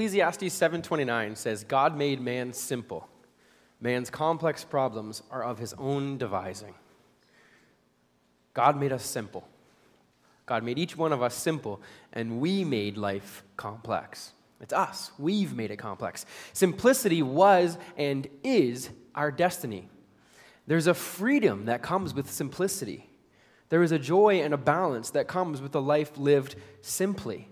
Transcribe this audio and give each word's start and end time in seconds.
Ecclesiastes 0.00 0.54
7:29 0.54 1.36
says, 1.36 1.62
"God 1.62 1.94
made 1.94 2.22
man 2.22 2.54
simple. 2.54 3.06
Man's 3.82 4.08
complex 4.08 4.64
problems 4.64 5.22
are 5.30 5.44
of 5.44 5.58
his 5.58 5.74
own 5.74 6.16
devising." 6.16 6.74
God 8.54 8.80
made 8.80 8.92
us 8.92 9.04
simple. 9.04 9.46
God 10.46 10.64
made 10.64 10.78
each 10.78 10.96
one 10.96 11.12
of 11.12 11.22
us 11.22 11.34
simple, 11.34 11.82
and 12.14 12.40
we 12.40 12.64
made 12.64 12.96
life 12.96 13.44
complex. 13.58 14.32
It's 14.58 14.72
us. 14.72 15.12
We've 15.18 15.54
made 15.54 15.70
it 15.70 15.76
complex. 15.76 16.24
Simplicity 16.54 17.22
was 17.22 17.76
and 17.98 18.26
is 18.42 18.88
our 19.14 19.30
destiny. 19.30 19.90
There's 20.66 20.86
a 20.86 20.94
freedom 20.94 21.66
that 21.66 21.82
comes 21.82 22.14
with 22.14 22.30
simplicity. 22.30 23.10
There 23.68 23.82
is 23.82 23.92
a 23.92 23.98
joy 23.98 24.40
and 24.40 24.54
a 24.54 24.58
balance 24.58 25.10
that 25.10 25.28
comes 25.28 25.60
with 25.60 25.74
a 25.74 25.80
life 25.80 26.16
lived 26.16 26.54
simply. 26.80 27.49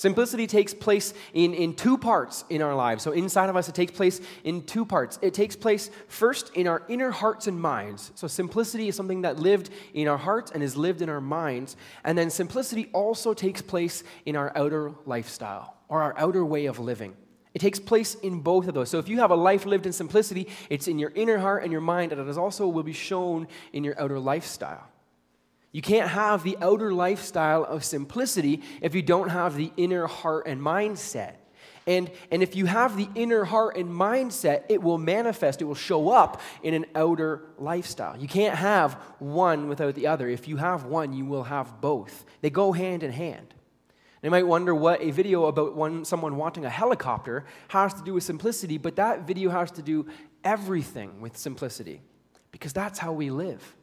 Simplicity 0.00 0.46
takes 0.46 0.72
place 0.72 1.12
in, 1.34 1.52
in 1.52 1.74
two 1.74 1.98
parts 1.98 2.46
in 2.48 2.62
our 2.62 2.74
lives. 2.74 3.04
So, 3.04 3.12
inside 3.12 3.50
of 3.50 3.56
us, 3.56 3.68
it 3.68 3.74
takes 3.74 3.92
place 3.92 4.18
in 4.44 4.62
two 4.62 4.86
parts. 4.86 5.18
It 5.20 5.34
takes 5.34 5.54
place 5.54 5.90
first 6.08 6.56
in 6.56 6.66
our 6.66 6.82
inner 6.88 7.10
hearts 7.10 7.48
and 7.48 7.60
minds. 7.60 8.10
So, 8.14 8.26
simplicity 8.26 8.88
is 8.88 8.96
something 8.96 9.20
that 9.20 9.38
lived 9.38 9.68
in 9.92 10.08
our 10.08 10.16
hearts 10.16 10.52
and 10.52 10.62
is 10.62 10.74
lived 10.74 11.02
in 11.02 11.10
our 11.10 11.20
minds. 11.20 11.76
And 12.02 12.16
then, 12.16 12.30
simplicity 12.30 12.88
also 12.94 13.34
takes 13.34 13.60
place 13.60 14.02
in 14.24 14.36
our 14.36 14.56
outer 14.56 14.92
lifestyle 15.04 15.76
or 15.88 16.00
our 16.00 16.16
outer 16.16 16.46
way 16.46 16.64
of 16.64 16.78
living. 16.78 17.14
It 17.52 17.58
takes 17.58 17.78
place 17.78 18.14
in 18.14 18.40
both 18.40 18.68
of 18.68 18.72
those. 18.72 18.88
So, 18.88 18.98
if 18.98 19.06
you 19.06 19.18
have 19.18 19.30
a 19.30 19.36
life 19.36 19.66
lived 19.66 19.84
in 19.84 19.92
simplicity, 19.92 20.48
it's 20.70 20.88
in 20.88 20.98
your 20.98 21.12
inner 21.14 21.36
heart 21.36 21.62
and 21.62 21.70
your 21.70 21.82
mind, 21.82 22.12
and 22.12 22.22
it 22.22 22.26
is 22.26 22.38
also 22.38 22.66
will 22.66 22.82
be 22.82 22.94
shown 22.94 23.48
in 23.74 23.84
your 23.84 24.00
outer 24.00 24.18
lifestyle. 24.18 24.88
You 25.72 25.82
can't 25.82 26.10
have 26.10 26.42
the 26.42 26.58
outer 26.60 26.92
lifestyle 26.92 27.64
of 27.64 27.84
simplicity 27.84 28.62
if 28.80 28.94
you 28.94 29.02
don't 29.02 29.28
have 29.28 29.56
the 29.56 29.72
inner 29.76 30.06
heart 30.06 30.46
and 30.46 30.60
mindset. 30.60 31.34
And, 31.86 32.10
and 32.30 32.42
if 32.42 32.54
you 32.56 32.66
have 32.66 32.96
the 32.96 33.08
inner 33.14 33.44
heart 33.44 33.76
and 33.76 33.88
mindset, 33.88 34.64
it 34.68 34.82
will 34.82 34.98
manifest, 34.98 35.62
it 35.62 35.64
will 35.64 35.74
show 35.74 36.10
up 36.10 36.40
in 36.62 36.74
an 36.74 36.86
outer 36.94 37.42
lifestyle. 37.58 38.16
You 38.16 38.28
can't 38.28 38.56
have 38.56 38.94
one 39.18 39.68
without 39.68 39.94
the 39.94 40.06
other. 40.06 40.28
If 40.28 40.46
you 40.46 40.56
have 40.56 40.84
one, 40.84 41.12
you 41.12 41.24
will 41.24 41.44
have 41.44 41.80
both. 41.80 42.26
They 42.42 42.50
go 42.50 42.72
hand 42.72 43.02
in 43.02 43.12
hand. 43.12 43.54
You 44.22 44.30
might 44.30 44.46
wonder 44.46 44.74
what 44.74 45.00
a 45.00 45.10
video 45.10 45.46
about 45.46 45.74
one, 45.74 46.04
someone 46.04 46.36
wanting 46.36 46.66
a 46.66 46.70
helicopter 46.70 47.46
has 47.68 47.94
to 47.94 48.02
do 48.02 48.14
with 48.14 48.24
simplicity, 48.24 48.76
but 48.76 48.96
that 48.96 49.26
video 49.26 49.48
has 49.50 49.70
to 49.72 49.82
do 49.82 50.06
everything 50.44 51.22
with 51.22 51.38
simplicity 51.38 52.02
because 52.52 52.74
that's 52.74 52.98
how 52.98 53.12
we 53.12 53.30
live. 53.30 53.74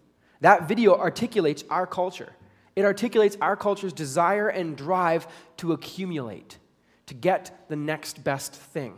That 0.41 0.67
video 0.67 0.95
articulates 0.95 1.63
our 1.69 1.87
culture. 1.87 2.33
It 2.75 2.85
articulates 2.85 3.37
our 3.41 3.55
culture's 3.55 3.93
desire 3.93 4.49
and 4.49 4.77
drive 4.77 5.27
to 5.57 5.73
accumulate, 5.73 6.59
to 7.07 7.13
get 7.13 7.65
the 7.69 7.75
next 7.75 8.23
best 8.23 8.53
thing. 8.53 8.93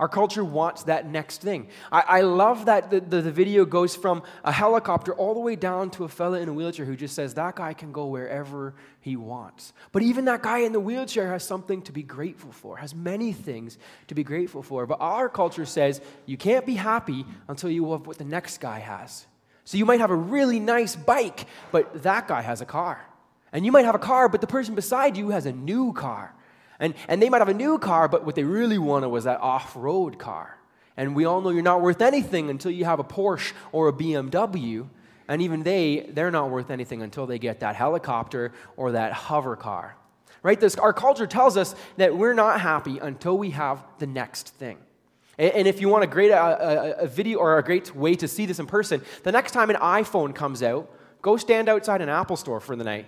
Our 0.00 0.08
culture 0.08 0.44
wants 0.44 0.84
that 0.84 1.10
next 1.10 1.42
thing. 1.42 1.68
I, 1.90 2.00
I 2.00 2.20
love 2.20 2.66
that 2.66 2.88
the, 2.88 3.00
the, 3.00 3.20
the, 3.20 3.32
video 3.32 3.64
goes 3.64 3.96
from 3.96 4.22
a 4.44 4.52
helicopter 4.52 5.12
all 5.12 5.34
the 5.34 5.40
way 5.40 5.56
down 5.56 5.90
to 5.92 6.04
a 6.04 6.08
fella 6.08 6.38
in 6.40 6.48
a 6.48 6.52
wheelchair 6.52 6.86
who 6.86 6.94
just 6.94 7.16
says 7.16 7.34
that 7.34 7.56
guy 7.56 7.74
can 7.74 7.90
go 7.90 8.06
wherever 8.06 8.74
he 9.00 9.16
wants. 9.16 9.72
But 9.90 10.02
even 10.02 10.26
that 10.26 10.40
guy 10.40 10.58
in 10.58 10.72
the 10.72 10.78
wheelchair 10.78 11.32
has 11.32 11.42
something 11.42 11.82
to 11.82 11.92
be 11.92 12.04
grateful 12.04 12.52
for, 12.52 12.76
has 12.76 12.94
many 12.94 13.32
things 13.32 13.76
to 14.06 14.14
be 14.14 14.22
grateful 14.22 14.62
for. 14.62 14.86
But 14.86 14.98
our 15.00 15.28
culture 15.28 15.66
says 15.66 16.00
you 16.26 16.36
can't 16.36 16.64
be 16.64 16.76
happy 16.76 17.26
until 17.48 17.68
you 17.68 17.90
have 17.90 18.06
what 18.06 18.18
the 18.18 18.24
next 18.24 18.58
guy 18.58 18.78
has. 18.78 19.26
So 19.68 19.76
you 19.76 19.84
might 19.84 20.00
have 20.00 20.10
a 20.10 20.16
really 20.16 20.60
nice 20.60 20.96
bike, 20.96 21.44
but 21.72 22.02
that 22.02 22.26
guy 22.26 22.40
has 22.40 22.62
a 22.62 22.64
car. 22.64 23.04
And 23.52 23.66
you 23.66 23.70
might 23.70 23.84
have 23.84 23.94
a 23.94 23.98
car, 23.98 24.30
but 24.30 24.40
the 24.40 24.46
person 24.46 24.74
beside 24.74 25.14
you 25.14 25.28
has 25.28 25.44
a 25.44 25.52
new 25.52 25.92
car. 25.92 26.34
And, 26.80 26.94
and 27.06 27.20
they 27.20 27.28
might 27.28 27.42
have 27.42 27.50
a 27.50 27.54
new 27.54 27.78
car, 27.78 28.08
but 28.08 28.24
what 28.24 28.34
they 28.34 28.44
really 28.44 28.78
wanted 28.78 29.08
was 29.08 29.24
that 29.24 29.42
off 29.42 29.76
road 29.76 30.18
car. 30.18 30.58
And 30.96 31.14
we 31.14 31.26
all 31.26 31.42
know 31.42 31.50
you're 31.50 31.60
not 31.60 31.82
worth 31.82 32.00
anything 32.00 32.48
until 32.48 32.70
you 32.70 32.86
have 32.86 32.98
a 32.98 33.04
Porsche 33.04 33.52
or 33.70 33.88
a 33.88 33.92
BMW. 33.92 34.88
And 35.28 35.42
even 35.42 35.64
they, 35.64 36.08
they're 36.14 36.30
not 36.30 36.48
worth 36.48 36.70
anything 36.70 37.02
until 37.02 37.26
they 37.26 37.38
get 37.38 37.60
that 37.60 37.76
helicopter 37.76 38.52
or 38.78 38.92
that 38.92 39.12
hover 39.12 39.54
car. 39.54 39.98
Right? 40.42 40.58
This, 40.58 40.76
our 40.76 40.94
culture 40.94 41.26
tells 41.26 41.58
us 41.58 41.74
that 41.98 42.16
we're 42.16 42.32
not 42.32 42.62
happy 42.62 43.00
until 43.00 43.36
we 43.36 43.50
have 43.50 43.84
the 43.98 44.06
next 44.06 44.48
thing. 44.48 44.78
And 45.38 45.68
if 45.68 45.80
you 45.80 45.88
want 45.88 46.02
a 46.02 46.08
great 46.08 46.32
a, 46.32 47.02
a, 47.02 47.06
video 47.06 47.38
or 47.38 47.58
a 47.58 47.62
great 47.62 47.94
way 47.94 48.16
to 48.16 48.26
see 48.26 48.44
this 48.44 48.58
in 48.58 48.66
person, 48.66 49.02
the 49.22 49.30
next 49.30 49.52
time 49.52 49.70
an 49.70 49.76
iPhone 49.76 50.34
comes 50.34 50.64
out, 50.64 50.90
go 51.22 51.36
stand 51.36 51.68
outside 51.68 52.00
an 52.00 52.08
Apple 52.08 52.36
store 52.36 52.58
for 52.58 52.74
the 52.74 52.82
night. 52.82 53.06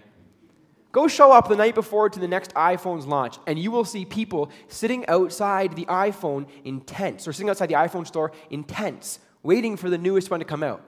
Go 0.93 1.09
show 1.09 1.33
up 1.33 1.49
the 1.49 1.57
night 1.57 1.75
before 1.75 2.09
to 2.09 2.21
the 2.21 2.29
next 2.29 2.55
iPhone's 2.55 3.07
launch, 3.07 3.39
and 3.47 3.59
you 3.59 3.71
will 3.71 3.85
see 3.85 4.05
people 4.05 4.51
sitting 4.69 5.07
outside 5.07 5.75
the 5.75 5.87
iPhone 5.87 6.49
in 6.65 6.81
tents, 6.81 7.27
or 7.27 7.33
sitting 7.33 7.51
outside 7.51 7.69
the 7.69 7.75
iPhone 7.75 8.07
store 8.07 8.33
in 8.49 8.65
tents, 8.65 9.19
waiting 9.43 9.77
for 9.77 9.91
the 9.91 9.99
newest 9.99 10.31
one 10.31 10.41
to 10.41 10.47
come 10.47 10.63
out. 10.63 10.83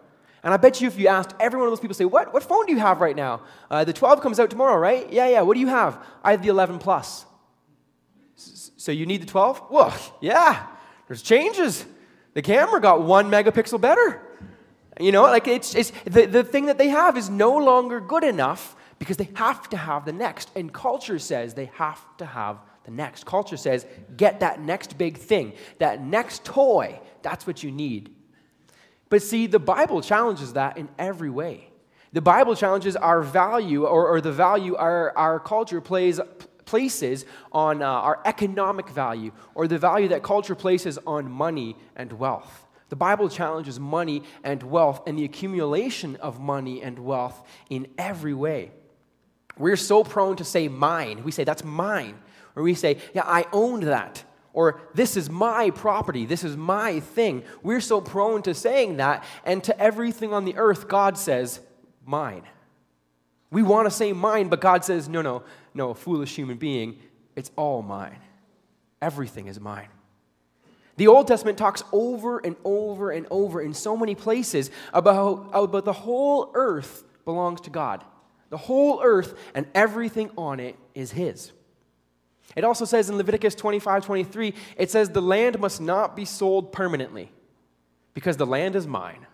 And 0.44 0.52
I 0.52 0.56
bet 0.56 0.81
you 0.81 0.88
if 0.88 0.98
you 0.98 1.06
asked 1.06 1.34
every 1.38 1.58
one 1.58 1.69
of 1.69 1.72
those 1.72 1.81
people, 1.81 1.94
say, 1.94 2.04
what, 2.04 2.32
what 2.32 2.42
phone 2.42 2.66
do 2.66 2.72
you 2.72 2.81
have 2.81 3.00
right 3.00 3.14
now? 3.14 3.42
Uh, 3.70 3.84
the 3.84 3.92
12 3.92 4.20
comes 4.20 4.41
out 4.41 4.50
tomorrow, 4.50 4.76
right? 4.76 5.12
Yeah, 5.12 5.28
yeah. 5.28 5.42
What 5.42 5.54
do 5.54 5.60
you 5.60 5.69
have? 5.69 6.04
I 6.25 6.32
have 6.32 6.42
the 6.42 6.48
11 6.48 6.81
Plus. 6.81 7.25
So 8.34 8.91
you 8.91 9.06
need 9.06 9.22
the 9.22 9.26
12? 9.26 9.70
Well, 9.70 9.94
yeah. 10.20 10.66
There's 11.12 11.20
changes. 11.20 11.84
The 12.32 12.40
camera 12.40 12.80
got 12.80 13.02
one 13.02 13.30
megapixel 13.30 13.78
better. 13.82 14.18
You 14.98 15.12
know, 15.12 15.24
like 15.24 15.46
it's, 15.46 15.74
it's 15.74 15.92
the, 16.06 16.24
the 16.24 16.42
thing 16.42 16.64
that 16.66 16.78
they 16.78 16.88
have 16.88 17.18
is 17.18 17.28
no 17.28 17.58
longer 17.58 18.00
good 18.00 18.24
enough 18.24 18.74
because 18.98 19.18
they 19.18 19.28
have 19.34 19.68
to 19.68 19.76
have 19.76 20.06
the 20.06 20.14
next. 20.14 20.50
And 20.56 20.72
culture 20.72 21.18
says 21.18 21.52
they 21.52 21.66
have 21.74 22.00
to 22.16 22.24
have 22.24 22.60
the 22.84 22.92
next. 22.92 23.26
Culture 23.26 23.58
says, 23.58 23.84
get 24.16 24.40
that 24.40 24.62
next 24.62 24.96
big 24.96 25.18
thing, 25.18 25.52
that 25.80 26.02
next 26.02 26.46
toy. 26.46 26.98
That's 27.20 27.46
what 27.46 27.62
you 27.62 27.70
need. 27.70 28.14
But 29.10 29.20
see, 29.20 29.46
the 29.46 29.58
Bible 29.58 30.00
challenges 30.00 30.54
that 30.54 30.78
in 30.78 30.88
every 30.98 31.28
way. 31.28 31.68
The 32.14 32.22
Bible 32.22 32.56
challenges 32.56 32.96
our 32.96 33.20
value 33.20 33.84
or, 33.84 34.08
or 34.08 34.22
the 34.22 34.32
value 34.32 34.76
our, 34.76 35.14
our 35.14 35.38
culture 35.38 35.82
plays, 35.82 36.20
places 36.64 37.24
on 37.52 37.82
uh, 37.82 37.86
our 37.86 38.20
economic 38.24 38.88
value 38.88 39.32
or 39.54 39.68
the 39.68 39.78
value 39.78 40.08
that 40.08 40.22
culture 40.22 40.54
places 40.54 40.98
on 41.06 41.30
money 41.30 41.76
and 41.96 42.12
wealth. 42.14 42.66
The 42.88 42.96
Bible 42.96 43.28
challenges 43.28 43.80
money 43.80 44.22
and 44.44 44.62
wealth 44.62 45.02
and 45.06 45.18
the 45.18 45.24
accumulation 45.24 46.16
of 46.16 46.40
money 46.40 46.82
and 46.82 46.98
wealth 46.98 47.42
in 47.70 47.86
every 47.96 48.34
way. 48.34 48.70
We're 49.56 49.76
so 49.76 50.04
prone 50.04 50.36
to 50.36 50.44
say 50.44 50.68
mine. 50.68 51.24
We 51.24 51.32
say, 51.32 51.44
that's 51.44 51.64
mine. 51.64 52.18
Or 52.54 52.62
we 52.62 52.74
say, 52.74 52.98
yeah, 53.14 53.24
I 53.24 53.46
owned 53.52 53.84
that. 53.84 54.24
Or 54.52 54.82
this 54.94 55.16
is 55.16 55.30
my 55.30 55.70
property. 55.70 56.26
This 56.26 56.44
is 56.44 56.56
my 56.56 57.00
thing. 57.00 57.44
We're 57.62 57.80
so 57.80 58.00
prone 58.00 58.42
to 58.42 58.54
saying 58.54 58.98
that. 58.98 59.24
And 59.44 59.64
to 59.64 59.80
everything 59.80 60.34
on 60.34 60.44
the 60.44 60.56
earth, 60.56 60.88
God 60.88 61.16
says, 61.16 61.60
mine. 62.04 62.42
We 63.50 63.62
want 63.62 63.86
to 63.86 63.90
say 63.90 64.12
mine, 64.12 64.48
but 64.48 64.60
God 64.60 64.84
says, 64.84 65.08
no, 65.08 65.22
no, 65.22 65.42
no, 65.74 65.90
a 65.90 65.94
foolish 65.94 66.34
human 66.34 66.56
being. 66.56 66.98
It's 67.36 67.50
all 67.56 67.82
mine. 67.82 68.18
Everything 69.00 69.46
is 69.46 69.58
mine. 69.58 69.88
The 70.96 71.08
Old 71.08 71.26
Testament 71.26 71.56
talks 71.56 71.82
over 71.92 72.38
and 72.38 72.56
over 72.64 73.10
and 73.10 73.26
over 73.30 73.62
in 73.62 73.74
so 73.74 73.96
many 73.96 74.14
places 74.14 74.70
about, 74.92 75.50
about 75.52 75.84
the 75.84 75.92
whole 75.92 76.50
earth 76.54 77.04
belongs 77.24 77.62
to 77.62 77.70
God. 77.70 78.04
The 78.50 78.58
whole 78.58 79.00
earth 79.02 79.34
and 79.54 79.66
everything 79.74 80.30
on 80.36 80.60
it 80.60 80.76
is 80.94 81.12
His. 81.12 81.52
It 82.54 82.64
also 82.64 82.84
says 82.84 83.08
in 83.08 83.16
Leviticus 83.16 83.54
25 83.54 84.04
23, 84.04 84.54
it 84.76 84.90
says, 84.90 85.08
The 85.08 85.22
land 85.22 85.58
must 85.58 85.80
not 85.80 86.14
be 86.14 86.26
sold 86.26 86.72
permanently 86.72 87.30
because 88.12 88.36
the 88.36 88.46
land 88.46 88.76
is 88.76 88.86
mine, 88.86 89.26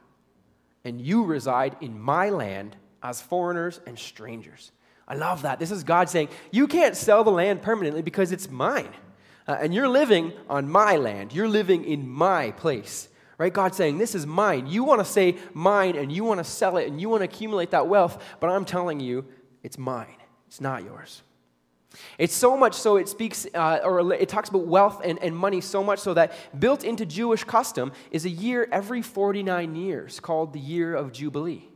and 0.84 1.00
you 1.00 1.25
reside 1.25 1.76
in 1.81 2.00
my 2.00 2.31
land 2.31 2.76
as 3.03 3.20
foreigners 3.20 3.81
and 3.87 3.99
strangers. 3.99 4.70
I 5.08 5.14
love 5.14 5.43
that. 5.43 5.58
This 5.58 5.70
is 5.70 5.82
God 5.82 6.10
saying, 6.10 6.28
You 6.52 6.69
can't 6.69 6.94
sell 6.94 7.25
the 7.25 7.31
land 7.31 7.62
permanently 7.62 8.02
because 8.02 8.31
it's 8.31 8.50
mine. 8.50 8.90
Uh, 9.49 9.56
and 9.58 9.72
you're 9.75 9.88
living 9.88 10.34
on 10.50 10.70
my 10.70 10.96
land, 10.96 11.32
you're 11.32 11.49
living 11.49 11.84
in 11.84 12.06
my 12.06 12.50
place. 12.52 13.08
Right? 13.38 13.52
God 13.52 13.75
saying, 13.75 13.99
This 13.99 14.14
is 14.14 14.26
mine. 14.26 14.66
You 14.66 14.84
want 14.84 15.00
to 15.00 15.05
say 15.05 15.37
mine 15.55 15.96
and 15.96 16.12
you 16.12 16.25
want 16.25 16.38
to 16.38 16.44
sell 16.44 16.76
it 16.76 16.87
and 16.87 17.00
you 17.00 17.08
want 17.08 17.22
to 17.22 17.25
accumulate 17.25 17.70
that 17.70 17.88
wealth, 17.88 18.22
but 18.38 18.50
I'm 18.50 18.66
telling 18.66 19.00
you, 19.00 19.25
it's 19.62 19.78
mine. 19.78 20.16
It's 20.46 20.60
not 20.60 20.84
yours. 20.84 21.22
It's 22.19 22.34
so 22.34 22.56
much 22.56 22.75
so 22.75 22.96
it 22.96 23.08
speaks, 23.08 23.46
uh, 23.55 23.81
or 23.82 24.12
it 24.12 24.28
talks 24.28 24.50
about 24.50 24.66
wealth 24.66 25.00
and, 25.02 25.19
and 25.20 25.34
money 25.34 25.62
so 25.62 25.82
much 25.82 26.00
so 26.00 26.14
that 26.14 26.32
built 26.60 26.84
into 26.84 27.06
Jewish 27.06 27.44
custom 27.44 27.93
is 28.10 28.26
a 28.26 28.31
year 28.31 28.69
every 28.70 29.00
49 29.00 29.75
years 29.75 30.20
called 30.20 30.52
the 30.52 30.60
year 30.60 30.94
of 30.94 31.12
Jubilee. 31.12 31.69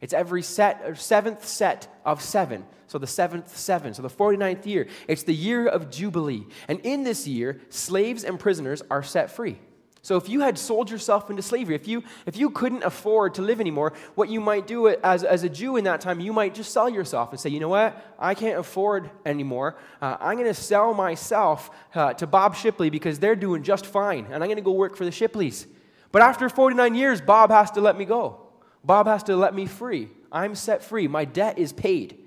It's 0.00 0.12
every 0.12 0.42
set, 0.42 0.82
or 0.84 0.94
seventh 0.94 1.46
set 1.46 1.88
of 2.04 2.22
seven. 2.22 2.64
So 2.86 2.98
the 2.98 3.06
seventh 3.06 3.56
seven. 3.56 3.94
So 3.94 4.02
the 4.02 4.08
49th 4.08 4.66
year. 4.66 4.88
It's 5.08 5.22
the 5.24 5.34
year 5.34 5.66
of 5.66 5.90
Jubilee. 5.90 6.46
And 6.68 6.80
in 6.80 7.04
this 7.04 7.26
year, 7.26 7.60
slaves 7.68 8.24
and 8.24 8.38
prisoners 8.38 8.82
are 8.90 9.02
set 9.02 9.30
free. 9.30 9.58
So 10.06 10.16
if 10.16 10.28
you 10.28 10.38
had 10.38 10.56
sold 10.56 10.88
yourself 10.88 11.30
into 11.30 11.42
slavery, 11.42 11.74
if 11.74 11.88
you, 11.88 12.04
if 12.26 12.36
you 12.36 12.50
couldn't 12.50 12.84
afford 12.84 13.34
to 13.34 13.42
live 13.42 13.60
anymore, 13.60 13.92
what 14.14 14.28
you 14.28 14.40
might 14.40 14.68
do 14.68 14.86
as, 14.86 15.24
as 15.24 15.42
a 15.42 15.48
Jew 15.48 15.76
in 15.76 15.82
that 15.82 16.00
time, 16.00 16.20
you 16.20 16.32
might 16.32 16.54
just 16.54 16.70
sell 16.70 16.88
yourself 16.88 17.32
and 17.32 17.40
say, 17.40 17.50
you 17.50 17.58
know 17.58 17.70
what, 17.70 18.14
I 18.16 18.34
can't 18.36 18.56
afford 18.56 19.10
anymore. 19.24 19.76
Uh, 20.00 20.16
I'm 20.20 20.36
going 20.36 20.46
to 20.46 20.54
sell 20.54 20.94
myself 20.94 21.70
uh, 21.92 22.14
to 22.14 22.26
Bob 22.28 22.54
Shipley 22.54 22.88
because 22.88 23.18
they're 23.18 23.34
doing 23.34 23.64
just 23.64 23.84
fine, 23.84 24.26
and 24.26 24.34
I'm 24.34 24.46
going 24.48 24.54
to 24.58 24.62
go 24.62 24.70
work 24.70 24.96
for 24.96 25.04
the 25.04 25.10
Shipleys. 25.10 25.66
But 26.12 26.22
after 26.22 26.48
49 26.48 26.94
years, 26.94 27.20
Bob 27.20 27.50
has 27.50 27.72
to 27.72 27.80
let 27.80 27.98
me 27.98 28.04
go. 28.04 28.45
Bob 28.86 29.08
has 29.08 29.24
to 29.24 29.36
let 29.36 29.54
me 29.54 29.66
free. 29.66 30.08
I'm 30.30 30.54
set 30.54 30.82
free. 30.82 31.08
My 31.08 31.24
debt 31.24 31.58
is 31.58 31.72
paid. 31.72 32.18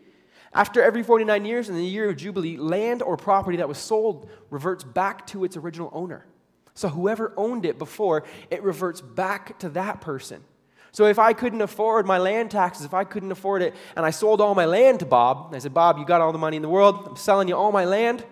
After 0.54 0.82
every 0.82 1.04
49 1.04 1.46
years 1.46 1.70
in 1.70 1.76
the 1.76 1.86
year 1.86 2.10
of 2.10 2.18
Jubilee, 2.18 2.58
land 2.58 3.02
or 3.02 3.16
property 3.16 3.58
that 3.58 3.68
was 3.68 3.78
sold 3.78 4.30
reverts 4.50 4.84
back 4.84 5.26
to 5.28 5.46
its 5.46 5.56
original 5.56 5.90
owner. 5.94 6.26
So 6.74 6.90
whoever 6.90 7.34
owned 7.38 7.66
it 7.66 7.78
before, 7.78 8.24
it 8.50 8.62
reverts 8.64 9.00
back 9.00 9.58
to 9.60 9.70
that 9.70 10.02
person. 10.02 10.44
So 10.92 11.06
if 11.06 11.20
I 11.20 11.34
couldn't 11.34 11.62
afford 11.62 12.06
my 12.06 12.18
land 12.18 12.52
taxes, 12.52 12.84
if 12.84 12.94
I 12.94 13.04
couldn't 13.04 13.32
afford 13.32 13.62
it, 13.62 13.76
and 13.96 14.06
I 14.06 14.10
sold 14.10 14.42
all 14.42 14.56
my 14.56 14.66
land 14.66 15.00
to 15.00 15.06
Bob, 15.06 15.54
I 15.54 15.60
said, 15.60 15.74
Bob, 15.74 15.98
you 15.98 16.06
got 16.06 16.20
all 16.20 16.32
the 16.32 16.40
money 16.40 16.58
in 16.58 16.64
the 16.64 16.70
world, 16.70 17.08
I'm 17.10 17.16
selling 17.16 17.48
you 17.48 17.56
all 17.56 17.72
my 17.72 17.86
land. 17.86 18.26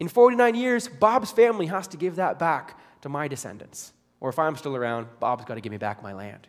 In 0.00 0.08
49 0.08 0.54
years, 0.54 0.88
Bob's 0.88 1.30
family 1.30 1.66
has 1.66 1.86
to 1.88 1.96
give 1.96 2.16
that 2.16 2.38
back 2.38 2.78
to 3.02 3.08
my 3.08 3.28
descendants. 3.28 3.92
Or 4.18 4.28
if 4.28 4.38
I'm 4.38 4.56
still 4.56 4.76
around, 4.76 5.06
Bob's 5.20 5.44
got 5.44 5.54
to 5.54 5.60
give 5.60 5.70
me 5.70 5.78
back 5.78 6.02
my 6.02 6.12
land. 6.12 6.48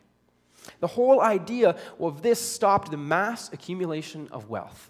The 0.79 0.87
whole 0.87 1.21
idea 1.21 1.75
of 1.99 2.21
this 2.21 2.39
stopped 2.39 2.91
the 2.91 2.97
mass 2.97 3.51
accumulation 3.51 4.27
of 4.31 4.49
wealth. 4.49 4.89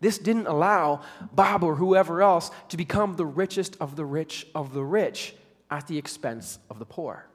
This 0.00 0.18
didn't 0.18 0.46
allow 0.46 1.00
Bob 1.32 1.64
or 1.64 1.74
whoever 1.74 2.22
else 2.22 2.50
to 2.68 2.76
become 2.76 3.16
the 3.16 3.26
richest 3.26 3.76
of 3.80 3.96
the 3.96 4.04
rich 4.04 4.46
of 4.54 4.72
the 4.72 4.84
rich 4.84 5.34
at 5.70 5.86
the 5.86 5.98
expense 5.98 6.58
of 6.70 6.78
the 6.78 6.86
poor. 6.86 7.26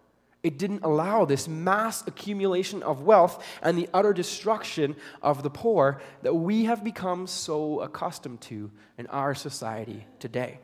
It 0.44 0.58
didn't 0.58 0.84
allow 0.84 1.24
this 1.24 1.48
mass 1.48 2.06
accumulation 2.06 2.84
of 2.84 3.02
wealth 3.02 3.44
and 3.62 3.78
the 3.78 3.90
utter 3.94 4.12
destruction 4.12 4.96
of 5.22 5.42
the 5.42 5.50
poor 5.50 6.02
that 6.22 6.34
we 6.34 6.66
have 6.66 6.84
become 6.84 7.28
so 7.28 7.80
accustomed 7.80 8.42
to 8.42 8.70
in 8.98 9.08
our 9.08 9.36
society 9.36 10.06
today. 10.20 10.60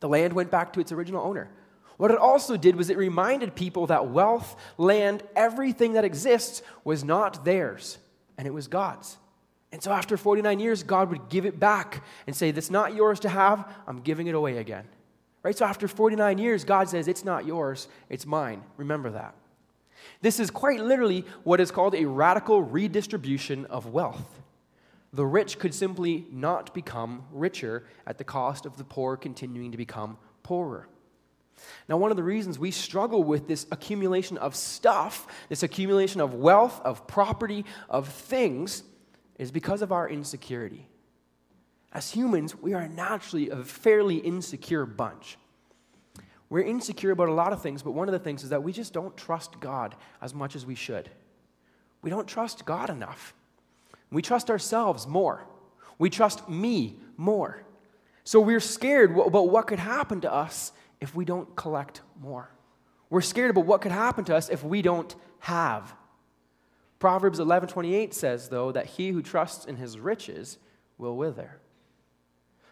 The 0.00 0.08
land 0.08 0.34
went 0.34 0.50
back 0.50 0.74
to 0.74 0.80
its 0.80 0.92
original 0.92 1.24
owner. 1.24 1.50
What 1.98 2.12
it 2.12 2.18
also 2.18 2.56
did 2.56 2.76
was 2.76 2.90
it 2.90 2.96
reminded 2.96 3.54
people 3.54 3.88
that 3.88 4.08
wealth, 4.08 4.56
land, 4.78 5.22
everything 5.36 5.92
that 5.94 6.04
exists 6.04 6.62
was 6.84 7.04
not 7.04 7.44
theirs, 7.44 7.98
and 8.38 8.46
it 8.46 8.54
was 8.54 8.68
God's. 8.68 9.18
And 9.72 9.82
so 9.82 9.92
after 9.92 10.16
49 10.16 10.60
years, 10.60 10.82
God 10.82 11.10
would 11.10 11.28
give 11.28 11.44
it 11.44 11.60
back 11.60 12.02
and 12.26 12.34
say, 12.34 12.52
That's 12.52 12.70
not 12.70 12.94
yours 12.94 13.20
to 13.20 13.28
have, 13.28 13.68
I'm 13.86 14.00
giving 14.00 14.28
it 14.28 14.34
away 14.34 14.58
again. 14.58 14.86
Right? 15.42 15.58
So 15.58 15.66
after 15.66 15.88
49 15.88 16.38
years, 16.38 16.64
God 16.64 16.88
says, 16.88 17.08
It's 17.08 17.24
not 17.24 17.44
yours, 17.44 17.88
it's 18.08 18.24
mine. 18.24 18.62
Remember 18.76 19.10
that. 19.10 19.34
This 20.22 20.38
is 20.38 20.50
quite 20.50 20.80
literally 20.80 21.24
what 21.42 21.60
is 21.60 21.72
called 21.72 21.94
a 21.94 22.06
radical 22.06 22.62
redistribution 22.62 23.66
of 23.66 23.86
wealth. 23.86 24.40
The 25.12 25.26
rich 25.26 25.58
could 25.58 25.74
simply 25.74 26.26
not 26.30 26.72
become 26.74 27.24
richer 27.32 27.84
at 28.06 28.18
the 28.18 28.24
cost 28.24 28.66
of 28.66 28.76
the 28.76 28.84
poor 28.84 29.16
continuing 29.16 29.72
to 29.72 29.78
become 29.78 30.16
poorer. 30.44 30.86
Now, 31.88 31.96
one 31.96 32.10
of 32.10 32.16
the 32.16 32.22
reasons 32.22 32.58
we 32.58 32.70
struggle 32.70 33.22
with 33.22 33.48
this 33.48 33.66
accumulation 33.70 34.38
of 34.38 34.54
stuff, 34.54 35.26
this 35.48 35.62
accumulation 35.62 36.20
of 36.20 36.34
wealth, 36.34 36.80
of 36.84 37.06
property, 37.06 37.64
of 37.88 38.08
things, 38.08 38.82
is 39.38 39.50
because 39.50 39.82
of 39.82 39.92
our 39.92 40.08
insecurity. 40.08 40.88
As 41.92 42.10
humans, 42.10 42.56
we 42.56 42.74
are 42.74 42.88
naturally 42.88 43.48
a 43.50 43.62
fairly 43.62 44.16
insecure 44.16 44.84
bunch. 44.84 45.38
We're 46.50 46.64
insecure 46.64 47.10
about 47.10 47.28
a 47.28 47.34
lot 47.34 47.52
of 47.52 47.62
things, 47.62 47.82
but 47.82 47.92
one 47.92 48.08
of 48.08 48.12
the 48.12 48.18
things 48.18 48.42
is 48.42 48.50
that 48.50 48.62
we 48.62 48.72
just 48.72 48.92
don't 48.92 49.16
trust 49.16 49.60
God 49.60 49.94
as 50.20 50.34
much 50.34 50.56
as 50.56 50.64
we 50.64 50.74
should. 50.74 51.10
We 52.02 52.10
don't 52.10 52.28
trust 52.28 52.64
God 52.64 52.90
enough. 52.90 53.34
We 54.10 54.22
trust 54.22 54.50
ourselves 54.50 55.06
more. 55.06 55.44
We 55.98 56.10
trust 56.10 56.48
me 56.48 56.96
more. 57.16 57.62
So 58.24 58.40
we're 58.40 58.60
scared 58.60 59.16
about 59.18 59.50
what 59.50 59.66
could 59.66 59.78
happen 59.78 60.20
to 60.22 60.32
us 60.32 60.72
if 61.00 61.14
we 61.14 61.24
don't 61.24 61.54
collect 61.56 62.02
more. 62.20 62.50
We're 63.10 63.20
scared 63.20 63.50
about 63.50 63.66
what 63.66 63.80
could 63.80 63.92
happen 63.92 64.24
to 64.26 64.36
us 64.36 64.48
if 64.48 64.62
we 64.62 64.82
don't 64.82 65.14
have. 65.40 65.94
Proverbs 66.98 67.38
11:28 67.38 68.12
says 68.12 68.48
though 68.48 68.72
that 68.72 68.86
he 68.86 69.10
who 69.10 69.22
trusts 69.22 69.64
in 69.64 69.76
his 69.76 69.98
riches 69.98 70.58
will 70.98 71.16
wither. 71.16 71.60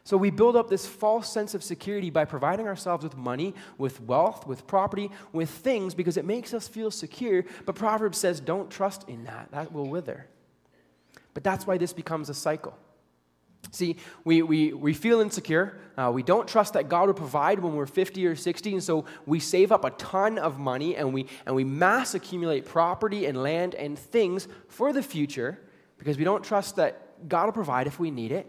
So 0.06 0.16
we 0.16 0.30
build 0.30 0.54
up 0.54 0.68
this 0.68 0.86
false 0.86 1.28
sense 1.28 1.52
of 1.52 1.64
security 1.64 2.10
by 2.10 2.24
providing 2.24 2.68
ourselves 2.68 3.02
with 3.02 3.16
money, 3.16 3.54
with 3.76 4.00
wealth, 4.00 4.46
with 4.46 4.64
property, 4.68 5.10
with 5.32 5.50
things 5.50 5.96
because 5.96 6.16
it 6.16 6.24
makes 6.24 6.54
us 6.54 6.68
feel 6.68 6.92
secure. 6.92 7.44
But 7.64 7.74
Proverbs 7.74 8.16
says, 8.16 8.38
don't 8.38 8.70
trust 8.70 9.08
in 9.08 9.24
that. 9.24 9.48
That 9.50 9.72
will 9.72 9.88
wither. 9.88 10.28
But 11.34 11.42
that's 11.42 11.66
why 11.66 11.76
this 11.76 11.92
becomes 11.92 12.28
a 12.30 12.34
cycle. 12.34 12.78
See, 13.70 13.96
we, 14.24 14.42
we, 14.42 14.72
we 14.72 14.94
feel 14.94 15.20
insecure. 15.20 15.78
Uh, 15.98 16.10
we 16.12 16.22
don't 16.22 16.48
trust 16.48 16.74
that 16.74 16.88
God 16.88 17.08
will 17.08 17.14
provide 17.14 17.58
when 17.58 17.74
we're 17.74 17.86
50 17.86 18.26
or 18.26 18.36
60, 18.36 18.72
and 18.74 18.82
so 18.82 19.04
we 19.26 19.40
save 19.40 19.72
up 19.72 19.84
a 19.84 19.90
ton 19.90 20.38
of 20.38 20.58
money 20.58 20.96
and 20.96 21.12
we, 21.12 21.26
and 21.44 21.54
we 21.54 21.64
mass 21.64 22.14
accumulate 22.14 22.64
property 22.64 23.26
and 23.26 23.42
land 23.42 23.74
and 23.74 23.98
things 23.98 24.48
for 24.68 24.92
the 24.92 25.02
future 25.02 25.58
because 25.98 26.16
we 26.16 26.24
don't 26.24 26.44
trust 26.44 26.76
that 26.76 27.28
God 27.28 27.46
will 27.46 27.52
provide 27.52 27.86
if 27.86 27.98
we 27.98 28.10
need 28.10 28.32
it. 28.32 28.46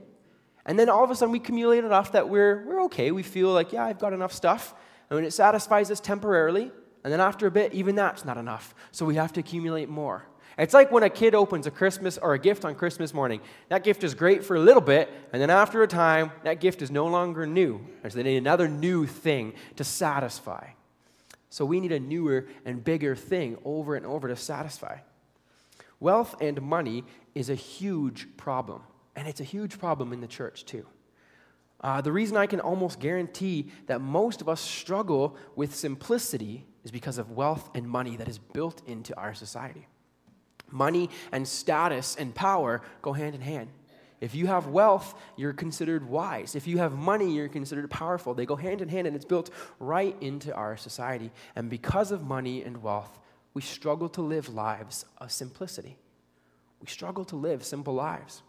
And 0.65 0.77
then 0.77 0.89
all 0.89 1.03
of 1.03 1.11
a 1.11 1.15
sudden 1.15 1.31
we 1.31 1.39
accumulate 1.39 1.83
enough 1.83 2.11
that 2.11 2.27
we're, 2.27 2.65
we're 2.65 2.83
okay. 2.83 3.11
We 3.11 3.23
feel 3.23 3.49
like, 3.49 3.71
yeah, 3.71 3.85
I've 3.85 3.99
got 3.99 4.13
enough 4.13 4.33
stuff. 4.33 4.73
And 5.09 5.15
when 5.15 5.23
it 5.23 5.31
satisfies 5.31 5.89
us 5.89 6.01
temporarily, 6.01 6.71
and 7.03 7.13
then 7.13 7.21
after 7.21 7.47
a 7.47 7.51
bit, 7.51 7.73
even 7.73 7.95
that's 7.95 8.25
not 8.25 8.37
enough. 8.37 8.75
So 8.91 9.05
we 9.05 9.15
have 9.15 9.31
to 9.33 9.39
accumulate 9.39 9.87
more. 9.87 10.27
It's 10.57 10.73
like 10.73 10.91
when 10.91 11.03
a 11.03 11.09
kid 11.09 11.35
opens 11.35 11.67
a 11.67 11.71
Christmas 11.71 12.17
or 12.17 12.33
a 12.33 12.39
gift 12.39 12.65
on 12.65 12.73
Christmas 12.73 13.13
morning. 13.13 13.41
That 13.69 13.83
gift 13.83 14.03
is 14.03 14.15
great 14.15 14.43
for 14.43 14.55
a 14.55 14.59
little 14.59 14.81
bit, 14.81 15.11
and 15.31 15.39
then 15.39 15.51
after 15.51 15.83
a 15.83 15.87
time, 15.87 16.31
that 16.43 16.59
gift 16.59 16.81
is 16.81 16.89
no 16.89 17.05
longer 17.05 17.45
new. 17.45 17.85
So 18.03 18.17
they 18.17 18.23
need 18.23 18.37
another 18.37 18.67
new 18.67 19.05
thing 19.05 19.53
to 19.75 19.83
satisfy. 19.83 20.69
So 21.49 21.63
we 21.63 21.79
need 21.79 21.91
a 21.91 21.99
newer 21.99 22.47
and 22.65 22.83
bigger 22.83 23.15
thing 23.15 23.57
over 23.63 23.95
and 23.95 24.05
over 24.05 24.27
to 24.27 24.35
satisfy. 24.35 24.97
Wealth 25.99 26.35
and 26.41 26.61
money 26.61 27.03
is 27.35 27.49
a 27.49 27.55
huge 27.55 28.27
problem. 28.35 28.81
And 29.15 29.27
it's 29.27 29.39
a 29.39 29.45
huge 29.45 29.79
problem 29.79 30.13
in 30.13 30.21
the 30.21 30.27
church, 30.27 30.65
too. 30.65 30.85
Uh, 31.81 32.01
the 32.01 32.11
reason 32.11 32.35
I 32.37 32.47
can 32.47 32.59
almost 32.59 32.99
guarantee 32.99 33.71
that 33.85 34.01
most 34.01 34.41
of 34.41 34.49
us 34.49 34.59
struggle 34.61 35.37
with 35.55 35.75
simplicity 35.75 36.65
is 36.83 36.91
because 36.91 37.17
of 37.19 37.31
wealth 37.31 37.69
and 37.75 37.87
money 37.87 38.15
that 38.17 38.27
is 38.27 38.39
built 38.39 38.81
into 38.87 39.15
our 39.17 39.33
society. 39.33 39.87
Money 40.69 41.09
and 41.31 41.47
status 41.47 42.15
and 42.15 42.33
power 42.35 42.81
go 43.01 43.13
hand 43.13 43.35
in 43.35 43.41
hand. 43.41 43.69
If 44.19 44.33
you 44.33 44.47
have 44.47 44.67
wealth, 44.67 45.13
you're 45.35 45.53
considered 45.53 46.07
wise. 46.07 46.55
If 46.55 46.65
you 46.65 46.79
have 46.79 46.93
money, 46.93 47.31
you're 47.31 47.47
considered 47.47 47.89
powerful. 47.89 48.33
They 48.33 48.47
go 48.47 48.55
hand 48.55 48.81
in 48.81 48.89
hand, 48.89 49.05
and 49.05 49.15
it's 49.15 49.25
built 49.25 49.51
right 49.79 50.15
into 50.21 50.53
our 50.55 50.75
society. 50.75 51.31
And 51.55 51.69
because 51.69 52.11
of 52.11 52.23
money 52.23 52.63
and 52.63 52.81
wealth, 52.81 53.19
we 53.53 53.61
struggle 53.61 54.09
to 54.09 54.21
live 54.21 54.49
lives 54.49 55.05
of 55.19 55.31
simplicity. 55.31 55.97
We 56.81 56.87
struggle 56.87 57.25
to 57.25 57.35
live 57.35 57.63
simple 57.63 57.93
lives. 57.93 58.41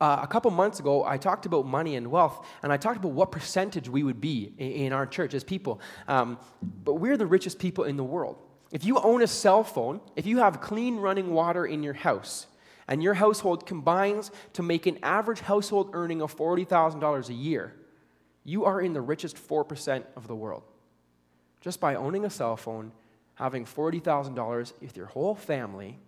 Uh, 0.00 0.20
a 0.22 0.26
couple 0.26 0.50
months 0.50 0.80
ago, 0.80 1.04
I 1.04 1.18
talked 1.18 1.46
about 1.46 1.66
money 1.66 1.96
and 1.96 2.10
wealth, 2.10 2.46
and 2.62 2.72
I 2.72 2.76
talked 2.76 2.96
about 2.96 3.12
what 3.12 3.32
percentage 3.32 3.88
we 3.88 4.02
would 4.02 4.20
be 4.20 4.52
in, 4.56 4.70
in 4.70 4.92
our 4.92 5.06
church 5.06 5.34
as 5.34 5.44
people. 5.44 5.80
Um, 6.06 6.38
but 6.62 6.94
we're 6.94 7.16
the 7.16 7.26
richest 7.26 7.58
people 7.58 7.84
in 7.84 7.96
the 7.96 8.04
world. 8.04 8.36
If 8.70 8.84
you 8.84 8.98
own 8.98 9.22
a 9.22 9.26
cell 9.26 9.64
phone, 9.64 10.00
if 10.16 10.26
you 10.26 10.38
have 10.38 10.60
clean 10.60 10.96
running 10.96 11.32
water 11.32 11.66
in 11.66 11.82
your 11.82 11.94
house, 11.94 12.46
and 12.88 13.02
your 13.02 13.14
household 13.14 13.66
combines 13.66 14.30
to 14.52 14.62
make 14.62 14.86
an 14.86 14.98
average 15.02 15.40
household 15.40 15.90
earning 15.92 16.20
of 16.20 16.36
$40,000 16.36 17.28
a 17.28 17.32
year, 17.32 17.74
you 18.44 18.64
are 18.64 18.80
in 18.80 18.92
the 18.92 19.00
richest 19.00 19.36
4% 19.36 20.04
of 20.16 20.26
the 20.26 20.34
world. 20.34 20.62
Just 21.60 21.80
by 21.80 21.94
owning 21.94 22.24
a 22.24 22.30
cell 22.30 22.56
phone, 22.56 22.92
having 23.34 23.64
$40,000 23.64 24.72
with 24.80 24.96
your 24.96 25.06
whole 25.06 25.34
family, 25.34 25.98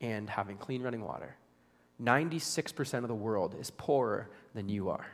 and 0.00 0.28
having 0.28 0.56
clean 0.56 0.82
running 0.82 1.04
water. 1.04 1.36
96% 2.02 2.98
of 2.98 3.08
the 3.08 3.14
world 3.14 3.54
is 3.60 3.70
poorer 3.70 4.28
than 4.54 4.68
you 4.68 4.88
are. 4.88 5.06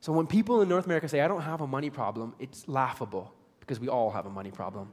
So 0.00 0.12
when 0.12 0.26
people 0.28 0.62
in 0.62 0.68
North 0.68 0.86
America 0.86 1.08
say, 1.08 1.20
I 1.20 1.28
don't 1.28 1.40
have 1.40 1.60
a 1.60 1.66
money 1.66 1.90
problem, 1.90 2.34
it's 2.38 2.68
laughable 2.68 3.34
because 3.58 3.80
we 3.80 3.88
all 3.88 4.10
have 4.10 4.26
a 4.26 4.30
money 4.30 4.52
problem. 4.52 4.90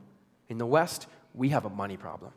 In 0.50 0.58
the 0.58 0.66
West, 0.66 1.08
we 1.34 1.50
have 1.50 1.66
a 1.66 1.70
money 1.70 1.98
problem. 1.98 2.32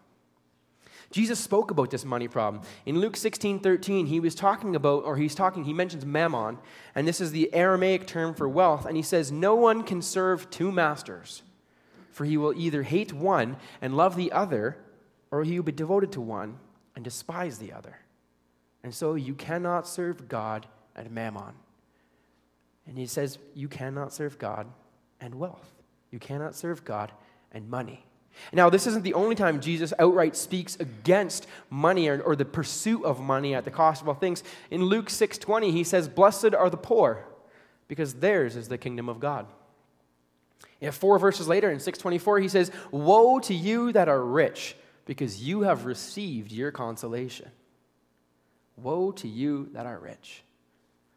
Jesus 1.11 1.38
spoke 1.38 1.71
about 1.71 1.91
this 1.91 2.05
money 2.05 2.29
problem. 2.29 2.62
In 2.85 3.00
Luke 3.00 3.17
16 3.17 3.61
13, 3.61 4.07
he 4.07 4.21
was 4.21 4.35
talking 4.35 4.77
about, 4.77 5.05
or 5.05 5.17
he's 5.17 5.35
talking, 5.35 5.65
he 5.65 5.73
mentions 5.73 6.05
mammon, 6.05 6.59
and 6.95 7.09
this 7.09 7.21
is 7.21 7.33
the 7.33 7.53
Aramaic 7.55 8.07
term 8.07 8.35
for 8.35 8.49
wealth, 8.49 8.85
and 8.85 8.97
he 8.97 9.03
says, 9.03 9.33
No 9.33 9.55
one 9.55 9.83
can 9.85 10.03
serve 10.03 10.50
two 10.50 10.71
masters, 10.71 11.43
for 12.11 12.27
he 12.27 12.37
will 12.37 12.53
either 12.55 12.83
hate 12.83 13.12
one 13.12 13.57
and 13.81 13.97
love 13.97 14.17
the 14.17 14.33
other, 14.33 14.77
or 15.31 15.45
he 15.45 15.59
will 15.59 15.65
be 15.65 15.73
devoted 15.73 16.12
to 16.12 16.21
one 16.21 16.59
and 16.95 17.05
despise 17.05 17.59
the 17.59 17.73
other. 17.73 17.99
And 18.83 18.95
so 18.95 19.15
you 19.15 19.35
cannot 19.35 19.88
serve 19.88 20.29
God 20.29 20.67
and 20.95 21.11
mammon. 21.11 21.55
And 22.87 22.99
he 22.99 23.07
says, 23.07 23.38
You 23.55 23.69
cannot 23.69 24.12
serve 24.12 24.38
God 24.38 24.67
and 25.21 25.37
wealth. 25.37 25.73
You 26.11 26.19
cannot 26.19 26.55
serve 26.55 26.85
God 26.85 27.12
and 27.52 27.69
money. 27.69 28.05
Now, 28.52 28.71
this 28.71 28.87
isn't 28.87 29.02
the 29.02 29.14
only 29.14 29.35
time 29.35 29.61
Jesus 29.61 29.93
outright 29.99 30.37
speaks 30.37 30.76
against 30.76 31.47
money 31.71 32.09
or, 32.09 32.21
or, 32.21 32.37
the 32.37 32.45
pursuit 32.45 33.05
of 33.05 33.21
money 33.21 33.55
at 33.55 33.64
the 33.64 33.71
cost 33.71 34.00
of 34.00 34.09
all 34.09 34.14
things. 34.14 34.45
In 34.71 34.85
Luke 34.85 35.11
6:20, 35.11 35.73
he 35.73 35.83
says, 35.83 36.09
"Blessed 36.09 36.55
are 36.55 36.71
the 36.71 36.76
poor, 36.76 37.25
because 37.88 38.14
theirs 38.14 38.55
is 38.55 38.69
the 38.69 38.78
kingdom 38.78 39.09
of 39.09 39.19
God." 39.19 39.47
And 40.81 40.95
four 40.95 41.19
verses 41.19 41.49
later, 41.49 41.71
in 41.71 41.81
624, 41.81 42.38
he 42.38 42.49
says, 42.49 42.71
Woe 42.90 43.40
to 43.40 43.55
you 43.55 43.93
that 43.93 44.09
are 44.09 44.25
rich, 44.25 44.76
because 45.07 45.43
you 45.43 45.62
have 45.62 45.87
received 45.87 46.52
your 46.52 46.71
consolation. 46.71 47.50
Woe 48.76 49.11
to 49.12 49.26
you 49.26 49.71
that 49.73 49.87
are 49.87 49.99
rich. 49.99 50.45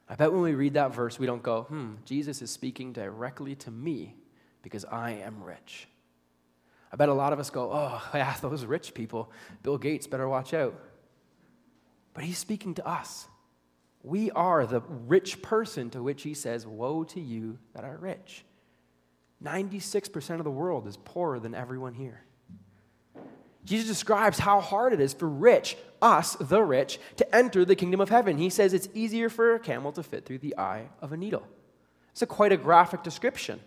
I 0.10 0.16
bet 0.16 0.32
when 0.32 0.42
we 0.42 0.56
read 0.56 0.74
that 0.74 0.94
verse, 0.94 1.20
we 1.20 1.28
don't 1.28 1.44
go, 1.44 1.64
hmm, 1.64 1.94
Jesus 2.06 2.42
is 2.42 2.50
speaking 2.50 2.92
directly 2.92 3.56
to 3.56 3.72
me 3.72 4.16
because 4.62 4.84
I 4.86 5.12
am 5.12 5.44
rich. 5.44 5.88
I 6.92 6.98
bet 6.98 7.10
a 7.10 7.14
lot 7.14 7.34
of 7.34 7.40
us 7.40 7.50
go, 7.50 7.72
oh, 7.72 8.02
yeah, 8.14 8.36
those 8.42 8.66
rich 8.66 8.94
people, 8.94 9.32
Bill 9.64 9.78
Gates, 9.78 10.08
better 10.08 10.28
watch 10.28 10.54
out. 10.54 10.76
But 12.14 12.24
he's 12.24 12.38
speaking 12.38 12.74
to 12.76 12.88
us. 12.88 13.28
We 14.04 14.32
are 14.32 14.66
the 14.66 14.82
rich 14.82 15.42
person 15.42 15.90
to 15.92 16.04
which 16.04 16.24
he 16.24 16.34
says, 16.34 16.66
Woe 16.66 17.04
to 17.06 17.22
you 17.22 17.60
that 17.74 17.84
are 17.84 17.98
rich. 17.98 18.44
96% 19.44 20.38
of 20.38 20.44
the 20.44 20.52
world 20.52 20.88
is 20.88 20.98
poorer 20.98 21.40
than 21.40 21.56
everyone 21.56 21.94
here. 21.94 22.24
Jesus 23.64 23.88
describes 23.88 24.40
how 24.40 24.60
hard 24.60 24.92
it 24.92 25.00
is 25.00 25.14
for 25.14 25.30
rich, 25.30 25.78
us, 26.02 26.36
the 26.36 26.64
rich, 26.64 27.00
to 27.18 27.36
enter 27.36 27.64
the 27.64 27.76
kingdom 27.76 28.02
of 28.02 28.10
heaven. 28.10 28.38
He 28.38 28.50
says 28.50 28.74
it's 28.74 28.90
easier 28.94 29.30
for 29.30 29.56
a 29.56 29.60
camel 29.60 29.92
to 29.94 30.04
fit 30.04 30.26
through 30.26 30.40
the 30.40 30.58
eye 30.58 30.90
of 31.00 31.12
a 31.12 31.18
needle. 31.18 31.48
It's 32.12 32.24
a 32.24 32.26
quite 32.26 32.52
a 32.52 32.58
graphic 32.58 33.04
description. 33.04 33.60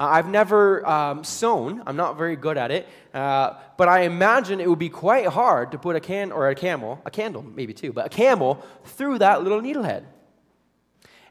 Uh, 0.00 0.06
I've 0.12 0.30
never 0.30 0.88
um, 0.88 1.24
sewn, 1.24 1.82
I'm 1.86 1.96
not 1.96 2.16
very 2.16 2.34
good 2.34 2.56
at 2.56 2.70
it, 2.70 2.88
uh, 3.12 3.52
but 3.76 3.86
I 3.86 4.00
imagine 4.04 4.58
it 4.58 4.66
would 4.66 4.78
be 4.78 4.88
quite 4.88 5.26
hard 5.26 5.72
to 5.72 5.78
put 5.78 5.94
a 5.94 6.00
can 6.00 6.32
or 6.32 6.48
a 6.48 6.54
camel, 6.54 7.02
a 7.04 7.10
candle 7.10 7.42
maybe 7.42 7.74
too, 7.74 7.92
but 7.92 8.06
a 8.06 8.08
camel 8.08 8.64
through 8.86 9.18
that 9.18 9.42
little 9.42 9.60
needlehead. 9.60 10.04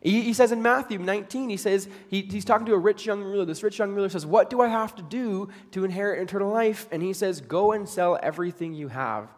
He, 0.02 0.22
he 0.22 0.34
says 0.34 0.52
in 0.52 0.62
Matthew 0.62 1.00
19, 1.00 1.50
he 1.50 1.58
says, 1.58 1.90
he, 2.10 2.22
he's 2.22 2.46
talking 2.46 2.68
to 2.68 2.76
a 2.76 2.78
rich 2.78 3.08
young 3.08 3.24
ruler. 3.24 3.44
This 3.44 3.64
rich 3.64 3.80
young 3.80 3.96
ruler 3.96 4.08
says, 4.08 4.24
What 4.24 4.52
do 4.52 4.62
I 4.62 4.68
have 4.68 4.96
to 4.98 5.02
do 5.02 5.50
to 5.72 5.84
inherit 5.84 6.22
eternal 6.22 6.52
life? 6.52 6.88
And 6.92 7.02
he 7.02 7.12
says, 7.12 7.42
Go 7.42 7.72
and 7.72 7.90
sell 7.90 8.20
everything 8.22 8.76
you 8.76 8.90
have 8.90 9.30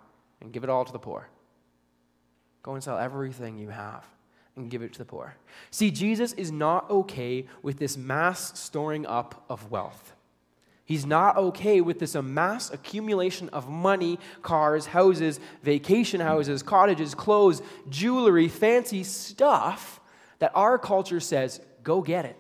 and 0.42 0.52
give 0.52 0.66
it 0.66 0.70
all 0.70 0.84
to 0.84 0.92
the 0.92 1.00
poor. 1.00 1.30
Go 2.64 2.74
and 2.74 2.84
sell 2.84 2.98
everything 2.98 3.58
you 3.58 3.70
have 3.70 4.06
and 4.56 4.70
give 4.70 4.82
it 4.82 4.94
to 4.94 5.00
the 5.00 5.06
poor. 5.06 5.36
See, 5.70 5.92
Jesus 5.92 6.34
is 6.34 6.52
not 6.52 6.90
okay 6.90 7.48
with 7.62 7.78
this 7.78 7.98
mass 7.98 8.60
storing 8.60 9.06
up 9.06 9.46
of 9.50 9.72
wealth. 9.72 10.14
He's 10.84 11.06
not 11.06 11.38
okay 11.38 11.80
with 11.80 12.00
this 12.00 12.16
mass 12.16 12.70
accumulation 12.70 13.48
of 13.50 13.70
money, 13.70 14.20
cars, 14.42 14.88
houses, 14.88 15.40
vacation 15.64 16.20
houses, 16.20 16.64
cottages, 16.64 17.16
clothes, 17.16 17.62
jewelry, 17.90 18.50
fancy 18.50 19.04
stuff 19.04 20.02
that 20.40 20.52
our 20.54 20.78
culture 20.78 21.22
says, 21.22 21.62
go 21.84 22.02
get 22.02 22.26
it. 22.26 22.38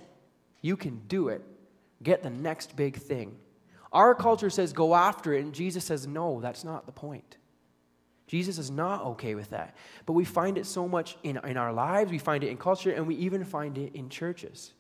You 0.62 0.76
can 0.76 1.02
do 1.08 1.30
it. 1.30 1.44
Get 2.04 2.24
the 2.24 2.30
next 2.30 2.76
big 2.76 2.98
thing. 2.98 3.38
Our 3.94 4.16
culture 4.16 4.50
says, 4.50 4.74
go 4.74 4.96
after 4.96 5.34
it, 5.34 5.44
and 5.44 5.54
Jesus 5.54 5.86
says, 5.86 6.08
no, 6.08 6.42
that's 6.42 6.64
not 6.64 6.86
the 6.86 6.92
point. 6.92 7.38
Jesus 8.32 8.58
is 8.58 8.72
not 8.72 9.04
okay 9.04 9.36
with 9.36 9.50
that. 9.50 9.76
But 10.06 10.14
we 10.14 10.24
find 10.24 10.58
it 10.58 10.66
so 10.66 10.88
much 10.88 11.18
in, 11.22 11.38
in 11.44 11.58
our 11.58 11.74
lives, 11.74 12.12
we 12.12 12.18
find 12.18 12.46
it 12.46 12.48
in 12.48 12.56
culture, 12.56 12.90
and 12.92 13.06
we 13.06 13.16
even 13.16 13.44
find 13.44 13.78
it 13.78 13.94
in 13.94 14.08
churches. 14.08 14.72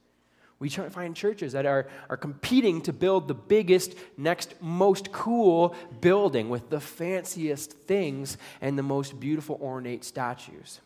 We 0.59 0.69
try 0.69 0.85
to 0.85 0.89
find 0.89 1.13
churches 1.13 1.51
that 1.51 1.65
are, 1.65 1.89
are 2.09 2.15
competing 2.15 2.81
to 2.83 2.93
build 2.93 3.27
the 3.27 3.33
biggest, 3.33 3.95
next, 4.15 4.53
most 4.61 5.11
cool 5.11 5.75
building 5.99 6.47
with 6.47 6.69
the 6.69 6.79
fanciest 6.79 7.73
things 7.73 8.37
and 8.61 8.77
the 8.77 8.83
most 8.83 9.19
beautiful, 9.19 9.59
ornate 9.61 10.05
statues. 10.05 10.79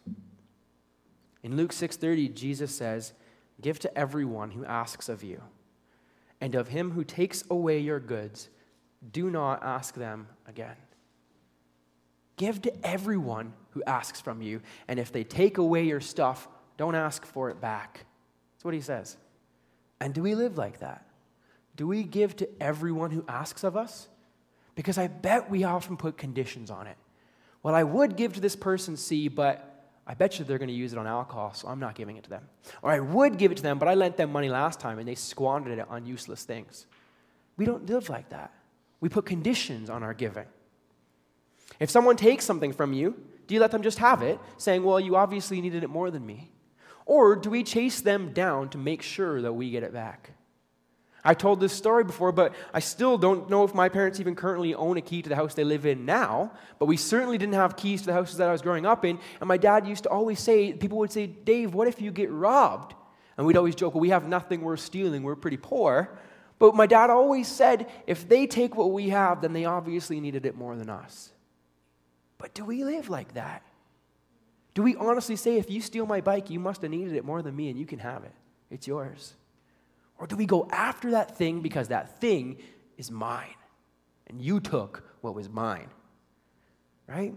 In 1.43 1.57
Luke 1.57 1.71
6:30, 1.71 2.33
Jesus 2.33 2.73
says, 2.75 3.13
"Give 3.61 3.77
to 3.77 3.95
everyone 3.95 4.49
who 4.49 4.65
asks 4.65 5.07
of 5.07 5.23
you, 5.23 5.43
and 6.41 6.55
of 6.55 6.69
him 6.69 6.91
who 6.93 7.03
takes 7.03 7.43
away 7.47 7.77
your 7.77 7.99
goods, 7.99 8.49
do 9.11 9.29
not 9.29 9.61
ask 9.61 9.93
them 9.93 10.29
again." 10.47 10.77
Give 12.37 12.61
to 12.63 12.85
everyone 12.85 13.53
who 13.71 13.83
asks 13.83 14.21
from 14.21 14.41
you, 14.41 14.61
and 14.87 14.99
if 14.99 15.11
they 15.11 15.23
take 15.23 15.57
away 15.57 15.85
your 15.85 16.01
stuff, 16.01 16.47
don't 16.77 16.95
ask 16.95 17.25
for 17.25 17.49
it 17.49 17.61
back. 17.61 18.05
That's 18.55 18.65
what 18.65 18.73
he 18.73 18.81
says. 18.81 19.17
And 19.99 20.13
do 20.13 20.21
we 20.21 20.35
live 20.35 20.57
like 20.57 20.79
that? 20.79 21.05
Do 21.75 21.87
we 21.87 22.03
give 22.03 22.35
to 22.37 22.49
everyone 22.61 23.11
who 23.11 23.23
asks 23.27 23.63
of 23.63 23.77
us? 23.77 24.07
Because 24.75 24.97
I 24.97 25.07
bet 25.07 25.49
we 25.49 25.63
often 25.63 25.97
put 25.97 26.17
conditions 26.17 26.69
on 26.69 26.87
it. 26.87 26.97
Well, 27.63 27.75
I 27.75 27.83
would 27.83 28.15
give 28.17 28.33
to 28.33 28.41
this 28.41 28.55
person 28.55 28.97
C, 28.97 29.27
but 29.27 29.75
I 30.07 30.13
bet 30.13 30.37
you 30.37 30.45
they're 30.45 30.57
going 30.57 30.69
to 30.69 30.73
use 30.73 30.93
it 30.93 30.99
on 30.99 31.07
alcohol, 31.07 31.53
so 31.53 31.67
I'm 31.67 31.79
not 31.79 31.95
giving 31.95 32.17
it 32.17 32.25
to 32.25 32.29
them. 32.29 32.43
Or 32.81 32.91
I 32.91 32.99
would 32.99 33.37
give 33.37 33.51
it 33.51 33.57
to 33.57 33.63
them, 33.63 33.79
but 33.79 33.87
I 33.87 33.95
lent 33.95 34.17
them 34.17 34.31
money 34.31 34.49
last 34.49 34.79
time 34.79 34.99
and 34.99 35.07
they 35.07 35.15
squandered 35.15 35.79
it 35.79 35.87
on 35.89 36.05
useless 36.05 36.43
things. 36.43 36.85
We 37.57 37.65
don't 37.65 37.89
live 37.89 38.09
like 38.09 38.29
that. 38.29 38.53
We 38.99 39.09
put 39.09 39.25
conditions 39.25 39.89
on 39.89 40.03
our 40.03 40.13
giving. 40.13 40.45
If 41.79 41.89
someone 41.89 42.15
takes 42.15 42.45
something 42.45 42.73
from 42.73 42.93
you, 42.93 43.15
do 43.47 43.53
you 43.53 43.61
let 43.61 43.71
them 43.71 43.83
just 43.83 43.99
have 43.99 44.21
it, 44.21 44.39
saying, 44.57 44.83
Well, 44.83 44.99
you 44.99 45.15
obviously 45.15 45.61
needed 45.61 45.83
it 45.83 45.89
more 45.89 46.09
than 46.11 46.25
me? 46.25 46.51
Or 47.05 47.35
do 47.35 47.49
we 47.49 47.63
chase 47.63 48.01
them 48.01 48.33
down 48.33 48.69
to 48.69 48.77
make 48.77 49.01
sure 49.01 49.41
that 49.41 49.53
we 49.53 49.69
get 49.69 49.83
it 49.83 49.93
back? 49.93 50.31
I 51.27 51.33
told 51.33 51.59
this 51.59 51.73
story 51.73 52.03
before, 52.03 52.31
but 52.31 52.53
I 52.71 52.79
still 52.79 53.17
don't 53.17 53.49
know 53.49 53.63
if 53.63 53.73
my 53.73 53.89
parents 53.89 54.19
even 54.19 54.35
currently 54.35 54.75
own 54.75 54.97
a 54.97 55.01
key 55.01 55.23
to 55.23 55.29
the 55.29 55.35
house 55.35 55.55
they 55.55 55.63
live 55.63 55.87
in 55.87 56.05
now. 56.05 56.51
But 56.77 56.85
we 56.85 56.97
certainly 56.97 57.39
didn't 57.39 57.55
have 57.55 57.75
keys 57.75 58.01
to 58.01 58.07
the 58.07 58.13
houses 58.13 58.37
that 58.37 58.47
I 58.47 58.51
was 58.51 58.61
growing 58.61 58.85
up 58.85 59.03
in. 59.03 59.17
And 59.39 59.47
my 59.47 59.57
dad 59.57 59.87
used 59.87 60.03
to 60.03 60.09
always 60.09 60.39
say, 60.39 60.73
people 60.73 60.99
would 60.99 61.11
say, 61.11 61.25
Dave, 61.25 61.73
what 61.73 61.87
if 61.87 61.99
you 61.99 62.11
get 62.11 62.31
robbed? 62.31 62.93
And 63.37 63.47
we'd 63.47 63.57
always 63.57 63.73
joke, 63.73 63.95
well, 63.95 64.01
we 64.01 64.09
have 64.09 64.27
nothing 64.27 64.61
worth 64.61 64.81
stealing. 64.81 65.23
We're 65.23 65.35
pretty 65.35 65.57
poor. 65.57 66.15
But 66.59 66.75
my 66.75 66.85
dad 66.85 67.09
always 67.09 67.47
said, 67.47 67.89
if 68.05 68.29
they 68.29 68.45
take 68.45 68.75
what 68.75 68.91
we 68.91 69.09
have, 69.09 69.41
then 69.41 69.51
they 69.51 69.65
obviously 69.65 70.19
needed 70.19 70.45
it 70.45 70.55
more 70.55 70.75
than 70.75 70.91
us. 70.91 71.31
But 72.37 72.53
do 72.53 72.65
we 72.65 72.83
live 72.83 73.09
like 73.09 73.33
that? 73.33 73.63
Do 74.73 74.83
we 74.83 74.95
honestly 74.95 75.35
say, 75.35 75.57
if 75.57 75.69
you 75.69 75.81
steal 75.81 76.05
my 76.05 76.21
bike, 76.21 76.49
you 76.49 76.59
must 76.59 76.81
have 76.81 76.91
needed 76.91 77.13
it 77.13 77.23
more 77.23 77.41
than 77.41 77.55
me 77.55 77.69
and 77.69 77.79
you 77.79 77.85
can 77.85 77.99
have 77.99 78.23
it? 78.23 78.33
It's 78.69 78.87
yours. 78.87 79.35
Or 80.17 80.27
do 80.27 80.35
we 80.35 80.45
go 80.45 80.67
after 80.71 81.11
that 81.11 81.37
thing 81.37 81.61
because 81.61 81.87
that 81.89 82.19
thing 82.19 82.57
is 82.97 83.09
mine 83.09 83.55
and 84.27 84.41
you 84.41 84.59
took 84.59 85.03
what 85.21 85.35
was 85.35 85.49
mine? 85.49 85.89
Right? 87.07 87.33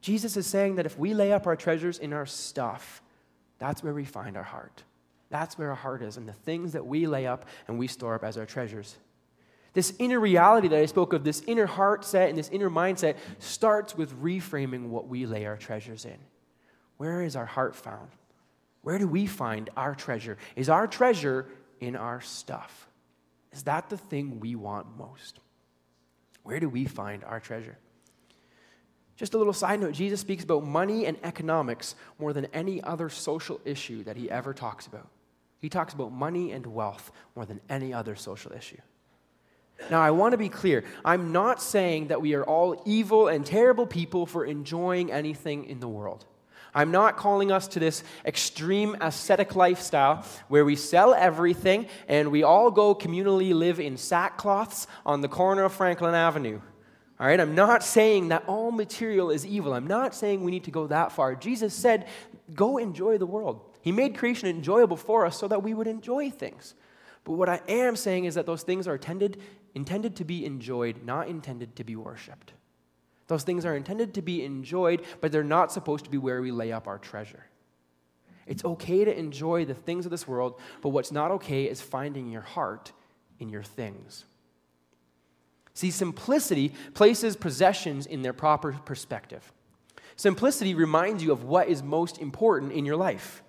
Jesus 0.00 0.36
is 0.36 0.46
saying 0.46 0.76
that 0.76 0.86
if 0.86 0.98
we 0.98 1.14
lay 1.14 1.32
up 1.32 1.46
our 1.46 1.56
treasures 1.56 1.98
in 1.98 2.12
our 2.12 2.26
stuff, 2.26 3.02
that's 3.58 3.82
where 3.82 3.94
we 3.94 4.04
find 4.04 4.36
our 4.36 4.42
heart. 4.42 4.82
That's 5.30 5.56
where 5.58 5.70
our 5.70 5.74
heart 5.74 6.02
is, 6.02 6.16
and 6.16 6.28
the 6.28 6.32
things 6.32 6.72
that 6.74 6.86
we 6.86 7.06
lay 7.06 7.26
up 7.26 7.46
and 7.66 7.78
we 7.78 7.88
store 7.88 8.14
up 8.14 8.22
as 8.22 8.36
our 8.36 8.46
treasures. 8.46 8.96
This 9.74 9.92
inner 9.98 10.20
reality 10.20 10.68
that 10.68 10.78
I 10.78 10.86
spoke 10.86 11.12
of, 11.12 11.24
this 11.24 11.42
inner 11.46 11.66
heart 11.66 12.04
set 12.04 12.28
and 12.28 12.38
this 12.38 12.48
inner 12.48 12.70
mindset, 12.70 13.16
starts 13.38 13.96
with 13.96 14.22
reframing 14.22 14.88
what 14.88 15.08
we 15.08 15.26
lay 15.26 15.46
our 15.46 15.56
treasures 15.56 16.04
in. 16.04 16.16
Where 16.96 17.22
is 17.22 17.34
our 17.36 17.44
heart 17.44 17.74
found? 17.74 18.08
Where 18.82 18.98
do 18.98 19.08
we 19.08 19.26
find 19.26 19.70
our 19.76 19.94
treasure? 19.94 20.38
Is 20.54 20.68
our 20.68 20.86
treasure 20.86 21.46
in 21.80 21.96
our 21.96 22.20
stuff? 22.20 22.88
Is 23.52 23.64
that 23.64 23.90
the 23.90 23.96
thing 23.96 24.40
we 24.40 24.54
want 24.54 24.96
most? 24.96 25.40
Where 26.44 26.60
do 26.60 26.68
we 26.68 26.84
find 26.84 27.24
our 27.24 27.40
treasure? 27.40 27.76
Just 29.16 29.34
a 29.34 29.38
little 29.38 29.52
side 29.52 29.80
note 29.80 29.92
Jesus 29.92 30.20
speaks 30.20 30.44
about 30.44 30.64
money 30.64 31.06
and 31.06 31.16
economics 31.24 31.94
more 32.18 32.32
than 32.32 32.46
any 32.46 32.82
other 32.82 33.08
social 33.08 33.60
issue 33.64 34.04
that 34.04 34.16
he 34.16 34.30
ever 34.30 34.52
talks 34.52 34.86
about. 34.86 35.08
He 35.58 35.68
talks 35.68 35.94
about 35.94 36.12
money 36.12 36.52
and 36.52 36.66
wealth 36.66 37.10
more 37.34 37.46
than 37.46 37.60
any 37.68 37.92
other 37.92 38.16
social 38.16 38.52
issue. 38.52 38.80
Now, 39.90 40.00
I 40.00 40.12
want 40.12 40.32
to 40.32 40.38
be 40.38 40.48
clear. 40.48 40.84
I'm 41.04 41.32
not 41.32 41.60
saying 41.60 42.08
that 42.08 42.22
we 42.22 42.34
are 42.34 42.44
all 42.44 42.80
evil 42.86 43.28
and 43.28 43.44
terrible 43.44 43.86
people 43.86 44.24
for 44.24 44.44
enjoying 44.44 45.12
anything 45.12 45.66
in 45.66 45.80
the 45.80 45.88
world. 45.88 46.24
I'm 46.74 46.90
not 46.90 47.16
calling 47.16 47.52
us 47.52 47.68
to 47.68 47.78
this 47.78 48.02
extreme 48.24 48.96
ascetic 49.00 49.54
lifestyle 49.54 50.24
where 50.48 50.64
we 50.64 50.74
sell 50.74 51.14
everything 51.14 51.86
and 52.08 52.32
we 52.32 52.42
all 52.42 52.70
go 52.70 52.94
communally 52.94 53.54
live 53.54 53.78
in 53.78 53.94
sackcloths 53.94 54.86
on 55.06 55.20
the 55.20 55.28
corner 55.28 55.64
of 55.64 55.72
Franklin 55.72 56.14
Avenue. 56.14 56.60
All 57.20 57.28
right, 57.28 57.38
I'm 57.38 57.54
not 57.54 57.84
saying 57.84 58.28
that 58.28 58.44
all 58.48 58.72
material 58.72 59.30
is 59.30 59.46
evil. 59.46 59.72
I'm 59.72 59.86
not 59.86 60.16
saying 60.16 60.42
we 60.42 60.50
need 60.50 60.64
to 60.64 60.72
go 60.72 60.88
that 60.88 61.12
far. 61.12 61.36
Jesus 61.36 61.72
said, 61.72 62.08
go 62.52 62.78
enjoy 62.78 63.18
the 63.18 63.26
world. 63.26 63.60
He 63.82 63.92
made 63.92 64.16
creation 64.16 64.48
enjoyable 64.48 64.96
for 64.96 65.24
us 65.24 65.38
so 65.38 65.46
that 65.46 65.62
we 65.62 65.74
would 65.74 65.86
enjoy 65.86 66.30
things. 66.30 66.74
But 67.24 67.32
what 67.32 67.48
I 67.48 67.60
am 67.68 67.96
saying 67.96 68.26
is 68.26 68.34
that 68.34 68.46
those 68.46 68.62
things 68.62 68.86
are 68.86 68.94
intended, 68.94 69.40
intended 69.74 70.16
to 70.16 70.24
be 70.24 70.44
enjoyed, 70.44 71.02
not 71.04 71.28
intended 71.28 71.74
to 71.76 71.84
be 71.84 71.96
worshiped. 71.96 72.52
Those 73.26 73.42
things 73.42 73.64
are 73.64 73.74
intended 73.74 74.14
to 74.14 74.22
be 74.22 74.44
enjoyed, 74.44 75.02
but 75.20 75.32
they're 75.32 75.42
not 75.42 75.72
supposed 75.72 76.04
to 76.04 76.10
be 76.10 76.18
where 76.18 76.42
we 76.42 76.50
lay 76.50 76.72
up 76.72 76.86
our 76.86 76.98
treasure. 76.98 77.46
It's 78.46 78.64
okay 78.64 79.04
to 79.06 79.18
enjoy 79.18 79.64
the 79.64 79.74
things 79.74 80.04
of 80.04 80.10
this 80.10 80.28
world, 80.28 80.60
but 80.82 80.90
what's 80.90 81.10
not 81.10 81.30
okay 81.30 81.64
is 81.64 81.80
finding 81.80 82.30
your 82.30 82.42
heart 82.42 82.92
in 83.38 83.48
your 83.48 83.62
things. 83.62 84.26
See, 85.72 85.90
simplicity 85.90 86.72
places 86.92 87.36
possessions 87.36 88.06
in 88.06 88.20
their 88.20 88.34
proper 88.34 88.72
perspective. 88.72 89.50
Simplicity 90.16 90.74
reminds 90.74 91.24
you 91.24 91.32
of 91.32 91.44
what 91.44 91.68
is 91.68 91.82
most 91.82 92.18
important 92.18 92.72
in 92.72 92.84
your 92.84 92.96
life. 92.96 93.42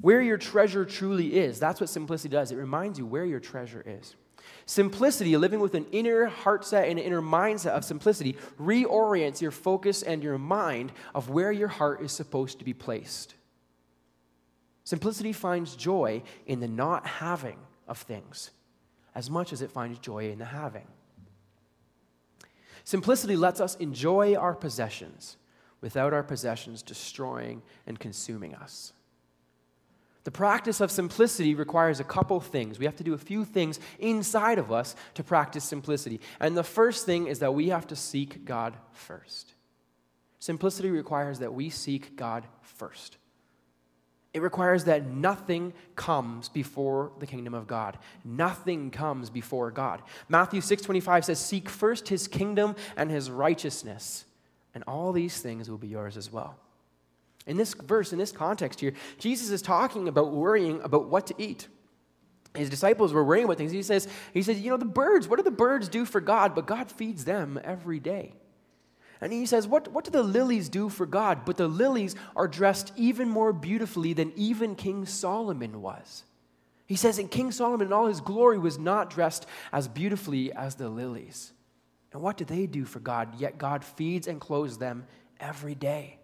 Where 0.00 0.20
your 0.20 0.38
treasure 0.38 0.84
truly 0.84 1.36
is. 1.36 1.58
That's 1.58 1.80
what 1.80 1.88
simplicity 1.88 2.32
does. 2.32 2.52
It 2.52 2.56
reminds 2.56 2.98
you 2.98 3.06
where 3.06 3.24
your 3.24 3.40
treasure 3.40 3.82
is. 3.86 4.14
Simplicity, 4.66 5.36
living 5.36 5.60
with 5.60 5.74
an 5.74 5.86
inner 5.92 6.26
heart 6.26 6.64
set 6.64 6.88
and 6.88 6.98
an 6.98 7.04
inner 7.04 7.22
mindset 7.22 7.70
of 7.70 7.84
simplicity, 7.84 8.36
reorients 8.60 9.40
your 9.40 9.50
focus 9.50 10.02
and 10.02 10.22
your 10.22 10.38
mind 10.38 10.92
of 11.14 11.30
where 11.30 11.52
your 11.52 11.68
heart 11.68 12.02
is 12.02 12.12
supposed 12.12 12.58
to 12.58 12.64
be 12.64 12.74
placed. 12.74 13.34
Simplicity 14.84 15.32
finds 15.32 15.76
joy 15.76 16.22
in 16.46 16.60
the 16.60 16.68
not 16.68 17.06
having 17.06 17.58
of 17.88 17.98
things 17.98 18.50
as 19.16 19.30
much 19.30 19.52
as 19.52 19.62
it 19.62 19.70
finds 19.72 19.98
joy 19.98 20.30
in 20.30 20.38
the 20.38 20.44
having. 20.44 20.86
Simplicity 22.84 23.34
lets 23.34 23.60
us 23.60 23.74
enjoy 23.76 24.36
our 24.36 24.54
possessions 24.54 25.38
without 25.80 26.12
our 26.12 26.22
possessions 26.22 26.82
destroying 26.82 27.62
and 27.86 27.98
consuming 27.98 28.54
us. 28.54 28.92
The 30.26 30.32
practice 30.32 30.80
of 30.80 30.90
simplicity 30.90 31.54
requires 31.54 32.00
a 32.00 32.04
couple 32.04 32.40
things. 32.40 32.80
We 32.80 32.84
have 32.86 32.96
to 32.96 33.04
do 33.04 33.14
a 33.14 33.18
few 33.18 33.44
things 33.44 33.78
inside 34.00 34.58
of 34.58 34.72
us 34.72 34.96
to 35.14 35.22
practice 35.22 35.62
simplicity. 35.62 36.20
And 36.40 36.56
the 36.56 36.64
first 36.64 37.06
thing 37.06 37.28
is 37.28 37.38
that 37.38 37.54
we 37.54 37.68
have 37.68 37.86
to 37.86 37.94
seek 37.94 38.44
God 38.44 38.74
first. 38.90 39.54
Simplicity 40.40 40.90
requires 40.90 41.38
that 41.38 41.54
we 41.54 41.70
seek 41.70 42.16
God 42.16 42.44
first. 42.60 43.18
It 44.34 44.42
requires 44.42 44.82
that 44.86 45.06
nothing 45.06 45.72
comes 45.94 46.48
before 46.48 47.12
the 47.20 47.26
kingdom 47.28 47.54
of 47.54 47.68
God. 47.68 47.96
Nothing 48.24 48.90
comes 48.90 49.30
before 49.30 49.70
God. 49.70 50.02
Matthew 50.28 50.60
6:25 50.60 51.24
says, 51.24 51.38
"Seek 51.38 51.68
first 51.68 52.08
his 52.08 52.26
kingdom 52.26 52.74
and 52.96 53.12
his 53.12 53.30
righteousness, 53.30 54.24
and 54.74 54.82
all 54.88 55.12
these 55.12 55.40
things 55.40 55.70
will 55.70 55.78
be 55.78 55.86
yours 55.86 56.16
as 56.16 56.32
well." 56.32 56.58
In 57.46 57.56
this 57.56 57.74
verse, 57.74 58.12
in 58.12 58.18
this 58.18 58.32
context 58.32 58.80
here, 58.80 58.92
Jesus 59.18 59.50
is 59.50 59.62
talking 59.62 60.08
about 60.08 60.32
worrying 60.32 60.80
about 60.82 61.08
what 61.08 61.28
to 61.28 61.34
eat. 61.38 61.68
His 62.54 62.70
disciples 62.70 63.12
were 63.12 63.24
worrying 63.24 63.44
about 63.44 63.58
things. 63.58 63.72
He 63.72 63.82
says, 63.82 64.08
he 64.32 64.42
says, 64.42 64.60
you 64.60 64.70
know, 64.70 64.76
the 64.76 64.84
birds, 64.84 65.28
what 65.28 65.36
do 65.36 65.42
the 65.42 65.50
birds 65.50 65.88
do 65.88 66.04
for 66.04 66.20
God? 66.20 66.54
But 66.54 66.66
God 66.66 66.90
feeds 66.90 67.24
them 67.24 67.60
every 67.62 68.00
day. 68.00 68.34
And 69.20 69.32
he 69.32 69.46
says, 69.46 69.66
what, 69.66 69.88
what 69.92 70.04
do 70.04 70.10
the 70.10 70.22
lilies 70.22 70.68
do 70.68 70.88
for 70.88 71.06
God? 71.06 71.44
But 71.44 71.56
the 71.56 71.68
lilies 71.68 72.14
are 72.34 72.48
dressed 72.48 72.92
even 72.96 73.28
more 73.28 73.52
beautifully 73.52 74.12
than 74.12 74.32
even 74.36 74.74
King 74.74 75.06
Solomon 75.06 75.80
was. 75.80 76.24
He 76.86 76.96
says, 76.96 77.18
and 77.18 77.30
King 77.30 77.50
Solomon 77.50 77.88
in 77.88 77.92
all 77.92 78.06
his 78.06 78.20
glory 78.20 78.58
was 78.58 78.78
not 78.78 79.10
dressed 79.10 79.46
as 79.72 79.88
beautifully 79.88 80.52
as 80.52 80.74
the 80.74 80.88
lilies. 80.88 81.52
And 82.12 82.22
what 82.22 82.36
do 82.36 82.44
they 82.44 82.66
do 82.66 82.84
for 82.84 83.00
God? 83.00 83.40
Yet 83.40 83.58
God 83.58 83.84
feeds 83.84 84.26
and 84.26 84.40
clothes 84.40 84.78
them 84.78 85.06
every 85.40 85.74
day. 85.74 86.18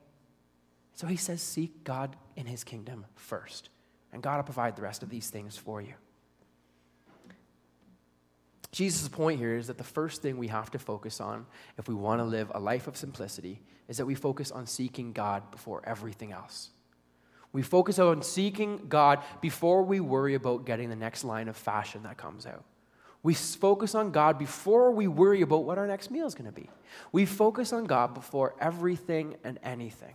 So 0.94 1.06
he 1.06 1.16
says, 1.16 1.42
Seek 1.42 1.84
God 1.84 2.16
in 2.36 2.46
his 2.46 2.64
kingdom 2.64 3.06
first, 3.14 3.70
and 4.12 4.22
God 4.22 4.36
will 4.36 4.44
provide 4.44 4.76
the 4.76 4.82
rest 4.82 5.02
of 5.02 5.10
these 5.10 5.30
things 5.30 5.56
for 5.56 5.80
you. 5.80 5.94
Jesus' 8.72 9.06
point 9.06 9.38
here 9.38 9.54
is 9.54 9.66
that 9.66 9.76
the 9.76 9.84
first 9.84 10.22
thing 10.22 10.38
we 10.38 10.48
have 10.48 10.70
to 10.70 10.78
focus 10.78 11.20
on 11.20 11.44
if 11.76 11.88
we 11.88 11.94
want 11.94 12.20
to 12.20 12.24
live 12.24 12.50
a 12.54 12.58
life 12.58 12.86
of 12.86 12.96
simplicity 12.96 13.60
is 13.86 13.98
that 13.98 14.06
we 14.06 14.14
focus 14.14 14.50
on 14.50 14.66
seeking 14.66 15.12
God 15.12 15.50
before 15.50 15.82
everything 15.84 16.32
else. 16.32 16.70
We 17.52 17.60
focus 17.60 17.98
on 17.98 18.22
seeking 18.22 18.86
God 18.88 19.18
before 19.42 19.82
we 19.82 20.00
worry 20.00 20.34
about 20.34 20.64
getting 20.64 20.88
the 20.88 20.96
next 20.96 21.22
line 21.22 21.48
of 21.48 21.56
fashion 21.56 22.04
that 22.04 22.16
comes 22.16 22.46
out. 22.46 22.64
We 23.22 23.34
focus 23.34 23.94
on 23.94 24.10
God 24.10 24.38
before 24.38 24.90
we 24.90 25.06
worry 25.06 25.42
about 25.42 25.64
what 25.64 25.76
our 25.76 25.86
next 25.86 26.10
meal 26.10 26.26
is 26.26 26.34
going 26.34 26.50
to 26.50 26.60
be. 26.60 26.70
We 27.12 27.26
focus 27.26 27.74
on 27.74 27.84
God 27.84 28.14
before 28.14 28.56
everything 28.58 29.36
and 29.44 29.58
anything. 29.62 30.14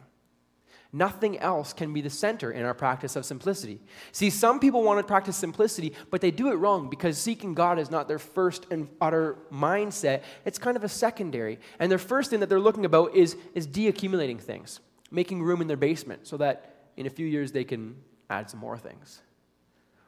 Nothing 0.94 1.38
else 1.39 1.74
can 1.74 1.94
be 1.94 2.01
the 2.01 2.10
center 2.10 2.51
in 2.51 2.63
our 2.63 2.74
practice 2.74 3.15
of 3.15 3.25
simplicity. 3.25 3.82
See, 4.12 4.30
some 4.30 4.60
people 4.60 4.84
want 4.84 5.00
to 5.00 5.04
practice 5.04 5.36
simplicity, 5.36 5.93
but 6.10 6.21
they 6.21 6.32
do 6.32 6.50
it 6.50 6.56
wrong 6.56 6.89
because 6.89 7.17
seeking 7.17 7.54
God 7.54 7.78
is 7.78 7.91
not 7.91 8.08
their 8.08 8.19
first 8.19 8.67
and 8.71 8.88
utter 9.02 9.38
mindset. 9.52 10.23
It's 10.45 10.58
kind 10.58 10.78
of 10.78 10.84
a 10.84 10.89
secondary. 10.89 11.60
And 11.80 11.91
their 11.91 11.97
first 11.97 12.30
thing 12.30 12.39
that 12.39 12.47
they're 12.47 12.60
looking 12.60 12.86
about 12.86 13.15
is, 13.15 13.36
is 13.54 13.67
deaccumulating 13.67 14.39
things, 14.39 14.80
making 15.12 15.43
room 15.43 15.62
in 15.62 15.67
their 15.67 15.78
basement 15.78 16.26
so 16.26 16.38
that 16.38 16.76
in 16.95 17.06
a 17.06 17.10
few 17.10 17.28
years 17.28 17.52
they 17.52 17.65
can 17.65 17.95
add 18.30 18.50
some 18.50 18.60
more 18.60 18.78
things. 18.78 19.21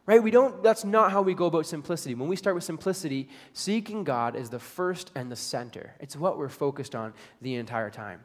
Right? 0.06 0.24
We 0.24 0.32
don't, 0.32 0.64
that's 0.64 0.86
not 0.86 1.12
how 1.12 1.22
we 1.22 1.36
go 1.36 1.46
about 1.46 1.68
simplicity. 1.68 2.16
When 2.16 2.30
we 2.30 2.36
start 2.36 2.56
with 2.56 2.64
simplicity, 2.64 3.30
seeking 3.54 4.04
God 4.04 4.36
is 4.36 4.50
the 4.50 4.58
first 4.58 5.12
and 5.14 5.32
the 5.32 5.36
center. 5.36 5.94
It's 6.00 6.16
what 6.16 6.38
we're 6.38 6.50
focused 6.50 6.96
on 6.96 7.14
the 7.42 7.56
entire 7.56 7.92
time. 7.92 8.22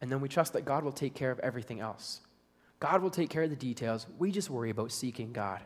And 0.00 0.10
then 0.10 0.20
we 0.20 0.28
trust 0.28 0.52
that 0.54 0.64
God 0.64 0.84
will 0.84 0.92
take 0.92 1.14
care 1.14 1.30
of 1.30 1.38
everything 1.40 1.80
else. 1.80 2.20
God 2.78 3.02
will 3.02 3.10
take 3.10 3.28
care 3.28 3.42
of 3.42 3.50
the 3.50 3.56
details. 3.56 4.06
We 4.18 4.32
just 4.32 4.48
worry 4.48 4.70
about 4.70 4.92
seeking 4.92 5.32
God. 5.32 5.60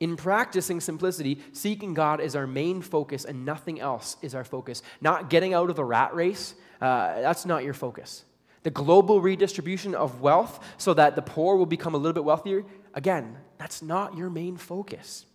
In 0.00 0.16
practicing 0.16 0.80
simplicity, 0.80 1.40
seeking 1.52 1.94
God 1.94 2.20
is 2.20 2.34
our 2.34 2.46
main 2.46 2.80
focus 2.80 3.24
and 3.24 3.44
nothing 3.44 3.80
else 3.80 4.16
is 4.22 4.34
our 4.34 4.44
focus. 4.44 4.82
Not 5.00 5.30
getting 5.30 5.54
out 5.54 5.70
of 5.70 5.76
the 5.76 5.84
rat 5.84 6.14
race, 6.14 6.54
uh, 6.80 7.20
that's 7.20 7.44
not 7.44 7.64
your 7.64 7.74
focus. 7.74 8.24
The 8.62 8.70
global 8.70 9.20
redistribution 9.20 9.94
of 9.94 10.20
wealth 10.20 10.64
so 10.78 10.94
that 10.94 11.16
the 11.16 11.22
poor 11.22 11.56
will 11.56 11.66
become 11.66 11.94
a 11.94 11.98
little 11.98 12.14
bit 12.14 12.24
wealthier, 12.24 12.64
again, 12.94 13.36
that's 13.58 13.82
not 13.82 14.16
your 14.16 14.30
main 14.30 14.56
focus. 14.56 15.26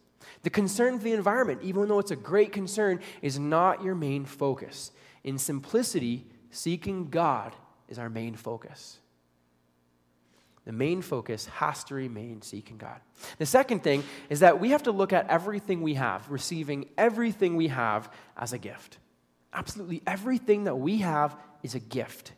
The 0.42 0.50
concern 0.50 0.98
for 0.98 1.04
the 1.04 1.14
environment, 1.14 1.62
even 1.64 1.88
though 1.88 2.00
it's 2.00 2.12
a 2.12 2.16
great 2.16 2.52
concern, 2.52 3.00
is 3.22 3.40
not 3.40 3.84
your 3.84 3.96
main 3.96 4.26
focus. 4.26 4.92
In 5.24 5.38
simplicity, 5.38 6.26
seeking 6.50 7.10
God 7.10 7.54
is 7.90 8.00
our 8.00 8.10
main 8.10 8.36
focus. 8.36 9.00
The 10.66 10.72
main 10.72 11.04
focus 11.04 11.46
has 11.46 11.84
to 11.86 11.96
remain 11.96 12.42
seeking 12.42 12.78
God. 12.78 13.00
The 13.38 13.46
second 13.46 13.84
thing 13.84 14.04
is 14.30 14.40
that 14.40 14.60
we 14.60 14.72
have 14.72 14.84
to 14.84 14.92
look 14.92 15.14
at 15.14 15.30
everything 15.30 15.82
we 15.82 15.94
have, 15.94 16.30
receiving 16.30 16.90
everything 16.98 17.56
we 17.56 17.68
have 17.68 18.12
as 18.36 18.52
a 18.52 18.58
gift. 18.58 18.98
Absolutely 19.54 20.02
everything 20.08 20.64
that 20.64 20.76
we 20.76 20.98
have 20.98 21.38
is 21.62 21.76
a 21.76 21.80
gift. 21.80 22.34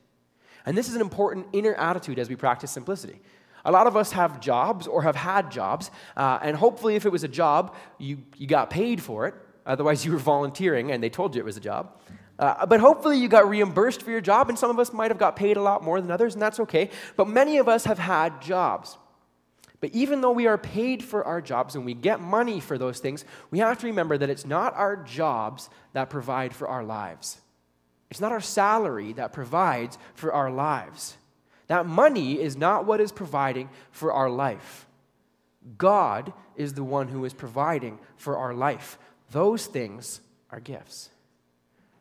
And 0.65 0.77
this 0.77 0.89
is 0.89 0.95
an 0.95 1.01
important 1.01 1.47
inner 1.53 1.73
attitude 1.75 2.19
as 2.19 2.27
we 2.27 2.35
practice 2.35 2.69
simplicity. 2.69 3.21
A 3.63 3.71
lot 3.71 3.87
of 3.87 3.95
us 3.95 4.11
have 4.11 4.41
jobs 4.41 4.87
or 4.87 5.03
have 5.03 5.15
had 5.15 5.49
jobs, 5.49 5.89
uh, 6.15 6.39
and 6.41 6.55
hopefully, 6.55 6.95
if 6.95 7.05
it 7.05 7.11
was 7.11 7.23
a 7.23 7.27
job, 7.27 7.75
you, 7.97 8.19
you 8.35 8.47
got 8.47 8.69
paid 8.69 9.01
for 9.01 9.27
it. 9.27 9.35
Otherwise, 9.65 10.05
you 10.05 10.11
were 10.11 10.17
volunteering 10.17 10.91
and 10.91 11.03
they 11.03 11.09
told 11.09 11.35
you 11.35 11.41
it 11.41 11.45
was 11.45 11.57
a 11.57 11.61
job. 11.61 11.99
Uh, 12.39 12.65
but 12.65 12.79
hopefully 12.79 13.17
you 13.17 13.27
got 13.27 13.49
reimbursed 13.49 14.03
for 14.03 14.11
your 14.11 14.21
job, 14.21 14.49
and 14.49 14.57
some 14.57 14.69
of 14.69 14.79
us 14.79 14.93
might 14.93 15.09
have 15.09 15.17
got 15.17 15.35
paid 15.35 15.57
a 15.57 15.61
lot 15.61 15.83
more 15.83 15.99
than 15.99 16.11
others, 16.11 16.33
and 16.35 16.41
that's 16.41 16.59
okay. 16.59 16.89
But 17.15 17.27
many 17.27 17.57
of 17.57 17.67
us 17.67 17.85
have 17.85 17.99
had 17.99 18.41
jobs. 18.41 18.97
But 19.79 19.91
even 19.93 20.21
though 20.21 20.31
we 20.31 20.47
are 20.47 20.57
paid 20.57 21.03
for 21.03 21.23
our 21.23 21.41
jobs 21.41 21.75
and 21.75 21.85
we 21.85 21.93
get 21.93 22.19
money 22.19 22.59
for 22.59 22.77
those 22.77 22.99
things, 22.99 23.25
we 23.51 23.59
have 23.59 23.77
to 23.79 23.87
remember 23.87 24.17
that 24.17 24.29
it's 24.29 24.45
not 24.45 24.73
our 24.75 24.95
jobs 24.95 25.69
that 25.93 26.09
provide 26.09 26.55
for 26.55 26.67
our 26.67 26.83
lives. 26.83 27.41
It's 28.09 28.21
not 28.21 28.31
our 28.31 28.41
salary 28.41 29.13
that 29.13 29.33
provides 29.33 29.97
for 30.15 30.33
our 30.33 30.49
lives. 30.49 31.17
That 31.67 31.85
money 31.85 32.41
is 32.41 32.55
not 32.55 32.85
what 32.85 33.01
is 33.01 33.11
providing 33.11 33.69
for 33.91 34.13
our 34.13 34.29
life. 34.29 34.87
God 35.77 36.33
is 36.55 36.73
the 36.73 36.83
one 36.83 37.09
who 37.09 37.25
is 37.25 37.33
providing 37.33 37.99
for 38.15 38.37
our 38.37 38.53
life. 38.53 38.97
Those 39.31 39.65
things 39.65 40.21
are 40.49 40.61
gifts. 40.61 41.09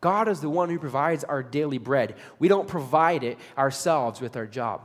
God 0.01 0.27
is 0.27 0.41
the 0.41 0.49
one 0.49 0.69
who 0.69 0.79
provides 0.79 1.23
our 1.23 1.41
daily 1.41 1.77
bread. 1.77 2.15
We 2.39 2.47
don't 2.47 2.67
provide 2.67 3.23
it 3.23 3.37
ourselves 3.57 4.21
with 4.21 4.35
our 4.37 4.45
job. 4.45 4.81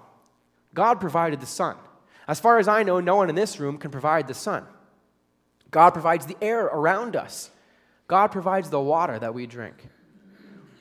God 0.75 1.01
provided 1.01 1.41
the 1.41 1.47
sun. 1.47 1.77
As 2.27 2.41
far 2.41 2.59
as 2.59 2.69
I 2.69 2.83
know, 2.83 3.01
no 3.01 3.17
one 3.17 3.29
in 3.29 3.35
this 3.35 3.61
room 3.61 3.79
can 3.79 3.91
provide 3.91 4.27
the 4.27 4.35
sun. 4.35 4.65
God 5.71 5.91
provides 5.91 6.27
the 6.27 6.37
air 6.41 6.65
around 6.65 7.17
us. 7.17 7.51
God 8.07 8.29
provides 8.29 8.71
the 8.71 8.81
water 8.81 9.19
that 9.19 9.35
we 9.35 9.47
drink. 9.47 9.89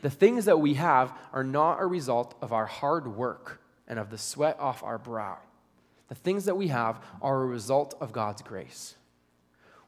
The 0.02 0.10
things 0.10 0.46
that 0.46 0.60
we 0.60 0.76
have 0.76 1.14
are 1.32 1.44
not 1.44 1.82
a 1.82 1.86
result 1.86 2.36
of 2.42 2.54
our 2.54 2.66
hard 2.66 3.16
work 3.16 3.62
and 3.88 4.00
of 4.00 4.10
the 4.10 4.18
sweat 4.18 4.60
off 4.60 4.84
our 4.84 4.98
brow. 4.98 5.38
The 6.10 6.16
things 6.16 6.46
that 6.46 6.58
we 6.58 6.68
have 6.68 7.00
are 7.22 7.42
a 7.42 7.46
result 7.46 7.96
of 8.02 8.12
God's 8.12 8.42
grace. 8.42 8.96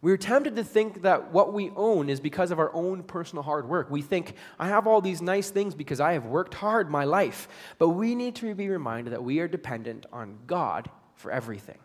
We're 0.03 0.17
tempted 0.17 0.57
to 0.57 0.65
think 0.65 1.03
that 1.03 1.31
what 1.31 1.53
we 1.53 1.71
own 1.77 2.09
is 2.09 2.19
because 2.19 2.51
of 2.51 2.59
our 2.59 2.75
own 2.75 3.03
personal 3.03 3.41
hard 3.41 3.69
work. 3.69 3.89
We 3.89 4.01
think, 4.01 4.35
I 4.59 4.67
have 4.67 4.85
all 4.85 4.99
these 4.99 5.21
nice 5.21 5.49
things 5.49 5.73
because 5.73 6.01
I 6.01 6.11
have 6.11 6.25
worked 6.25 6.55
hard 6.55 6.91
my 6.91 7.05
life. 7.05 7.47
But 7.79 7.89
we 7.89 8.13
need 8.13 8.35
to 8.35 8.53
be 8.53 8.67
reminded 8.67 9.13
that 9.13 9.23
we 9.23 9.39
are 9.39 9.47
dependent 9.47 10.05
on 10.11 10.39
God 10.45 10.89
for 11.15 11.31
everything. 11.31 11.77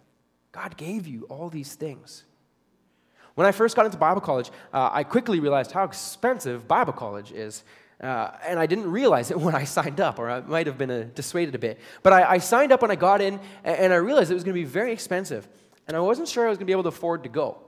God 0.50 0.76
gave 0.76 1.06
you 1.06 1.26
all 1.30 1.48
these 1.48 1.76
things. 1.76 2.24
When 3.36 3.46
I 3.46 3.52
first 3.52 3.76
got 3.76 3.86
into 3.86 3.98
Bible 3.98 4.20
college, 4.20 4.50
uh, 4.72 4.90
I 4.92 5.04
quickly 5.04 5.38
realized 5.38 5.70
how 5.70 5.84
expensive 5.84 6.66
Bible 6.66 6.94
college 6.94 7.30
is. 7.30 7.62
Uh, 8.02 8.32
and 8.44 8.58
I 8.58 8.66
didn't 8.66 8.90
realize 8.90 9.30
it 9.30 9.38
when 9.46 9.54
I 9.54 9.62
signed 9.62 10.00
up, 10.00 10.18
or 10.18 10.28
I 10.28 10.40
might 10.40 10.66
have 10.66 10.76
been 10.76 10.90
uh, 10.90 11.06
dissuaded 11.14 11.54
a 11.54 11.58
bit. 11.60 11.78
But 12.02 12.12
I, 12.12 12.32
I 12.32 12.38
signed 12.38 12.72
up 12.72 12.82
when 12.82 12.90
I 12.90 12.96
got 12.96 13.20
in, 13.20 13.38
and 13.62 13.92
I 13.92 13.96
realized 13.96 14.32
it 14.32 14.34
was 14.34 14.42
going 14.42 14.56
to 14.56 14.60
be 14.60 14.68
very 14.68 14.92
expensive. 14.92 15.46
And 15.86 15.96
I 15.96 16.00
wasn't 16.00 16.26
sure 16.26 16.46
I 16.46 16.48
was 16.48 16.58
going 16.58 16.66
to 16.66 16.70
be 16.70 16.72
able 16.72 16.82
to 16.82 16.88
afford 16.88 17.22
to 17.22 17.28
go. 17.28 17.62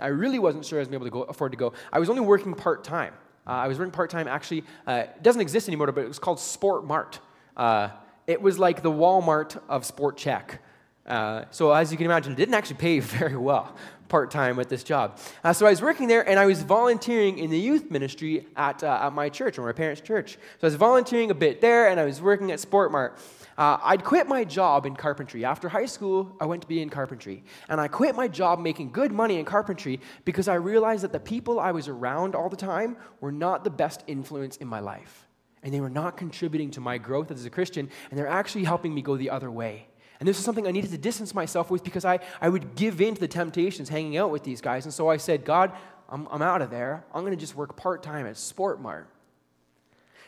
I 0.00 0.08
really 0.08 0.38
wasn't 0.38 0.64
sure 0.64 0.78
I 0.78 0.82
was 0.82 0.92
able 0.92 1.06
to 1.06 1.10
go, 1.10 1.22
afford 1.22 1.52
to 1.52 1.58
go. 1.58 1.72
I 1.92 1.98
was 1.98 2.08
only 2.08 2.22
working 2.22 2.54
part 2.54 2.84
time. 2.84 3.14
Uh, 3.46 3.50
I 3.50 3.68
was 3.68 3.78
working 3.78 3.92
part 3.92 4.10
time, 4.10 4.28
actually, 4.28 4.64
uh, 4.86 5.04
it 5.06 5.22
doesn't 5.22 5.40
exist 5.40 5.68
anymore, 5.68 5.90
but 5.90 6.04
it 6.04 6.08
was 6.08 6.20
called 6.20 6.38
Sport 6.38 6.84
Mart. 6.84 7.18
Uh, 7.56 7.88
it 8.26 8.40
was 8.40 8.58
like 8.58 8.82
the 8.82 8.90
Walmart 8.90 9.60
of 9.68 9.84
Sport 9.84 10.16
Chek. 10.16 10.58
Uh, 11.04 11.44
so, 11.50 11.72
as 11.72 11.90
you 11.90 11.98
can 11.98 12.06
imagine, 12.06 12.32
it 12.32 12.36
didn't 12.36 12.54
actually 12.54 12.76
pay 12.76 13.00
very 13.00 13.36
well 13.36 13.76
part 14.08 14.30
time 14.30 14.60
at 14.60 14.68
this 14.68 14.84
job. 14.84 15.18
Uh, 15.42 15.52
so, 15.52 15.66
I 15.66 15.70
was 15.70 15.82
working 15.82 16.06
there 16.06 16.28
and 16.28 16.38
I 16.38 16.46
was 16.46 16.62
volunteering 16.62 17.38
in 17.38 17.50
the 17.50 17.58
youth 17.58 17.90
ministry 17.90 18.46
at, 18.56 18.84
uh, 18.84 19.00
at 19.02 19.12
my 19.12 19.28
church, 19.28 19.58
or 19.58 19.62
my 19.62 19.72
parents' 19.72 20.00
church. 20.00 20.34
So, 20.34 20.38
I 20.62 20.66
was 20.66 20.76
volunteering 20.76 21.32
a 21.32 21.34
bit 21.34 21.60
there 21.60 21.88
and 21.88 21.98
I 21.98 22.04
was 22.04 22.22
working 22.22 22.52
at 22.52 22.60
Sport 22.60 22.92
Mart. 22.92 23.18
Uh, 23.58 23.78
I'd 23.82 24.04
quit 24.04 24.26
my 24.26 24.44
job 24.44 24.86
in 24.86 24.96
carpentry. 24.96 25.44
After 25.44 25.68
high 25.68 25.86
school, 25.86 26.34
I 26.40 26.46
went 26.46 26.62
to 26.62 26.68
be 26.68 26.80
in 26.80 26.88
carpentry. 26.88 27.44
And 27.68 27.80
I 27.80 27.88
quit 27.88 28.14
my 28.14 28.28
job 28.28 28.58
making 28.58 28.92
good 28.92 29.12
money 29.12 29.38
in 29.38 29.44
carpentry 29.44 30.00
because 30.24 30.48
I 30.48 30.54
realized 30.54 31.04
that 31.04 31.12
the 31.12 31.20
people 31.20 31.60
I 31.60 31.72
was 31.72 31.88
around 31.88 32.34
all 32.34 32.48
the 32.48 32.56
time 32.56 32.96
were 33.20 33.32
not 33.32 33.64
the 33.64 33.70
best 33.70 34.02
influence 34.06 34.56
in 34.56 34.68
my 34.68 34.80
life. 34.80 35.26
And 35.62 35.72
they 35.72 35.80
were 35.80 35.90
not 35.90 36.16
contributing 36.16 36.70
to 36.72 36.80
my 36.80 36.98
growth 36.98 37.30
as 37.30 37.44
a 37.44 37.50
Christian, 37.50 37.88
and 38.10 38.18
they're 38.18 38.26
actually 38.26 38.64
helping 38.64 38.94
me 38.94 39.02
go 39.02 39.16
the 39.16 39.30
other 39.30 39.50
way. 39.50 39.86
And 40.18 40.28
this 40.28 40.38
is 40.38 40.44
something 40.44 40.66
I 40.66 40.70
needed 40.70 40.90
to 40.92 40.98
distance 40.98 41.34
myself 41.34 41.70
with 41.70 41.82
because 41.82 42.04
I, 42.04 42.20
I 42.40 42.48
would 42.48 42.74
give 42.74 43.00
in 43.00 43.14
to 43.14 43.20
the 43.20 43.28
temptations 43.28 43.88
hanging 43.88 44.16
out 44.16 44.30
with 44.30 44.44
these 44.44 44.60
guys. 44.60 44.84
And 44.84 44.94
so 44.94 45.08
I 45.08 45.16
said, 45.16 45.44
God, 45.44 45.72
I'm, 46.08 46.28
I'm 46.30 46.42
out 46.42 46.62
of 46.62 46.70
there. 46.70 47.04
I'm 47.12 47.22
going 47.22 47.32
to 47.32 47.40
just 47.40 47.56
work 47.56 47.76
part 47.76 48.02
time 48.02 48.26
at 48.26 48.36
Sport 48.36 48.80
Mart. 48.80 49.08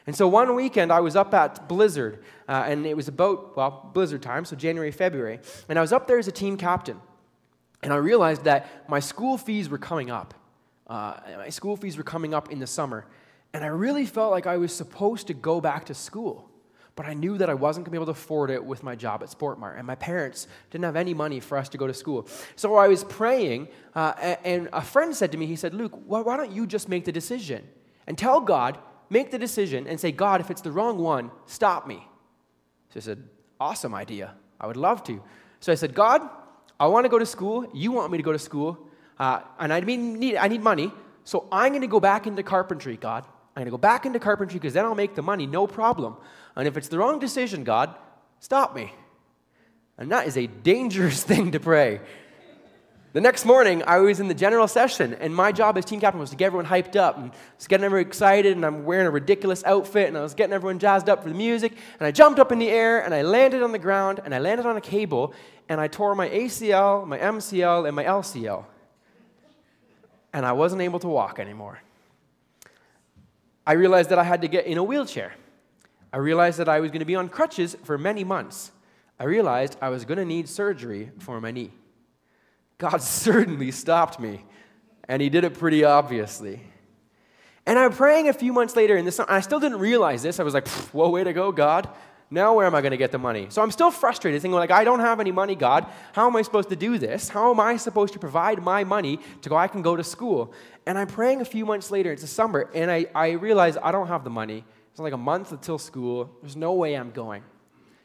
And 0.06 0.14
so 0.14 0.28
one 0.28 0.54
weekend 0.54 0.92
I 0.92 1.00
was 1.00 1.16
up 1.16 1.32
at 1.32 1.66
Blizzard, 1.66 2.22
uh, 2.48 2.64
and 2.66 2.84
it 2.84 2.96
was 2.96 3.08
about, 3.08 3.56
well, 3.56 3.90
Blizzard 3.94 4.22
time, 4.22 4.44
so 4.44 4.54
January, 4.54 4.90
February. 4.90 5.40
And 5.68 5.78
I 5.78 5.82
was 5.82 5.92
up 5.92 6.06
there 6.06 6.18
as 6.18 6.28
a 6.28 6.32
team 6.32 6.56
captain. 6.56 7.00
And 7.82 7.92
I 7.92 7.96
realized 7.96 8.44
that 8.44 8.88
my 8.88 9.00
school 9.00 9.38
fees 9.38 9.68
were 9.68 9.78
coming 9.78 10.10
up. 10.10 10.34
Uh, 10.86 11.14
my 11.38 11.48
school 11.48 11.76
fees 11.76 11.96
were 11.96 12.02
coming 12.02 12.34
up 12.34 12.50
in 12.50 12.58
the 12.58 12.66
summer. 12.66 13.06
And 13.54 13.64
I 13.64 13.68
really 13.68 14.04
felt 14.04 14.30
like 14.30 14.46
I 14.46 14.56
was 14.56 14.74
supposed 14.74 15.28
to 15.28 15.34
go 15.34 15.60
back 15.60 15.86
to 15.86 15.94
school. 15.94 16.50
But 16.96 17.06
I 17.06 17.14
knew 17.14 17.38
that 17.38 17.50
I 17.50 17.54
wasn't 17.54 17.84
going 17.84 17.92
to 17.92 17.98
be 17.98 18.02
able 18.02 18.06
to 18.06 18.18
afford 18.18 18.50
it 18.50 18.64
with 18.64 18.82
my 18.82 18.94
job 18.94 19.22
at 19.22 19.28
Sportmart. 19.28 19.78
And 19.78 19.86
my 19.86 19.96
parents 19.96 20.46
didn't 20.70 20.84
have 20.84 20.96
any 20.96 21.12
money 21.12 21.40
for 21.40 21.58
us 21.58 21.68
to 21.70 21.78
go 21.78 21.86
to 21.86 21.94
school. 21.94 22.28
So 22.56 22.76
I 22.76 22.88
was 22.88 23.04
praying, 23.04 23.68
uh, 23.94 24.12
and 24.44 24.68
a 24.72 24.82
friend 24.82 25.14
said 25.14 25.32
to 25.32 25.38
me, 25.38 25.46
he 25.46 25.56
said, 25.56 25.74
Luke, 25.74 25.98
why 26.06 26.36
don't 26.36 26.52
you 26.52 26.66
just 26.66 26.88
make 26.88 27.04
the 27.04 27.12
decision 27.12 27.66
and 28.06 28.16
tell 28.16 28.40
God 28.40 28.78
make 29.10 29.30
the 29.30 29.38
decision 29.38 29.86
and 29.86 29.98
say, 29.98 30.12
God, 30.12 30.40
if 30.40 30.50
it's 30.50 30.60
the 30.60 30.72
wrong 30.72 30.98
one, 30.98 31.30
stop 31.46 31.86
me. 31.86 32.06
So 32.90 32.98
I 32.98 33.00
said, 33.00 33.22
Awesome 33.60 33.94
idea. 33.94 34.34
I 34.60 34.66
would 34.66 34.76
love 34.76 35.02
to. 35.04 35.22
So 35.60 35.72
I 35.72 35.74
said, 35.74 35.94
God, 35.94 36.22
I 36.78 36.86
want 36.86 37.04
to 37.04 37.08
go 37.08 37.18
to 37.18 37.26
school. 37.26 37.66
You 37.72 37.92
want 37.92 38.10
me 38.10 38.18
to 38.18 38.24
go 38.24 38.32
to 38.32 38.38
school. 38.38 38.78
Uh, 39.18 39.40
and 39.58 39.72
I 39.72 39.80
need, 39.80 40.36
I 40.36 40.48
need 40.48 40.62
money. 40.62 40.92
So 41.24 41.46
I'm 41.52 41.70
going 41.70 41.82
to 41.82 41.86
go 41.86 42.00
back 42.00 42.26
into 42.26 42.42
carpentry, 42.42 42.96
God. 42.96 43.24
I'm 43.56 43.60
going 43.60 43.66
to 43.66 43.70
go 43.70 43.78
back 43.78 44.04
into 44.04 44.18
carpentry 44.18 44.58
because 44.58 44.74
then 44.74 44.84
I'll 44.84 44.94
make 44.94 45.14
the 45.14 45.22
money, 45.22 45.46
no 45.46 45.66
problem. 45.66 46.16
And 46.56 46.66
if 46.66 46.76
it's 46.76 46.88
the 46.88 46.98
wrong 46.98 47.18
decision, 47.20 47.64
God, 47.64 47.94
stop 48.40 48.74
me. 48.74 48.92
And 49.96 50.10
that 50.10 50.26
is 50.26 50.36
a 50.36 50.46
dangerous 50.46 51.22
thing 51.30 51.52
to 51.52 51.60
pray. 51.60 52.00
The 53.14 53.20
next 53.20 53.44
morning, 53.44 53.84
I 53.86 54.00
was 54.00 54.18
in 54.18 54.26
the 54.26 54.34
general 54.34 54.66
session, 54.66 55.14
and 55.14 55.32
my 55.32 55.52
job 55.52 55.78
as 55.78 55.84
team 55.84 56.00
captain 56.00 56.18
was 56.18 56.30
to 56.30 56.36
get 56.36 56.46
everyone 56.46 56.66
hyped 56.66 56.96
up 56.96 57.16
and 57.16 57.30
just 57.56 57.68
getting 57.68 57.84
everyone 57.84 58.08
excited. 58.08 58.56
And 58.56 58.66
I'm 58.66 58.84
wearing 58.84 59.06
a 59.06 59.10
ridiculous 59.12 59.62
outfit, 59.62 60.08
and 60.08 60.18
I 60.18 60.20
was 60.20 60.34
getting 60.34 60.52
everyone 60.52 60.80
jazzed 60.80 61.08
up 61.08 61.22
for 61.22 61.28
the 61.28 61.34
music. 61.36 61.76
And 62.00 62.08
I 62.08 62.10
jumped 62.10 62.40
up 62.40 62.50
in 62.50 62.58
the 62.58 62.68
air, 62.68 63.04
and 63.04 63.14
I 63.14 63.22
landed 63.22 63.62
on 63.62 63.70
the 63.70 63.78
ground, 63.78 64.20
and 64.24 64.34
I 64.34 64.40
landed 64.40 64.66
on 64.66 64.76
a 64.76 64.80
cable, 64.80 65.32
and 65.68 65.80
I 65.80 65.86
tore 65.86 66.16
my 66.16 66.28
ACL, 66.28 67.06
my 67.06 67.16
MCL, 67.16 67.86
and 67.86 67.94
my 67.94 68.02
LCL. 68.02 68.64
And 70.32 70.44
I 70.44 70.50
wasn't 70.50 70.82
able 70.82 70.98
to 70.98 71.08
walk 71.08 71.38
anymore. 71.38 71.78
I 73.64 73.74
realized 73.74 74.10
that 74.10 74.18
I 74.18 74.24
had 74.24 74.42
to 74.42 74.48
get 74.48 74.66
in 74.66 74.76
a 74.76 74.82
wheelchair. 74.82 75.34
I 76.12 76.16
realized 76.16 76.58
that 76.58 76.68
I 76.68 76.80
was 76.80 76.90
going 76.90 76.98
to 76.98 77.06
be 77.06 77.14
on 77.14 77.28
crutches 77.28 77.76
for 77.84 77.96
many 77.96 78.24
months. 78.24 78.72
I 79.20 79.24
realized 79.24 79.78
I 79.80 79.90
was 79.90 80.04
going 80.04 80.18
to 80.18 80.24
need 80.24 80.48
surgery 80.48 81.12
for 81.20 81.40
my 81.40 81.52
knee. 81.52 81.70
God 82.78 83.02
certainly 83.02 83.70
stopped 83.70 84.18
me, 84.18 84.44
and 85.08 85.20
He 85.20 85.28
did 85.28 85.44
it 85.44 85.54
pretty 85.54 85.84
obviously. 85.84 86.60
And 87.66 87.78
I'm 87.78 87.92
praying 87.92 88.28
a 88.28 88.34
few 88.34 88.52
months 88.52 88.76
later, 88.76 88.94
and, 88.96 89.06
this, 89.06 89.18
I 89.20 89.40
still 89.40 89.58
didn't 89.58 89.78
realize 89.78 90.22
this. 90.22 90.38
I 90.38 90.42
was 90.42 90.52
like, 90.52 90.68
"Whoa, 90.68 91.08
way 91.08 91.24
to 91.24 91.32
go, 91.32 91.50
God. 91.50 91.88
Now 92.30 92.54
where 92.54 92.66
am 92.66 92.74
I 92.74 92.80
going 92.80 92.90
to 92.90 92.96
get 92.96 93.12
the 93.12 93.18
money? 93.18 93.46
So 93.50 93.62
I'm 93.62 93.70
still 93.70 93.90
frustrated, 93.90 94.42
thinking, 94.42 94.56
like, 94.56 94.70
I 94.70 94.82
don't 94.82 95.00
have 95.00 95.20
any 95.20 95.30
money, 95.30 95.54
God. 95.54 95.86
How 96.12 96.26
am 96.26 96.34
I 96.36 96.42
supposed 96.42 96.68
to 96.70 96.76
do 96.76 96.98
this? 96.98 97.28
How 97.28 97.50
am 97.52 97.60
I 97.60 97.76
supposed 97.76 98.12
to 98.14 98.18
provide 98.18 98.62
my 98.62 98.82
money 98.82 99.20
to 99.42 99.48
go 99.48 99.56
I 99.56 99.68
can 99.68 99.82
go 99.82 99.94
to 99.94 100.02
school? 100.02 100.52
And 100.86 100.98
I'm 100.98 101.06
praying 101.06 101.42
a 101.42 101.44
few 101.44 101.64
months 101.64 101.90
later, 101.90 102.12
it's 102.12 102.22
a 102.22 102.26
summer, 102.28 102.70
and 102.74 102.90
I, 102.90 103.06
I 103.14 103.32
realize 103.32 103.76
I 103.80 103.92
don't 103.92 104.08
have 104.08 104.24
the 104.24 104.30
money. 104.30 104.64
It's 104.90 104.98
like 104.98 105.12
a 105.12 105.18
month 105.18 105.52
until 105.52 105.78
school. 105.78 106.30
There's 106.40 106.56
no 106.56 106.72
way 106.72 106.94
I'm 106.94 107.10
going. 107.10 107.42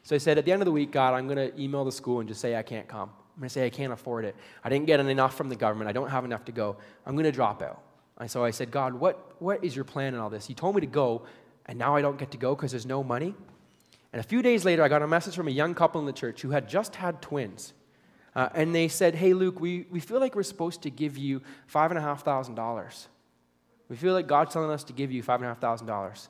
So 0.02 0.14
I 0.14 0.18
said, 0.18 0.38
at 0.38 0.44
the 0.44 0.52
end 0.52 0.62
of 0.62 0.66
the 0.66 0.72
week, 0.72 0.92
God, 0.92 1.14
I'm 1.14 1.26
going 1.26 1.50
to 1.50 1.60
email 1.60 1.84
the 1.84 1.92
school 1.92 2.20
and 2.20 2.28
just 2.28 2.40
say 2.40 2.56
I 2.56 2.62
can't 2.62 2.88
come. 2.88 3.10
I'm 3.40 3.44
going 3.44 3.48
to 3.48 3.54
say, 3.54 3.64
I 3.64 3.70
can't 3.70 3.90
afford 3.90 4.26
it. 4.26 4.36
I 4.62 4.68
didn't 4.68 4.84
get 4.84 5.00
enough 5.00 5.34
from 5.34 5.48
the 5.48 5.56
government. 5.56 5.88
I 5.88 5.92
don't 5.92 6.10
have 6.10 6.26
enough 6.26 6.44
to 6.44 6.52
go. 6.52 6.76
I'm 7.06 7.14
going 7.14 7.24
to 7.24 7.32
drop 7.32 7.62
out. 7.62 7.80
And 8.18 8.30
so 8.30 8.44
I 8.44 8.50
said, 8.50 8.70
God, 8.70 8.92
what, 8.92 9.34
what 9.38 9.64
is 9.64 9.74
your 9.74 9.86
plan 9.86 10.12
in 10.12 10.20
all 10.20 10.28
this? 10.28 10.50
You 10.50 10.54
told 10.54 10.74
me 10.74 10.82
to 10.82 10.86
go, 10.86 11.22
and 11.64 11.78
now 11.78 11.96
I 11.96 12.02
don't 12.02 12.18
get 12.18 12.32
to 12.32 12.36
go 12.36 12.54
because 12.54 12.72
there's 12.72 12.84
no 12.84 13.02
money. 13.02 13.34
And 14.12 14.20
a 14.20 14.22
few 14.22 14.42
days 14.42 14.66
later, 14.66 14.82
I 14.82 14.88
got 14.88 15.00
a 15.00 15.06
message 15.06 15.34
from 15.34 15.48
a 15.48 15.52
young 15.52 15.74
couple 15.74 16.02
in 16.02 16.06
the 16.06 16.12
church 16.12 16.42
who 16.42 16.50
had 16.50 16.68
just 16.68 16.96
had 16.96 17.22
twins. 17.22 17.72
Uh, 18.36 18.50
and 18.52 18.74
they 18.74 18.88
said, 18.88 19.14
Hey, 19.14 19.32
Luke, 19.32 19.58
we, 19.58 19.86
we 19.90 20.00
feel 20.00 20.20
like 20.20 20.34
we're 20.34 20.42
supposed 20.42 20.82
to 20.82 20.90
give 20.90 21.16
you 21.16 21.40
$5,500. 21.72 23.06
We 23.88 23.96
feel 23.96 24.12
like 24.12 24.26
God's 24.26 24.52
telling 24.52 24.70
us 24.70 24.84
to 24.84 24.92
give 24.92 25.10
you 25.10 25.22
$5,500. 25.22 26.28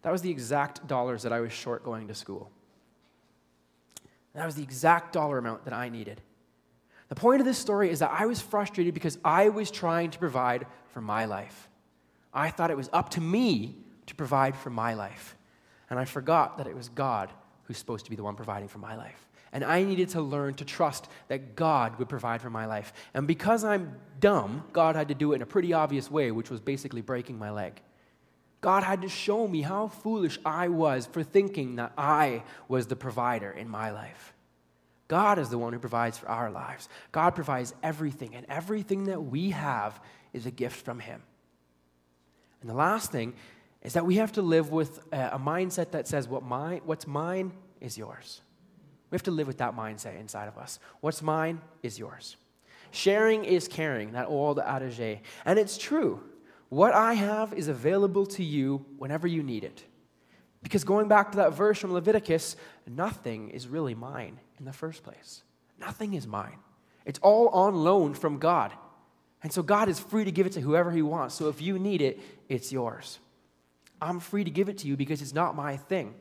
That 0.00 0.10
was 0.10 0.22
the 0.22 0.30
exact 0.30 0.86
dollars 0.86 1.22
that 1.24 1.34
I 1.34 1.40
was 1.40 1.52
short 1.52 1.84
going 1.84 2.08
to 2.08 2.14
school. 2.14 2.50
That 4.32 4.46
was 4.46 4.54
the 4.54 4.62
exact 4.62 5.12
dollar 5.12 5.36
amount 5.36 5.66
that 5.66 5.74
I 5.74 5.90
needed. 5.90 6.22
The 7.08 7.14
point 7.14 7.40
of 7.40 7.46
this 7.46 7.58
story 7.58 7.90
is 7.90 8.00
that 8.00 8.10
I 8.12 8.26
was 8.26 8.40
frustrated 8.40 8.94
because 8.94 9.18
I 9.24 9.48
was 9.48 9.70
trying 9.70 10.10
to 10.10 10.18
provide 10.18 10.66
for 10.92 11.00
my 11.00 11.24
life. 11.26 11.68
I 12.34 12.50
thought 12.50 12.70
it 12.70 12.76
was 12.76 12.90
up 12.92 13.10
to 13.10 13.20
me 13.20 13.76
to 14.06 14.14
provide 14.14 14.56
for 14.56 14.70
my 14.70 14.94
life. 14.94 15.36
And 15.88 15.98
I 15.98 16.04
forgot 16.04 16.58
that 16.58 16.66
it 16.66 16.74
was 16.74 16.88
God 16.88 17.30
who's 17.64 17.78
supposed 17.78 18.04
to 18.06 18.10
be 18.10 18.16
the 18.16 18.22
one 18.22 18.34
providing 18.34 18.68
for 18.68 18.78
my 18.78 18.96
life. 18.96 19.28
And 19.52 19.64
I 19.64 19.84
needed 19.84 20.10
to 20.10 20.20
learn 20.20 20.54
to 20.54 20.64
trust 20.64 21.08
that 21.28 21.56
God 21.56 21.98
would 21.98 22.08
provide 22.08 22.42
for 22.42 22.50
my 22.50 22.66
life. 22.66 22.92
And 23.14 23.26
because 23.26 23.64
I'm 23.64 23.94
dumb, 24.20 24.64
God 24.72 24.96
had 24.96 25.08
to 25.08 25.14
do 25.14 25.32
it 25.32 25.36
in 25.36 25.42
a 25.42 25.46
pretty 25.46 25.72
obvious 25.72 26.10
way, 26.10 26.30
which 26.30 26.50
was 26.50 26.60
basically 26.60 27.00
breaking 27.00 27.38
my 27.38 27.50
leg. 27.50 27.80
God 28.60 28.82
had 28.82 29.02
to 29.02 29.08
show 29.08 29.46
me 29.46 29.62
how 29.62 29.88
foolish 29.88 30.38
I 30.44 30.68
was 30.68 31.06
for 31.06 31.22
thinking 31.22 31.76
that 31.76 31.92
I 31.96 32.42
was 32.68 32.88
the 32.88 32.96
provider 32.96 33.50
in 33.50 33.68
my 33.68 33.90
life. 33.90 34.34
God 35.08 35.38
is 35.38 35.48
the 35.50 35.58
one 35.58 35.72
who 35.72 35.78
provides 35.78 36.18
for 36.18 36.28
our 36.28 36.50
lives. 36.50 36.88
God 37.12 37.30
provides 37.30 37.74
everything, 37.82 38.34
and 38.34 38.44
everything 38.48 39.04
that 39.04 39.22
we 39.22 39.50
have 39.50 40.00
is 40.32 40.46
a 40.46 40.50
gift 40.50 40.84
from 40.84 40.98
Him. 40.98 41.22
And 42.60 42.68
the 42.68 42.74
last 42.74 43.12
thing 43.12 43.34
is 43.82 43.92
that 43.92 44.04
we 44.04 44.16
have 44.16 44.32
to 44.32 44.42
live 44.42 44.72
with 44.72 44.98
a 45.12 45.38
mindset 45.38 45.92
that 45.92 46.08
says, 46.08 46.26
what 46.26 46.42
What's 46.84 47.06
mine 47.06 47.52
is 47.80 47.96
yours. 47.96 48.40
We 49.10 49.14
have 49.14 49.22
to 49.24 49.30
live 49.30 49.46
with 49.46 49.58
that 49.58 49.76
mindset 49.76 50.18
inside 50.18 50.48
of 50.48 50.58
us. 50.58 50.80
What's 51.00 51.22
mine 51.22 51.60
is 51.84 51.98
yours. 51.98 52.36
Sharing 52.90 53.44
is 53.44 53.68
caring, 53.68 54.12
that 54.12 54.26
old 54.26 54.58
adage. 54.58 55.20
And 55.44 55.58
it's 55.58 55.78
true. 55.78 56.20
What 56.68 56.92
I 56.92 57.14
have 57.14 57.52
is 57.52 57.68
available 57.68 58.26
to 58.26 58.42
you 58.42 58.84
whenever 58.98 59.28
you 59.28 59.44
need 59.44 59.62
it. 59.62 59.84
Because 60.66 60.82
going 60.82 61.06
back 61.06 61.30
to 61.30 61.36
that 61.36 61.52
verse 61.52 61.78
from 61.78 61.92
Leviticus, 61.92 62.56
nothing 62.88 63.50
is 63.50 63.68
really 63.68 63.94
mine 63.94 64.40
in 64.58 64.64
the 64.64 64.72
first 64.72 65.04
place. 65.04 65.44
Nothing 65.78 66.14
is 66.14 66.26
mine. 66.26 66.58
It's 67.04 67.20
all 67.20 67.46
on 67.50 67.76
loan 67.76 68.14
from 68.14 68.38
God. 68.40 68.72
And 69.44 69.52
so 69.52 69.62
God 69.62 69.88
is 69.88 70.00
free 70.00 70.24
to 70.24 70.32
give 70.32 70.44
it 70.44 70.54
to 70.54 70.60
whoever 70.60 70.90
He 70.90 71.02
wants. 71.02 71.36
So 71.36 71.48
if 71.48 71.62
you 71.62 71.78
need 71.78 72.02
it, 72.02 72.18
it's 72.48 72.72
yours. 72.72 73.20
I'm 74.02 74.18
free 74.18 74.42
to 74.42 74.50
give 74.50 74.68
it 74.68 74.78
to 74.78 74.88
you 74.88 74.96
because 74.96 75.22
it's 75.22 75.32
not 75.32 75.54
my 75.54 75.76
thing. 75.76 76.16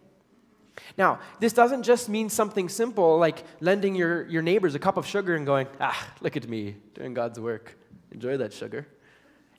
Now, 0.96 1.22
this 1.40 1.52
doesn't 1.52 1.82
just 1.82 2.08
mean 2.08 2.30
something 2.30 2.70
simple 2.70 3.18
like 3.18 3.44
lending 3.62 3.96
your, 3.96 4.28
your 4.28 4.44
neighbors 4.44 4.76
a 4.76 4.80
cup 4.80 4.96
of 4.96 5.08
sugar 5.08 5.34
and 5.34 5.48
going, 5.48 5.66
ah, 5.82 6.08
look 6.22 6.38
at 6.38 6.48
me 6.48 6.76
doing 6.94 7.16
God's 7.16 7.40
work. 7.40 7.76
Enjoy 8.12 8.38
that 8.38 8.54
sugar. 8.54 8.86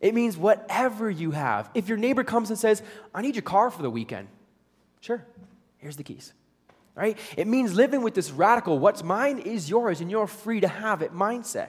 It 0.01 0.15
means 0.15 0.37
whatever 0.37 1.11
you 1.11 1.33
have. 1.33 1.71
If 1.75 1.89
your 1.89 1.99
neighbor 1.99 2.23
comes 2.23 2.51
and 2.51 2.59
says, 2.59 2.85
I 3.13 3.23
need 3.23 3.35
your 3.35 3.43
car 3.43 3.73
for 3.73 3.83
the 3.83 3.91
weekend, 3.91 4.29
sure, 5.01 5.25
here's 5.79 5.97
the 5.97 6.05
keys 6.05 6.33
right? 6.97 7.19
It 7.37 7.47
means 7.47 7.75
living 7.75 8.03
with 8.03 8.15
this 8.15 8.33
radical, 8.33 8.79
what's 8.79 9.05
mine 9.05 9.39
is 9.39 9.71
yours, 9.71 10.01
and 10.01 10.11
you're 10.11 10.27
free 10.27 10.61
to 10.61 10.69
have 10.69 11.03
it 11.03 11.13
mindset. 11.13 11.69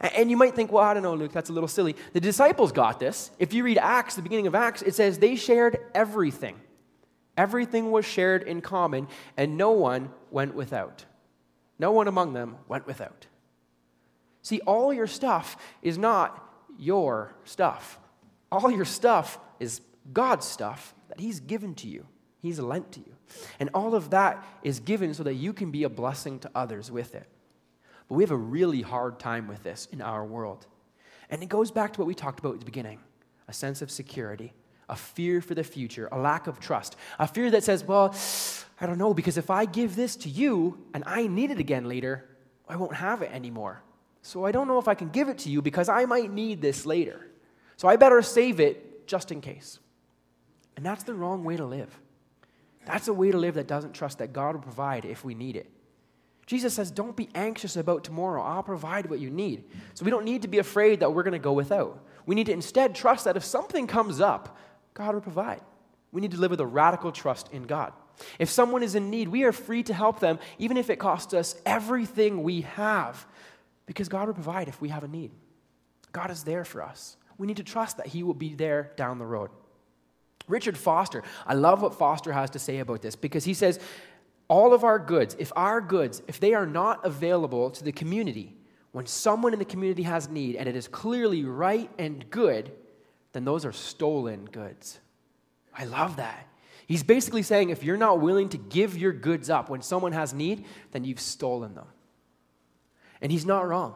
And 0.00 0.30
you 0.30 0.36
might 0.36 0.56
think, 0.56 0.72
well, 0.72 0.82
I 0.82 0.94
don't 0.94 1.02
know, 1.02 1.14
Luke, 1.14 1.30
that's 1.30 1.50
a 1.50 1.52
little 1.52 1.68
silly. 1.68 1.94
The 2.14 2.20
disciples 2.20 2.72
got 2.72 2.98
this. 2.98 3.30
If 3.38 3.52
you 3.52 3.62
read 3.62 3.76
Acts, 3.76 4.16
the 4.16 4.22
beginning 4.22 4.46
of 4.46 4.54
Acts, 4.54 4.80
it 4.80 4.94
says 4.94 5.18
they 5.18 5.36
shared 5.36 5.78
everything. 5.94 6.58
Everything 7.36 7.90
was 7.90 8.06
shared 8.06 8.42
in 8.42 8.62
common, 8.62 9.08
and 9.36 9.58
no 9.58 9.72
one 9.72 10.10
went 10.30 10.54
without. 10.54 11.04
No 11.78 11.92
one 11.92 12.08
among 12.08 12.32
them 12.32 12.56
went 12.66 12.86
without. 12.86 13.26
See, 14.40 14.60
all 14.60 14.92
your 14.92 15.06
stuff 15.06 15.58
is 15.82 15.98
not 15.98 16.42
your 16.78 17.34
stuff. 17.44 17.98
All 18.50 18.70
your 18.70 18.86
stuff 18.86 19.38
is 19.58 19.82
God's 20.14 20.46
stuff 20.46 20.94
that 21.08 21.20
He's 21.20 21.40
given 21.40 21.74
to 21.76 21.88
you, 21.88 22.06
He's 22.40 22.58
lent 22.58 22.92
to 22.92 23.00
you. 23.00 23.14
And 23.58 23.70
all 23.74 23.94
of 23.94 24.10
that 24.10 24.44
is 24.62 24.80
given 24.80 25.14
so 25.14 25.22
that 25.22 25.34
you 25.34 25.52
can 25.52 25.70
be 25.70 25.84
a 25.84 25.88
blessing 25.88 26.38
to 26.40 26.50
others 26.54 26.90
with 26.90 27.14
it. 27.14 27.26
But 28.08 28.14
we 28.14 28.22
have 28.22 28.30
a 28.30 28.36
really 28.36 28.82
hard 28.82 29.20
time 29.20 29.46
with 29.46 29.62
this 29.62 29.88
in 29.92 30.00
our 30.00 30.24
world. 30.24 30.66
And 31.28 31.42
it 31.42 31.48
goes 31.48 31.70
back 31.70 31.92
to 31.92 32.00
what 32.00 32.06
we 32.06 32.14
talked 32.14 32.40
about 32.40 32.54
at 32.54 32.60
the 32.60 32.66
beginning 32.66 32.98
a 33.46 33.52
sense 33.52 33.82
of 33.82 33.90
security, 33.90 34.52
a 34.88 34.94
fear 34.94 35.40
for 35.40 35.56
the 35.56 35.64
future, 35.64 36.08
a 36.12 36.18
lack 36.18 36.46
of 36.46 36.60
trust, 36.60 36.96
a 37.18 37.26
fear 37.26 37.50
that 37.50 37.64
says, 37.64 37.82
well, 37.82 38.14
I 38.80 38.86
don't 38.86 38.96
know, 38.96 39.12
because 39.12 39.36
if 39.36 39.50
I 39.50 39.64
give 39.64 39.96
this 39.96 40.14
to 40.16 40.28
you 40.28 40.78
and 40.94 41.02
I 41.04 41.26
need 41.26 41.50
it 41.50 41.58
again 41.58 41.86
later, 41.86 42.28
I 42.68 42.76
won't 42.76 42.94
have 42.94 43.22
it 43.22 43.32
anymore. 43.32 43.82
So 44.22 44.44
I 44.44 44.52
don't 44.52 44.68
know 44.68 44.78
if 44.78 44.86
I 44.86 44.94
can 44.94 45.08
give 45.08 45.28
it 45.28 45.38
to 45.38 45.50
you 45.50 45.62
because 45.62 45.88
I 45.88 46.04
might 46.04 46.32
need 46.32 46.62
this 46.62 46.86
later. 46.86 47.26
So 47.76 47.88
I 47.88 47.96
better 47.96 48.22
save 48.22 48.60
it 48.60 49.08
just 49.08 49.32
in 49.32 49.40
case. 49.40 49.80
And 50.76 50.86
that's 50.86 51.02
the 51.02 51.14
wrong 51.14 51.42
way 51.42 51.56
to 51.56 51.64
live. 51.64 52.00
That's 52.86 53.08
a 53.08 53.14
way 53.14 53.30
to 53.30 53.38
live 53.38 53.54
that 53.54 53.66
doesn't 53.66 53.94
trust 53.94 54.18
that 54.18 54.32
God 54.32 54.54
will 54.54 54.62
provide 54.62 55.04
if 55.04 55.24
we 55.24 55.34
need 55.34 55.56
it. 55.56 55.70
Jesus 56.46 56.74
says, 56.74 56.90
Don't 56.90 57.14
be 57.14 57.28
anxious 57.34 57.76
about 57.76 58.02
tomorrow. 58.02 58.42
I'll 58.42 58.62
provide 58.62 59.08
what 59.08 59.20
you 59.20 59.30
need. 59.30 59.64
So 59.94 60.04
we 60.04 60.10
don't 60.10 60.24
need 60.24 60.42
to 60.42 60.48
be 60.48 60.58
afraid 60.58 61.00
that 61.00 61.12
we're 61.12 61.22
going 61.22 61.32
to 61.32 61.38
go 61.38 61.52
without. 61.52 62.04
We 62.26 62.34
need 62.34 62.46
to 62.46 62.52
instead 62.52 62.94
trust 62.94 63.24
that 63.24 63.36
if 63.36 63.44
something 63.44 63.86
comes 63.86 64.20
up, 64.20 64.58
God 64.94 65.14
will 65.14 65.20
provide. 65.20 65.60
We 66.12 66.20
need 66.20 66.32
to 66.32 66.38
live 66.38 66.50
with 66.50 66.60
a 66.60 66.66
radical 66.66 67.12
trust 67.12 67.48
in 67.52 67.64
God. 67.64 67.92
If 68.38 68.50
someone 68.50 68.82
is 68.82 68.94
in 68.94 69.10
need, 69.10 69.28
we 69.28 69.44
are 69.44 69.52
free 69.52 69.82
to 69.84 69.94
help 69.94 70.20
them, 70.20 70.38
even 70.58 70.76
if 70.76 70.90
it 70.90 70.96
costs 70.96 71.32
us 71.34 71.54
everything 71.64 72.42
we 72.42 72.62
have, 72.62 73.26
because 73.86 74.08
God 74.08 74.26
will 74.26 74.34
provide 74.34 74.68
if 74.68 74.80
we 74.80 74.88
have 74.88 75.04
a 75.04 75.08
need. 75.08 75.30
God 76.12 76.30
is 76.30 76.44
there 76.44 76.64
for 76.64 76.82
us. 76.82 77.16
We 77.38 77.46
need 77.46 77.58
to 77.58 77.64
trust 77.64 77.96
that 77.98 78.08
He 78.08 78.22
will 78.22 78.34
be 78.34 78.54
there 78.54 78.92
down 78.96 79.18
the 79.18 79.26
road. 79.26 79.50
Richard 80.48 80.76
Foster, 80.76 81.22
I 81.46 81.54
love 81.54 81.82
what 81.82 81.94
Foster 81.94 82.32
has 82.32 82.50
to 82.50 82.58
say 82.58 82.78
about 82.78 83.02
this 83.02 83.16
because 83.16 83.44
he 83.44 83.54
says, 83.54 83.78
all 84.48 84.74
of 84.74 84.82
our 84.82 84.98
goods, 84.98 85.36
if 85.38 85.52
our 85.54 85.80
goods, 85.80 86.22
if 86.26 86.40
they 86.40 86.54
are 86.54 86.66
not 86.66 87.06
available 87.06 87.70
to 87.70 87.84
the 87.84 87.92
community, 87.92 88.56
when 88.92 89.06
someone 89.06 89.52
in 89.52 89.60
the 89.60 89.64
community 89.64 90.02
has 90.02 90.28
need 90.28 90.56
and 90.56 90.68
it 90.68 90.74
is 90.74 90.88
clearly 90.88 91.44
right 91.44 91.88
and 91.98 92.28
good, 92.30 92.72
then 93.32 93.44
those 93.44 93.64
are 93.64 93.72
stolen 93.72 94.46
goods. 94.46 94.98
I 95.72 95.84
love 95.84 96.16
that. 96.16 96.48
He's 96.88 97.04
basically 97.04 97.42
saying 97.42 97.70
if 97.70 97.84
you're 97.84 97.96
not 97.96 98.20
willing 98.20 98.48
to 98.48 98.58
give 98.58 98.98
your 98.98 99.12
goods 99.12 99.48
up 99.48 99.70
when 99.70 99.82
someone 99.82 100.10
has 100.10 100.34
need, 100.34 100.64
then 100.90 101.04
you've 101.04 101.20
stolen 101.20 101.76
them. 101.76 101.86
And 103.22 103.30
he's 103.30 103.46
not 103.46 103.68
wrong. 103.68 103.94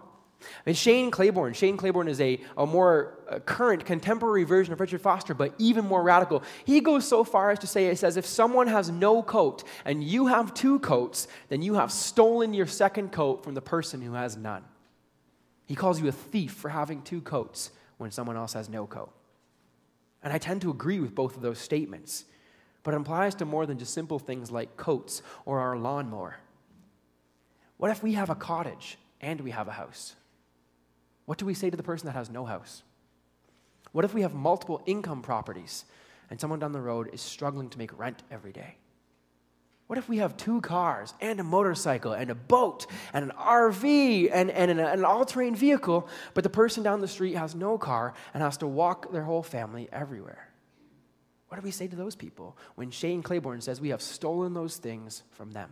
And 0.67 0.77
Shane 0.77 1.11
Claiborne, 1.11 1.53
Shane 1.53 1.77
Claiborne 1.77 2.09
is 2.09 2.21
a, 2.21 2.41
a 2.57 2.67
more 2.67 3.19
uh, 3.29 3.39
current, 3.41 3.85
contemporary 3.85 4.45
version 4.45 4.73
of 4.73 4.81
Richard 4.81 5.01
Foster, 5.01 5.35
but 5.35 5.55
even 5.59 5.85
more 5.85 6.03
radical. 6.03 6.43
He 6.65 6.81
goes 6.81 7.07
so 7.07 7.25
far 7.25 7.51
as 7.51 7.59
to 7.61 7.67
say, 7.67 7.89
he 7.89 7.95
says, 7.95 8.17
if 8.17 8.27
someone 8.27 8.67
has 8.67 8.91
no 8.91 9.23
coat 9.23 9.65
and 9.85 10.03
you 10.03 10.27
have 10.27 10.55
two 10.55 10.79
coats, 10.81 11.29
then 11.49 11.63
you 11.63 11.75
have 11.75 11.91
stolen 11.91 12.55
your 12.55 12.67
second 12.67 13.13
coat 13.13 13.45
from 13.45 13.55
the 13.55 13.63
person 13.63 14.01
who 14.01 14.13
has 14.13 14.37
none. 14.37 14.65
He 15.67 15.75
calls 15.75 16.01
you 16.01 16.09
a 16.09 16.13
thief 16.13 16.53
for 16.53 16.69
having 16.69 17.03
two 17.03 17.21
coats 17.21 17.71
when 17.97 18.11
someone 18.11 18.37
else 18.37 18.53
has 18.53 18.69
no 18.69 18.87
coat. 18.87 19.13
And 20.23 20.33
I 20.33 20.39
tend 20.39 20.63
to 20.63 20.71
agree 20.71 21.01
with 21.01 21.15
both 21.15 21.37
of 21.37 21.43
those 21.43 21.59
statements, 21.59 22.25
but 22.83 22.95
it 22.95 23.01
applies 23.01 23.35
to 23.37 23.45
more 23.45 23.67
than 23.67 23.79
just 23.79 23.95
simple 23.95 24.19
things 24.19 24.51
like 24.51 24.77
coats 24.77 25.23
or 25.45 25.61
our 25.61 25.77
lawnmower. 25.77 26.37
What 27.77 27.91
if 27.91 28.03
we 28.03 28.13
have 28.13 28.31
a 28.31 28.35
cottage 28.35 28.99
and 29.21 29.41
we 29.41 29.51
have 29.51 29.69
a 29.69 29.73
house? 29.73 30.15
What 31.27 31.39
do 31.39 31.47
we 31.47 31.55
say 31.55 31.71
to 31.71 31.77
the 31.77 31.83
person 31.83 32.07
that 32.07 32.13
has 32.13 32.31
no 32.31 32.45
house? 32.45 32.83
What 33.93 34.05
if 34.05 34.13
we 34.13 34.23
have 34.23 34.35
multiple 34.35 34.83
income 34.87 35.23
properties 35.23 35.85
and 36.31 36.41
someone 36.41 36.59
down 36.59 36.73
the 36.73 36.81
road 36.81 37.11
is 37.13 37.21
struggling 37.21 37.71
to 37.71 37.79
make 37.79 37.97
rent 37.99 38.23
every 38.31 38.53
day? 38.53 38.77
What 39.87 39.99
if 39.99 40.09
we 40.09 40.19
have 40.19 40.37
two 40.37 40.61
cars 40.63 41.13
and 41.21 41.39
a 41.39 41.45
motorcycle 41.45 42.13
and 42.13 42.31
a 42.31 42.35
boat 42.35 42.87
and 43.13 43.27
an 43.27 43.33
RV 43.37 44.31
and, 44.33 44.51
and 44.51 44.71
an, 44.71 44.81
an 44.81 45.05
all 45.05 45.27
terrain 45.27 45.55
vehicle, 45.55 46.09
but 46.33 46.43
the 46.43 46.51
person 46.51 46.83
down 46.83 47.01
the 47.01 47.09
street 47.09 47.35
has 47.35 47.55
no 47.55 47.77
car 47.77 48.15
and 48.33 48.43
has 48.43 48.57
to 48.59 48.67
walk 48.67 49.13
their 49.13 49.25
whole 49.25 49.43
family 49.43 49.89
everywhere? 49.93 50.49
What 51.49 51.61
do 51.61 51.63
we 51.63 51.71
say 51.71 51.87
to 51.87 51.97
those 51.97 52.17
people 52.17 52.57
when 52.75 52.91
Shane 52.91 53.23
Claiborne 53.23 53.61
says 53.61 53.81
we 53.81 53.91
have 53.91 54.03
stolen 54.03 54.55
those 54.55 54.79
things 54.79 55.23
from 55.33 55.53
them? 55.53 55.71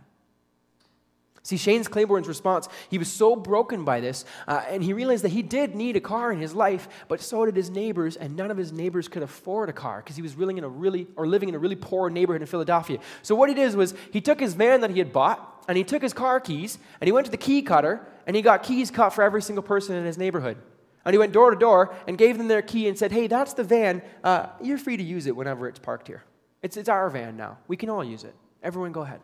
See, 1.45 1.57
Shane's 1.57 1.89
Claiborne's 1.89 2.29
response, 2.29 2.69
he 2.89 2.97
was 2.97 3.11
so 3.11 3.35
broken 3.35 3.83
by 3.83 3.99
this, 3.99 4.23
uh, 4.47 4.63
and 4.69 4.81
he 4.81 4.93
realized 4.93 5.25
that 5.25 5.33
he 5.33 5.41
did 5.41 5.75
need 5.75 5.97
a 5.97 5.99
car 5.99 6.31
in 6.31 6.39
his 6.39 6.55
life, 6.55 6.87
but 7.09 7.19
so 7.19 7.45
did 7.45 7.57
his 7.57 7.69
neighbors, 7.69 8.15
and 8.15 8.37
none 8.37 8.49
of 8.49 8.55
his 8.55 8.71
neighbors 8.71 9.09
could 9.09 9.23
afford 9.23 9.67
a 9.67 9.73
car 9.73 9.97
because 9.97 10.15
he 10.15 10.21
was 10.21 10.37
living 10.37 10.57
in 10.57 10.63
a 10.63 10.69
really, 10.69 11.05
or 11.17 11.27
living 11.27 11.49
in 11.49 11.55
a 11.55 11.59
really 11.59 11.75
poor 11.75 12.09
neighborhood 12.09 12.41
in 12.41 12.47
Philadelphia. 12.47 12.97
So 13.23 13.35
what 13.35 13.49
he 13.49 13.55
did 13.55 13.75
was 13.75 13.93
he 14.11 14.21
took 14.21 14.39
his 14.39 14.53
van 14.53 14.79
that 14.81 14.91
he 14.91 14.99
had 14.99 15.11
bought, 15.11 15.65
and 15.67 15.77
he 15.77 15.83
took 15.83 16.01
his 16.01 16.13
car 16.13 16.39
keys, 16.39 16.79
and 17.01 17.09
he 17.09 17.11
went 17.11 17.25
to 17.25 17.31
the 17.31 17.37
key 17.37 17.61
cutter, 17.61 18.07
and 18.25 18.37
he 18.37 18.41
got 18.41 18.63
keys 18.63 18.89
cut 18.89 19.09
for 19.09 19.21
every 19.21 19.41
single 19.41 19.63
person 19.63 19.97
in 19.97 20.05
his 20.05 20.17
neighborhood. 20.17 20.57
And 21.03 21.13
he 21.13 21.17
went 21.17 21.33
door 21.33 21.51
to 21.51 21.57
door 21.57 21.93
and 22.07 22.17
gave 22.17 22.37
them 22.37 22.47
their 22.47 22.61
key 22.61 22.87
and 22.87 22.97
said, 22.97 23.11
Hey, 23.11 23.27
that's 23.27 23.53
the 23.53 23.65
van. 23.65 24.01
Uh, 24.23 24.47
you're 24.61 24.77
free 24.77 24.95
to 24.95 25.03
use 25.03 25.27
it 25.27 25.35
whenever 25.35 25.67
it's 25.67 25.79
parked 25.79 26.07
here. 26.07 26.23
It's, 26.61 26.77
it's 26.77 26.87
our 26.87 27.09
van 27.09 27.35
now. 27.35 27.57
We 27.67 27.75
can 27.75 27.89
all 27.89 28.03
use 28.03 28.23
it. 28.23 28.33
Everyone 28.61 28.93
go 28.93 29.01
ahead. 29.01 29.19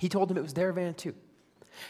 He 0.00 0.08
told 0.08 0.28
them 0.28 0.38
it 0.38 0.42
was 0.42 0.54
their 0.54 0.72
van 0.72 0.94
too. 0.94 1.14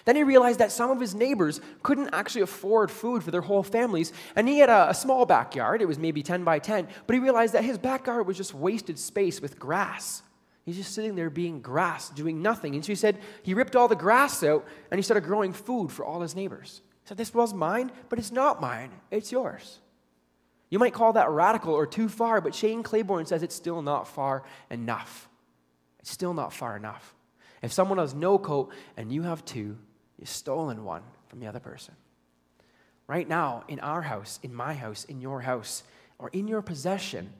Then 0.04 0.16
he 0.16 0.24
realized 0.24 0.58
that 0.58 0.72
some 0.72 0.90
of 0.90 1.00
his 1.00 1.14
neighbors 1.14 1.60
couldn't 1.82 2.10
actually 2.12 2.42
afford 2.42 2.90
food 2.90 3.22
for 3.22 3.30
their 3.30 3.40
whole 3.40 3.62
families, 3.62 4.12
and 4.34 4.48
he 4.48 4.58
had 4.58 4.68
a, 4.68 4.90
a, 4.90 4.94
small 4.94 5.26
backyard. 5.26 5.80
It 5.80 5.86
was 5.88 5.98
maybe 5.98 6.22
10 6.22 6.44
by 6.44 6.58
10, 6.58 6.88
but 7.06 7.14
he 7.14 7.20
realized 7.20 7.54
that 7.54 7.64
his 7.64 7.78
backyard 7.78 8.26
was 8.26 8.36
just 8.36 8.52
wasted 8.52 8.98
space 8.98 9.40
with 9.40 9.58
grass. 9.58 10.22
He's 10.64 10.76
just 10.76 10.92
sitting 10.92 11.14
there 11.14 11.30
being 11.30 11.60
grass, 11.60 12.10
doing 12.10 12.42
nothing. 12.42 12.74
And 12.74 12.84
so 12.84 12.92
he 12.92 12.96
said 12.96 13.18
he 13.42 13.54
ripped 13.54 13.76
all 13.76 13.88
the 13.88 13.96
grass 13.96 14.42
out 14.42 14.66
and 14.90 14.98
he 14.98 15.02
started 15.02 15.24
growing 15.24 15.52
food 15.52 15.90
for 15.90 16.04
all 16.04 16.20
his 16.20 16.36
neighbors. 16.36 16.82
He 17.02 17.08
said, 17.08 17.16
This 17.16 17.32
was 17.32 17.54
mine, 17.54 17.90
but 18.08 18.18
it's 18.18 18.30
not 18.32 18.60
mine, 18.60 18.90
it's 19.10 19.32
yours. 19.32 19.80
You 20.68 20.78
might 20.78 20.94
call 20.94 21.14
that 21.14 21.30
radical 21.30 21.74
or 21.74 21.86
too 21.86 22.08
far, 22.08 22.40
but 22.40 22.54
Shane 22.54 22.82
Claiborne 22.82 23.26
says 23.26 23.42
it's 23.42 23.54
still 23.54 23.82
not 23.82 24.06
far 24.06 24.44
enough. 24.70 25.28
It's 25.98 26.10
still 26.10 26.34
not 26.34 26.52
far 26.52 26.76
enough. 26.76 27.14
If 27.62 27.72
someone 27.72 27.98
has 27.98 28.14
no 28.14 28.38
coat 28.38 28.72
and 28.96 29.12
you 29.12 29.22
have 29.22 29.44
two, 29.44 29.76
you've 30.18 30.28
stolen 30.28 30.84
one 30.84 31.02
from 31.28 31.40
the 31.40 31.46
other 31.46 31.60
person. 31.60 31.94
Right 33.06 33.28
now, 33.28 33.64
in 33.68 33.80
our 33.80 34.02
house, 34.02 34.38
in 34.42 34.54
my 34.54 34.72
house, 34.72 35.04
in 35.04 35.20
your 35.20 35.40
house, 35.40 35.82
or 36.18 36.28
in 36.30 36.46
your 36.46 36.62
possession, 36.62 37.32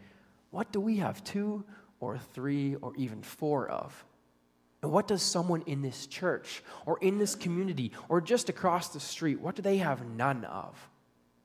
what 0.50 0.72
do 0.72 0.80
we 0.80 0.96
have 0.96 1.22
two 1.22 1.64
or 2.00 2.18
three 2.18 2.74
or 2.76 2.92
even 2.96 3.22
four 3.22 3.68
of? 3.68 4.04
And 4.82 4.90
what 4.90 5.06
does 5.06 5.22
someone 5.22 5.62
in 5.66 5.82
this 5.82 6.06
church 6.06 6.62
or 6.86 6.98
in 7.00 7.18
this 7.18 7.34
community 7.34 7.92
or 8.08 8.20
just 8.20 8.48
across 8.48 8.88
the 8.88 9.00
street, 9.00 9.40
what 9.40 9.54
do 9.54 9.62
they 9.62 9.76
have 9.76 10.04
none 10.06 10.44
of? 10.44 10.76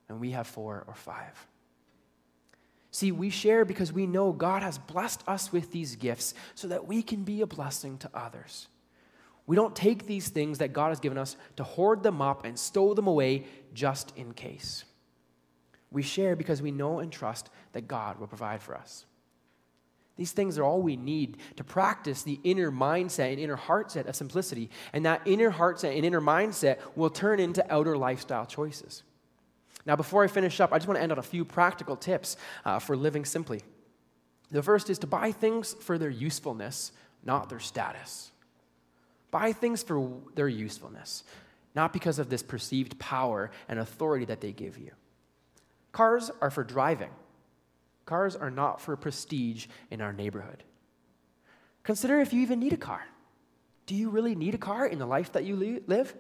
And 0.08 0.20
we 0.20 0.32
have 0.32 0.48
four 0.48 0.86
or 0.88 0.96
five. 0.96 1.48
See, 2.96 3.12
we 3.12 3.30
share 3.30 3.66
because 3.66 3.92
we 3.92 4.08
know 4.08 4.32
God 4.32 4.64
has 4.64 4.78
blessed 4.78 5.22
us 5.28 5.52
with 5.52 5.74
these 5.74 5.98
gifts 5.98 6.34
so 6.54 6.70
that 6.70 6.88
we 6.88 7.04
can 7.04 7.26
be 7.26 7.42
a 7.42 7.46
blessing 7.46 7.98
to 7.98 8.10
others. 8.14 8.70
We 9.46 9.58
don't 9.58 9.76
take 9.76 10.06
these 10.06 10.30
things 10.30 10.60
that 10.60 10.72
God 10.72 10.88
has 10.92 11.02
given 11.02 11.18
us 11.18 11.36
to 11.58 11.66
hoard 11.66 12.04
them 12.04 12.22
up 12.22 12.46
and 12.46 12.58
stow 12.58 12.94
them 12.94 13.08
away 13.08 13.48
just 13.74 14.14
in 14.16 14.32
case. 14.34 14.86
We 15.92 16.04
share 16.04 16.38
because 16.38 16.62
we 16.62 16.72
know 16.72 17.00
and 17.00 17.12
trust 17.12 17.50
that 17.74 17.90
God 17.90 18.18
will 18.18 18.28
provide 18.28 18.62
for 18.62 18.78
us. 18.78 19.06
These 20.16 20.32
things 20.32 20.58
are 20.58 20.64
all 20.64 20.82
we 20.82 20.96
need 20.96 21.40
to 21.58 21.66
practice 21.66 22.24
the 22.24 22.40
inner 22.46 22.72
mindset 22.72 23.32
and 23.32 23.42
inner 23.42 23.58
heart 23.58 23.92
set 23.92 24.08
of 24.08 24.16
simplicity. 24.16 24.70
And 24.94 25.06
that 25.06 25.22
inner 25.26 25.50
heart 25.50 25.82
set 25.82 25.94
and 25.98 26.06
inner 26.06 26.22
mindset 26.22 26.78
will 26.96 27.10
turn 27.10 27.42
into 27.42 27.70
outer 27.70 27.98
lifestyle 27.98 28.46
choices. 28.46 29.04
Now, 29.86 29.96
before 29.96 30.24
I 30.24 30.28
finish 30.28 30.60
up, 30.60 30.74
I 30.74 30.78
just 30.78 30.88
want 30.88 30.98
to 30.98 31.04
end 31.04 31.12
on 31.12 31.20
a 31.20 31.24
few 31.24 31.46
practical 31.46 31.96
tips 31.96 32.38
uh, 32.66 32.80
for 32.80 32.98
living 32.98 33.24
simply. 33.24 33.62
The 34.52 34.64
first 34.64 34.90
is 34.90 35.00
to 35.00 35.08
buy 35.08 35.32
things 35.32 35.74
for 35.74 35.98
their 35.98 36.10
usefulness, 36.10 36.92
not 37.24 37.50
their 37.50 37.60
status. 37.60 38.32
Buy 39.32 39.52
things 39.52 39.84
for 39.84 40.18
their 40.34 40.48
usefulness, 40.48 41.24
not 41.76 41.94
because 41.94 42.20
of 42.20 42.30
this 42.30 42.42
perceived 42.42 42.98
power 43.00 43.52
and 43.68 43.80
authority 43.80 44.26
that 44.26 44.42
they 44.42 44.52
give 44.52 44.78
you. 44.78 44.92
Cars 45.92 46.32
are 46.42 46.52
for 46.52 46.64
driving, 46.64 47.12
cars 48.06 48.36
are 48.36 48.52
not 48.52 48.82
for 48.82 48.96
prestige 48.96 49.68
in 49.92 50.02
our 50.02 50.14
neighborhood. 50.14 50.64
Consider 51.84 52.20
if 52.20 52.34
you 52.34 52.42
even 52.42 52.60
need 52.60 52.74
a 52.74 52.78
car. 52.78 53.04
Do 53.86 53.94
you 53.94 54.10
really 54.10 54.36
need 54.36 54.56
a 54.56 54.60
car 54.60 54.88
in 54.88 54.98
the 54.98 55.06
life 55.06 55.32
that 55.34 55.44
you 55.44 55.84
live? 55.86 56.16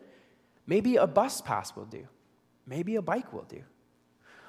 Maybe 0.67 0.97
a 0.97 1.08
bus 1.08 1.41
pass 1.41 1.75
will 1.75 1.86
do. 1.86 2.08
Maybe 2.67 2.95
a 2.95 3.01
bike 3.01 3.32
will 3.32 3.43
do. 3.43 3.63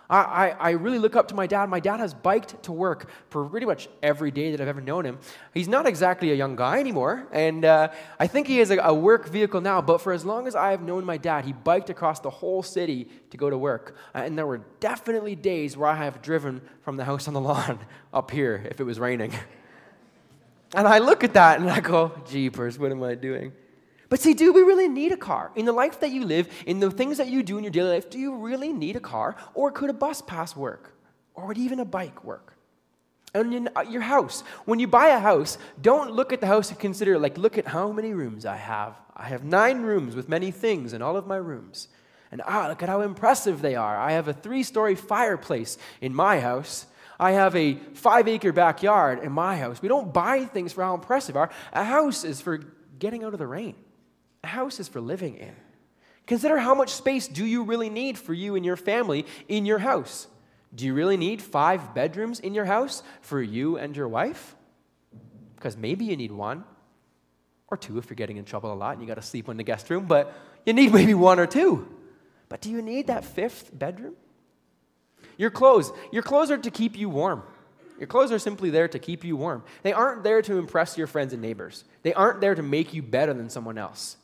I, 0.09 0.19
I, 0.19 0.49
I, 0.49 0.71
really 0.71 0.99
look 0.99 1.17
up 1.17 1.29
to 1.29 1.35
my 1.35 1.47
dad. 1.47 1.69
My 1.69 1.81
dad 1.81 1.99
has 1.99 2.15
biked 2.15 2.63
to 2.65 2.73
work 2.73 3.11
for 3.29 3.45
pretty 3.49 3.67
much 3.67 3.89
every 4.03 4.31
day 4.31 4.53
that 4.53 4.61
I've 4.61 4.69
ever 4.69 4.81
known 4.81 5.05
him. 5.05 5.19
He's 5.53 5.67
not 5.67 5.87
exactly 5.87 6.31
a 6.31 6.35
young 6.35 6.55
guy 6.55 6.79
anymore, 6.79 7.27
and 7.33 7.65
uh, 7.65 7.89
I 8.19 8.27
think 8.29 8.47
he 8.47 8.59
has 8.59 8.71
a, 8.71 8.77
a, 8.79 8.95
work 8.95 9.29
vehicle 9.29 9.61
now, 9.61 9.81
but 9.81 10.01
for 10.01 10.13
as 10.13 10.25
long 10.25 10.47
as 10.47 10.55
I 10.55 10.71
have 10.71 10.83
known 10.83 11.05
my 11.05 11.17
dad, 11.17 11.45
he 11.45 11.53
biked 11.53 11.91
across 11.91 12.21
the 12.21 12.31
whole 12.31 12.63
city 12.63 13.09
to 13.31 13.37
go 13.37 13.51
to 13.51 13.59
work. 13.59 13.97
Uh, 14.15 14.19
and 14.19 14.39
there 14.39 14.47
were 14.47 14.63
definitely 14.79 15.35
days 15.35 15.77
where 15.77 15.89
I 15.89 15.97
have 15.97 16.23
driven 16.23 16.61
from 16.83 16.97
the 16.97 17.05
house 17.05 17.27
on 17.27 17.35
the 17.35 17.41
lawn 17.41 17.81
up 18.15 18.31
here 18.31 18.65
if 18.71 18.81
it 18.81 18.85
was 18.85 19.01
raining. 19.01 19.33
and 20.75 20.87
I 20.87 20.99
look 20.99 21.25
at 21.25 21.35
that 21.35 21.61
and 21.61 21.69
I 21.69 21.81
go, 21.81 22.13
Jeepers, 22.29 22.79
what 22.79 22.93
am 22.93 23.03
I 23.03 23.17
doing? 23.17 23.53
But 24.09 24.21
see, 24.21 24.35
do 24.35 24.53
we 24.53 24.63
really 24.63 24.89
need 24.89 25.13
a 25.13 25.17
car? 25.17 25.51
In 25.57 25.65
the 25.65 25.73
life 25.73 26.01
that 26.01 26.11
you 26.11 26.25
live, 26.25 26.49
in 26.67 26.81
the 26.81 26.91
things 26.91 27.19
that 27.19 27.29
you 27.29 27.43
do 27.43 27.59
in 27.59 27.65
your 27.65 27.73
daily 27.73 27.91
life, 27.91 28.09
do 28.09 28.19
you 28.19 28.37
really 28.37 28.73
need 28.73 28.97
a 28.97 29.01
car? 29.01 29.37
Or 29.55 29.71
could 29.71 29.91
a 29.91 29.95
bus 29.95 30.23
pass 30.23 30.55
work? 30.55 30.93
Or 31.35 31.47
would 31.47 31.59
even 31.59 31.81
a 31.81 31.85
bike 31.85 32.25
work? 32.25 32.55
And 33.35 33.53
in 33.53 33.69
uh, 33.77 33.83
your 33.83 34.03
house, 34.03 34.43
when 34.65 34.79
you 34.79 34.87
buy 34.87 35.09
a 35.09 35.19
house, 35.19 35.59
don't 35.81 36.13
look 36.13 36.33
at 36.33 36.41
the 36.41 36.47
house 36.47 36.71
and 36.71 36.79
consider, 36.79 37.19
like, 37.19 37.37
look 37.37 37.59
at 37.59 37.67
how 37.67 37.93
many 37.93 38.15
rooms 38.15 38.47
I 38.47 38.57
have. 38.57 38.95
I 39.15 39.25
have 39.25 39.45
nine 39.45 39.83
rooms 39.83 40.15
with 40.15 40.29
many 40.29 40.51
things 40.51 40.93
in 40.93 41.03
all 41.03 41.17
of 41.17 41.27
my 41.27 41.37
rooms. 41.37 41.89
And 42.31 42.43
ah, 42.47 42.67
look 42.69 42.83
at 42.83 42.89
how 42.89 43.03
impressive 43.03 43.61
they 43.61 43.75
are. 43.75 43.99
I 43.99 44.13
have 44.13 44.29
a 44.29 44.33
three 44.33 44.63
story 44.63 44.95
fireplace 44.95 45.79
in 46.01 46.15
my 46.15 46.41
house. 46.41 46.87
I 47.19 47.33
have 47.33 47.57
a 47.57 47.75
five 47.95 48.29
acre 48.29 48.53
backyard 48.53 49.23
in 49.23 49.33
my 49.33 49.57
house. 49.57 49.81
We 49.81 49.89
don't 49.89 50.13
buy 50.13 50.45
things 50.45 50.73
for 50.73 50.83
how 50.83 50.95
impressive 50.95 51.37
are. 51.37 51.51
A 51.73 51.85
house 51.85 52.25
is 52.25 52.41
for 52.41 52.59
getting 52.99 53.25
out 53.25 53.33
of 53.33 53.39
the 53.39 53.47
rain. 53.47 53.75
A 54.47 54.49
house 54.49 54.79
is 54.79 54.87
for 54.87 55.01
living 55.01 55.39
in. 55.39 55.57
Consider 56.25 56.57
how 56.59 56.73
much 56.73 56.91
space 56.91 57.27
do 57.27 57.45
you 57.45 57.65
really 57.65 57.91
need 57.91 58.17
for 58.17 58.33
you 58.33 58.55
and 58.55 58.65
your 58.65 58.77
family 58.77 59.27
in 59.49 59.67
your 59.67 59.81
house? 59.81 60.29
Do 60.73 60.85
you 60.85 60.95
really 60.95 61.17
need 61.17 61.43
five 61.43 61.97
bedrooms 61.97 62.39
in 62.39 62.55
your 62.55 62.65
house 62.65 63.03
for 63.23 63.43
you 63.43 63.77
and 63.77 63.97
your 63.97 64.07
wife? 64.07 64.55
Because 65.57 65.77
maybe 65.77 66.05
you 66.05 66.17
need 66.17 66.31
one 66.31 66.63
or 67.67 67.77
two 67.77 67.99
if 67.99 68.09
you're 68.09 68.15
getting 68.15 68.37
in 68.37 68.45
trouble 68.45 68.73
a 68.73 68.79
lot 68.79 68.93
and 68.93 69.01
you 69.03 69.09
got 69.09 69.15
to 69.15 69.23
sleep 69.23 69.49
in 69.49 69.57
the 69.57 69.65
guest 69.65 69.91
room, 69.91 70.07
but 70.07 70.33
you 70.65 70.73
need 70.73 70.93
maybe 71.01 71.15
one 71.15 71.41
or 71.41 71.49
two. 71.49 71.89
But 72.49 72.61
do 72.61 72.71
you 72.71 72.83
need 72.83 73.09
that 73.09 73.25
fifth 73.25 73.77
bedroom? 73.77 74.15
Your 75.37 75.51
clothes. 75.51 75.91
Your 76.13 76.23
clothes 76.23 76.53
are 76.53 76.59
to 76.59 76.71
keep 76.71 76.97
you 76.97 77.09
warm. 77.09 77.43
Your 77.99 78.07
clothes 78.07 78.31
are 78.31 78.39
simply 78.39 78.71
there 78.71 78.87
to 78.87 79.01
keep 79.01 79.25
you 79.25 79.37
warm. 79.37 79.65
They 79.83 79.93
aren't 79.93 80.23
there 80.23 80.41
to 80.43 80.57
impress 80.57 80.97
your 80.97 81.09
friends 81.09 81.33
and 81.33 81.43
neighbors. 81.43 81.83
They 82.05 82.15
aren't 82.15 82.41
there 82.41 82.55
to 82.55 82.63
make 82.63 82.95
you 82.95 83.03
better 83.03 83.35
than 83.35 83.51
someone 83.51 83.77
else 83.77 84.19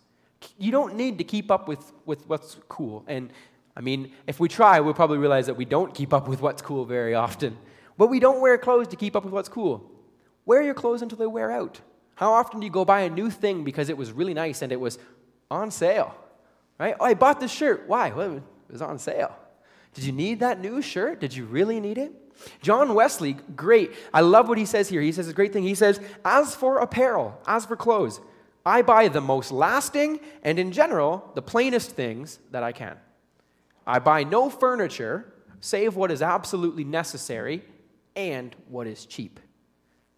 you 0.59 0.70
don't 0.70 0.96
need 0.96 1.18
to 1.18 1.24
keep 1.24 1.50
up 1.50 1.68
with, 1.68 1.92
with 2.05 2.28
what's 2.28 2.57
cool. 2.68 3.05
And 3.07 3.31
I 3.76 3.81
mean, 3.81 4.12
if 4.26 4.40
we 4.40 4.48
try, 4.48 4.81
we'll 4.81 4.94
probably 4.94 5.18
realize 5.18 5.46
that 5.46 5.55
we 5.55 5.64
don't 5.64 5.94
keep 5.94 6.12
up 6.12 6.28
with 6.28 6.40
what's 6.40 6.62
cool 6.62 6.85
very 6.85 7.14
often. 7.14 7.57
But 7.96 8.09
we 8.09 8.20
don't 8.20 8.40
wear 8.40 8.59
clothes 8.59 8.88
to 8.88 8.96
keep 8.96 9.16
up 9.16 9.24
with 9.24 9.33
what's 9.33 9.48
cool. 9.48 9.90
Wear 10.44 10.62
your 10.62 10.74
clothes 10.74 11.02
until 11.02 11.18
they 11.18 11.26
wear 11.26 11.50
out. 11.50 11.81
How 12.14 12.33
often 12.33 12.61
do 12.61 12.66
you 12.66 12.72
go 12.72 12.85
buy 12.85 13.02
a 13.02 13.11
new 13.11 13.31
thing 13.31 13.64
because 13.64 13.88
it 13.88 13.96
was 13.96 14.12
really 14.12 14.35
nice 14.35 14.62
and 14.62 14.72
it 14.72 14.81
was 14.81 14.98
on 15.50 15.70
sale? 15.70 16.14
Right? 16.78 16.94
Oh, 16.98 17.05
I 17.05 17.14
bought 17.14 17.40
this 17.40 17.52
shirt. 17.52 17.85
Why? 17.87 18.11
Well, 18.11 18.37
it 18.37 18.42
was 18.70 18.83
on 18.83 18.98
sale. 18.98 19.37
Did 19.94 20.05
you 20.05 20.12
need 20.12 20.40
that 20.40 20.61
new 20.61 20.83
shirt? 20.83 21.20
Did 21.20 21.35
you 21.35 21.44
really 21.44 21.81
need 21.81 21.98
it? 21.98 22.12
John 22.61 22.94
Wesley, 22.94 23.37
great. 23.55 23.92
I 24.12 24.22
love 24.22 24.48
what 24.48 24.59
he 24.59 24.64
says 24.64 24.88
here. 24.88 25.00
He 25.00 25.12
says 25.12 25.28
a 25.28 25.33
great 25.33 25.52
thing. 25.52 25.64
He 25.64 25.74
says, 25.74 26.00
As 26.24 26.55
for 26.55 26.78
apparel, 26.78 27.38
as 27.46 27.66
for 27.66 27.76
clothes, 27.76 28.20
I 28.64 28.83
buy 28.83 29.09
the 29.09 29.20
most 29.20 29.51
lasting 29.51 30.20
and, 30.42 30.59
in 30.59 30.72
general, 30.72 31.31
the 31.35 31.42
plainest 31.42 31.90
things 31.92 32.38
that 32.51 32.62
I 32.62 32.72
can. 32.72 32.96
I 33.87 33.98
buy 33.98 34.25
no 34.25 34.48
furniture 34.51 35.33
save 35.61 35.96
what 35.96 36.11
is 36.11 36.22
absolutely 36.22 36.85
necessary 36.85 37.64
and 38.14 38.55
what 38.68 38.87
is 38.87 39.07
cheap. 39.07 39.40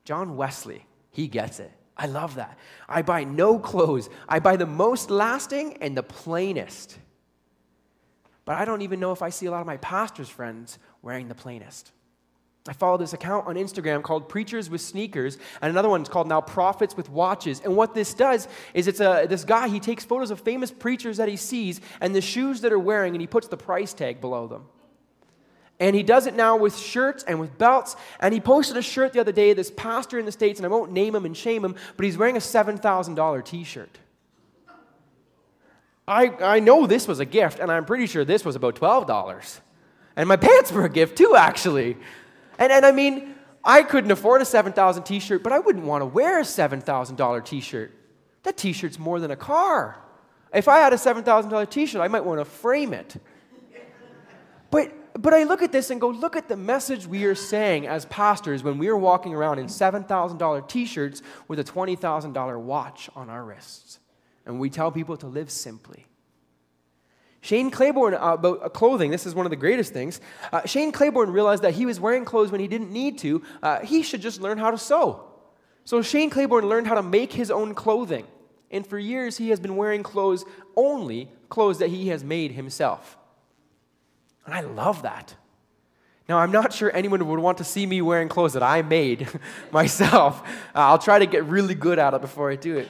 John 0.04 0.36
Wesley, 0.36 0.86
he 1.10 1.28
gets 1.28 1.60
it. 1.60 1.70
I 1.96 2.06
love 2.06 2.34
that. 2.34 2.58
I 2.88 3.02
buy 3.02 3.24
no 3.24 3.58
clothes. 3.58 4.10
I 4.28 4.40
buy 4.40 4.56
the 4.56 4.66
most 4.66 5.10
lasting 5.10 5.78
and 5.80 5.96
the 5.96 6.02
plainest. 6.02 6.98
But 8.44 8.56
I 8.56 8.64
don't 8.64 8.82
even 8.82 9.00
know 9.00 9.12
if 9.12 9.22
I 9.22 9.30
see 9.30 9.46
a 9.46 9.50
lot 9.50 9.60
of 9.60 9.66
my 9.66 9.76
pastor's 9.78 10.28
friends 10.28 10.78
wearing 11.02 11.28
the 11.28 11.34
plainest. 11.34 11.92
I 12.66 12.72
follow 12.72 12.96
this 12.96 13.12
account 13.12 13.46
on 13.46 13.56
Instagram 13.56 14.02
called 14.02 14.26
Preachers 14.26 14.70
with 14.70 14.80
Sneakers, 14.80 15.36
and 15.60 15.70
another 15.70 15.90
one's 15.90 16.08
called 16.08 16.28
now 16.28 16.40
Prophets 16.40 16.96
with 16.96 17.10
Watches. 17.10 17.60
And 17.60 17.76
what 17.76 17.94
this 17.94 18.14
does 18.14 18.48
is 18.72 18.88
it's 18.88 19.00
a, 19.00 19.26
this 19.28 19.44
guy, 19.44 19.68
he 19.68 19.80
takes 19.80 20.02
photos 20.02 20.30
of 20.30 20.40
famous 20.40 20.70
preachers 20.70 21.18
that 21.18 21.28
he 21.28 21.36
sees 21.36 21.82
and 22.00 22.14
the 22.14 22.22
shoes 22.22 22.62
that 22.62 22.72
are 22.72 22.78
wearing, 22.78 23.14
and 23.14 23.20
he 23.20 23.26
puts 23.26 23.48
the 23.48 23.58
price 23.58 23.92
tag 23.92 24.22
below 24.22 24.46
them. 24.46 24.64
And 25.78 25.94
he 25.94 26.02
does 26.02 26.26
it 26.26 26.34
now 26.34 26.56
with 26.56 26.74
shirts 26.74 27.22
and 27.24 27.38
with 27.38 27.58
belts. 27.58 27.96
And 28.18 28.32
he 28.32 28.40
posted 28.40 28.78
a 28.78 28.82
shirt 28.82 29.12
the 29.12 29.20
other 29.20 29.32
day, 29.32 29.52
this 29.52 29.70
pastor 29.70 30.18
in 30.18 30.24
the 30.24 30.32
States, 30.32 30.58
and 30.58 30.64
I 30.64 30.70
won't 30.70 30.90
name 30.90 31.14
him 31.14 31.26
and 31.26 31.36
shame 31.36 31.64
him, 31.64 31.74
but 31.98 32.06
he's 32.06 32.16
wearing 32.16 32.36
a 32.36 32.40
$7,000 32.40 33.44
t 33.44 33.64
shirt. 33.64 33.98
I, 36.08 36.28
I 36.40 36.60
know 36.60 36.86
this 36.86 37.06
was 37.06 37.20
a 37.20 37.24
gift, 37.26 37.58
and 37.58 37.70
I'm 37.70 37.84
pretty 37.84 38.06
sure 38.06 38.24
this 38.24 38.42
was 38.42 38.56
about 38.56 38.76
$12. 38.76 39.60
And 40.16 40.28
my 40.28 40.36
pants 40.36 40.72
were 40.72 40.84
a 40.84 40.88
gift 40.90 41.18
too, 41.18 41.34
actually. 41.36 41.98
And, 42.58 42.72
and 42.72 42.86
I 42.86 42.92
mean, 42.92 43.34
I 43.64 43.82
couldn't 43.82 44.10
afford 44.10 44.42
a 44.42 44.44
7,000 44.44 45.04
t 45.04 45.18
shirt, 45.18 45.42
but 45.42 45.52
I 45.52 45.58
wouldn't 45.58 45.84
want 45.84 46.02
to 46.02 46.06
wear 46.06 46.38
a 46.40 46.42
$7,000 46.42 47.44
t 47.44 47.60
shirt. 47.60 47.92
That 48.42 48.56
t 48.56 48.72
shirt's 48.72 48.98
more 48.98 49.20
than 49.20 49.30
a 49.30 49.36
car. 49.36 49.98
If 50.52 50.68
I 50.68 50.78
had 50.78 50.92
a 50.92 50.96
$7,000 50.96 51.70
t 51.70 51.86
shirt, 51.86 52.02
I 52.02 52.08
might 52.08 52.24
want 52.24 52.40
to 52.40 52.44
frame 52.44 52.92
it. 52.92 53.16
But, 54.70 54.92
but 55.20 55.32
I 55.32 55.44
look 55.44 55.62
at 55.62 55.72
this 55.72 55.90
and 55.90 56.00
go, 56.00 56.08
look 56.08 56.36
at 56.36 56.48
the 56.48 56.56
message 56.56 57.06
we 57.06 57.24
are 57.24 57.34
saying 57.34 57.86
as 57.86 58.04
pastors 58.06 58.62
when 58.62 58.76
we 58.76 58.88
are 58.88 58.96
walking 58.96 59.32
around 59.32 59.60
in 59.60 59.66
$7,000 59.66 60.68
t 60.68 60.84
shirts 60.84 61.22
with 61.48 61.58
a 61.58 61.64
$20,000 61.64 62.60
watch 62.60 63.08
on 63.14 63.30
our 63.30 63.44
wrists. 63.44 64.00
And 64.44 64.60
we 64.60 64.68
tell 64.68 64.92
people 64.92 65.16
to 65.18 65.26
live 65.26 65.50
simply. 65.50 66.06
Shane 67.44 67.70
Claiborne, 67.70 68.14
uh, 68.14 68.32
about 68.32 68.62
uh, 68.62 68.68
clothing, 68.70 69.10
this 69.10 69.26
is 69.26 69.34
one 69.34 69.44
of 69.44 69.50
the 69.50 69.56
greatest 69.56 69.92
things. 69.92 70.18
Uh, 70.50 70.64
Shane 70.64 70.92
Claiborne 70.92 71.30
realized 71.30 71.62
that 71.62 71.74
he 71.74 71.84
was 71.84 72.00
wearing 72.00 72.24
clothes 72.24 72.50
when 72.50 72.58
he 72.58 72.66
didn't 72.66 72.90
need 72.90 73.18
to. 73.18 73.42
Uh, 73.62 73.80
he 73.80 74.02
should 74.02 74.22
just 74.22 74.40
learn 74.40 74.56
how 74.56 74.70
to 74.70 74.78
sew. 74.78 75.26
So 75.84 76.00
Shane 76.00 76.30
Claiborne 76.30 76.66
learned 76.70 76.86
how 76.86 76.94
to 76.94 77.02
make 77.02 77.34
his 77.34 77.50
own 77.50 77.74
clothing. 77.74 78.26
And 78.70 78.86
for 78.86 78.98
years, 78.98 79.36
he 79.36 79.50
has 79.50 79.60
been 79.60 79.76
wearing 79.76 80.02
clothes, 80.02 80.46
only 80.74 81.28
clothes 81.50 81.80
that 81.80 81.90
he 81.90 82.08
has 82.08 82.24
made 82.24 82.52
himself. 82.52 83.18
And 84.46 84.54
I 84.54 84.62
love 84.62 85.02
that. 85.02 85.34
Now, 86.30 86.38
I'm 86.38 86.50
not 86.50 86.72
sure 86.72 86.90
anyone 86.96 87.28
would 87.28 87.40
want 87.40 87.58
to 87.58 87.64
see 87.64 87.84
me 87.84 88.00
wearing 88.00 88.30
clothes 88.30 88.54
that 88.54 88.62
I 88.62 88.80
made 88.80 89.28
myself. 89.70 90.40
Uh, 90.74 90.78
I'll 90.78 90.98
try 90.98 91.18
to 91.18 91.26
get 91.26 91.44
really 91.44 91.74
good 91.74 91.98
at 91.98 92.14
it 92.14 92.22
before 92.22 92.50
I 92.50 92.56
do 92.56 92.78
it. 92.78 92.88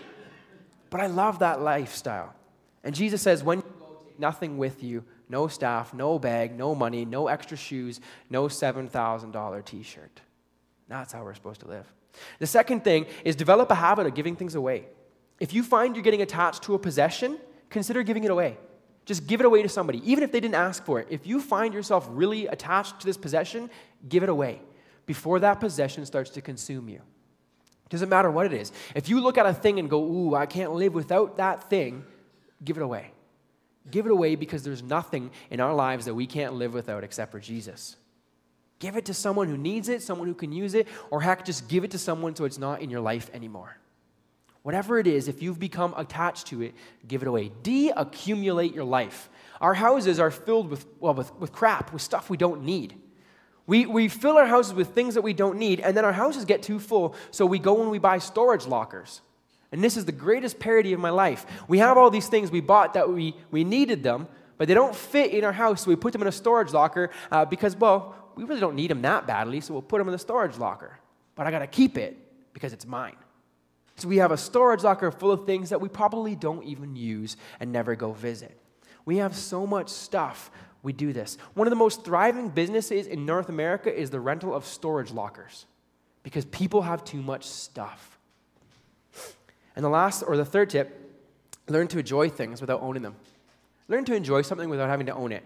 But 0.90 1.00
I 1.00 1.08
love 1.08 1.40
that 1.40 1.60
lifestyle. 1.60 2.32
And 2.84 2.94
Jesus 2.94 3.20
says, 3.20 3.42
when 3.42 3.64
nothing 4.18 4.58
with 4.58 4.82
you 4.82 5.04
no 5.28 5.48
staff, 5.48 5.94
no 5.94 6.18
bag, 6.18 6.56
no 6.56 6.74
money, 6.74 7.04
no 7.04 7.28
extra 7.28 7.56
shoes, 7.56 8.00
no 8.28 8.44
$7,000 8.44 9.64
t 9.64 9.82
shirt. 9.82 10.20
That's 10.88 11.12
how 11.12 11.24
we're 11.24 11.34
supposed 11.34 11.60
to 11.60 11.68
live. 11.68 11.90
The 12.38 12.46
second 12.46 12.84
thing 12.84 13.06
is 13.24 13.34
develop 13.34 13.70
a 13.70 13.74
habit 13.74 14.06
of 14.06 14.14
giving 14.14 14.36
things 14.36 14.54
away. 14.54 14.86
If 15.40 15.52
you 15.52 15.62
find 15.62 15.96
you're 15.96 16.04
getting 16.04 16.22
attached 16.22 16.62
to 16.64 16.74
a 16.74 16.78
possession, 16.78 17.38
consider 17.70 18.02
giving 18.02 18.24
it 18.24 18.30
away. 18.30 18.58
Just 19.04 19.26
give 19.26 19.40
it 19.40 19.46
away 19.46 19.62
to 19.62 19.68
somebody, 19.68 20.00
even 20.10 20.24
if 20.24 20.32
they 20.32 20.40
didn't 20.40 20.54
ask 20.54 20.84
for 20.84 21.00
it. 21.00 21.08
If 21.10 21.26
you 21.26 21.40
find 21.40 21.74
yourself 21.74 22.06
really 22.10 22.46
attached 22.46 23.00
to 23.00 23.06
this 23.06 23.16
possession, 23.16 23.68
give 24.08 24.22
it 24.22 24.28
away 24.28 24.60
before 25.06 25.40
that 25.40 25.60
possession 25.60 26.06
starts 26.06 26.30
to 26.30 26.40
consume 26.40 26.88
you. 26.88 27.00
Doesn't 27.90 28.08
matter 28.08 28.30
what 28.30 28.46
it 28.46 28.52
is. 28.52 28.72
If 28.94 29.08
you 29.08 29.20
look 29.20 29.36
at 29.36 29.46
a 29.46 29.52
thing 29.52 29.78
and 29.78 29.90
go, 29.90 30.02
Ooh, 30.02 30.34
I 30.34 30.46
can't 30.46 30.72
live 30.72 30.94
without 30.94 31.36
that 31.36 31.68
thing, 31.68 32.04
give 32.64 32.76
it 32.76 32.82
away. 32.82 33.13
Give 33.90 34.06
it 34.06 34.12
away 34.12 34.34
because 34.34 34.62
there's 34.62 34.82
nothing 34.82 35.30
in 35.50 35.60
our 35.60 35.74
lives 35.74 36.06
that 36.06 36.14
we 36.14 36.26
can't 36.26 36.54
live 36.54 36.72
without 36.72 37.04
except 37.04 37.32
for 37.32 37.40
Jesus. 37.40 37.96
Give 38.78 38.96
it 38.96 39.04
to 39.06 39.14
someone 39.14 39.48
who 39.48 39.56
needs 39.56 39.88
it, 39.88 40.02
someone 40.02 40.26
who 40.26 40.34
can 40.34 40.52
use 40.52 40.74
it, 40.74 40.88
or 41.10 41.20
heck, 41.20 41.44
just 41.44 41.68
give 41.68 41.84
it 41.84 41.90
to 41.92 41.98
someone 41.98 42.34
so 42.34 42.44
it's 42.44 42.58
not 42.58 42.80
in 42.80 42.90
your 42.90 43.00
life 43.00 43.30
anymore. 43.32 43.76
Whatever 44.62 44.98
it 44.98 45.06
is, 45.06 45.28
if 45.28 45.42
you've 45.42 45.58
become 45.58 45.92
attached 45.96 46.46
to 46.46 46.62
it, 46.62 46.74
give 47.06 47.20
it 47.22 47.28
away. 47.28 47.52
De-accumulate 47.62 48.74
your 48.74 48.84
life. 48.84 49.28
Our 49.60 49.74
houses 49.74 50.18
are 50.18 50.30
filled 50.30 50.70
with, 50.70 50.86
well, 51.00 51.14
with, 51.14 51.34
with 51.36 51.52
crap, 51.52 51.92
with 51.92 52.00
stuff 52.00 52.30
we 52.30 52.38
don't 52.38 52.64
need. 52.64 52.98
We, 53.66 53.86
we 53.86 54.08
fill 54.08 54.36
our 54.36 54.46
houses 54.46 54.74
with 54.74 54.94
things 54.94 55.14
that 55.14 55.22
we 55.22 55.34
don't 55.34 55.58
need, 55.58 55.80
and 55.80 55.96
then 55.96 56.04
our 56.04 56.12
houses 56.12 56.44
get 56.44 56.62
too 56.62 56.78
full, 56.78 57.14
so 57.30 57.46
we 57.46 57.58
go 57.58 57.82
and 57.82 57.90
we 57.90 57.98
buy 57.98 58.18
storage 58.18 58.66
lockers. 58.66 59.20
And 59.74 59.82
this 59.82 59.96
is 59.96 60.04
the 60.04 60.12
greatest 60.12 60.60
parody 60.60 60.92
of 60.92 61.00
my 61.00 61.10
life. 61.10 61.44
We 61.66 61.78
have 61.78 61.98
all 61.98 62.08
these 62.08 62.28
things 62.28 62.48
we 62.48 62.60
bought 62.60 62.94
that 62.94 63.10
we, 63.10 63.34
we 63.50 63.64
needed 63.64 64.04
them, 64.04 64.28
but 64.56 64.68
they 64.68 64.74
don't 64.74 64.94
fit 64.94 65.32
in 65.32 65.42
our 65.42 65.52
house, 65.52 65.82
so 65.82 65.88
we 65.88 65.96
put 65.96 66.12
them 66.12 66.22
in 66.22 66.28
a 66.28 66.32
storage 66.32 66.72
locker 66.72 67.10
uh, 67.32 67.44
because, 67.44 67.74
well, 67.74 68.14
we 68.36 68.44
really 68.44 68.60
don't 68.60 68.76
need 68.76 68.88
them 68.88 69.02
that 69.02 69.26
badly, 69.26 69.60
so 69.60 69.72
we'll 69.72 69.82
put 69.82 69.98
them 69.98 70.06
in 70.06 70.12
the 70.12 70.18
storage 70.18 70.58
locker. 70.58 70.96
But 71.34 71.48
I 71.48 71.50
got 71.50 71.58
to 71.58 71.66
keep 71.66 71.98
it 71.98 72.16
because 72.52 72.72
it's 72.72 72.86
mine. 72.86 73.16
So 73.96 74.06
we 74.06 74.18
have 74.18 74.30
a 74.30 74.36
storage 74.36 74.84
locker 74.84 75.10
full 75.10 75.32
of 75.32 75.44
things 75.44 75.70
that 75.70 75.80
we 75.80 75.88
probably 75.88 76.36
don't 76.36 76.62
even 76.62 76.94
use 76.94 77.36
and 77.58 77.72
never 77.72 77.96
go 77.96 78.12
visit. 78.12 78.56
We 79.04 79.16
have 79.16 79.34
so 79.34 79.66
much 79.66 79.88
stuff 79.88 80.52
we 80.84 80.92
do 80.92 81.12
this. 81.12 81.36
One 81.54 81.66
of 81.66 81.70
the 81.70 81.76
most 81.76 82.04
thriving 82.04 82.48
businesses 82.48 83.08
in 83.08 83.26
North 83.26 83.48
America 83.48 83.92
is 83.92 84.10
the 84.10 84.20
rental 84.20 84.54
of 84.54 84.66
storage 84.66 85.10
lockers 85.10 85.66
because 86.22 86.44
people 86.44 86.82
have 86.82 87.04
too 87.04 87.20
much 87.20 87.44
stuff. 87.44 88.13
And 89.76 89.84
the 89.84 89.88
last 89.90 90.22
or 90.22 90.36
the 90.36 90.44
third 90.44 90.70
tip 90.70 91.00
learn 91.68 91.88
to 91.88 91.98
enjoy 91.98 92.28
things 92.28 92.60
without 92.60 92.82
owning 92.82 93.02
them. 93.02 93.16
Learn 93.88 94.04
to 94.06 94.14
enjoy 94.14 94.42
something 94.42 94.68
without 94.68 94.88
having 94.88 95.06
to 95.06 95.14
own 95.14 95.32
it. 95.32 95.42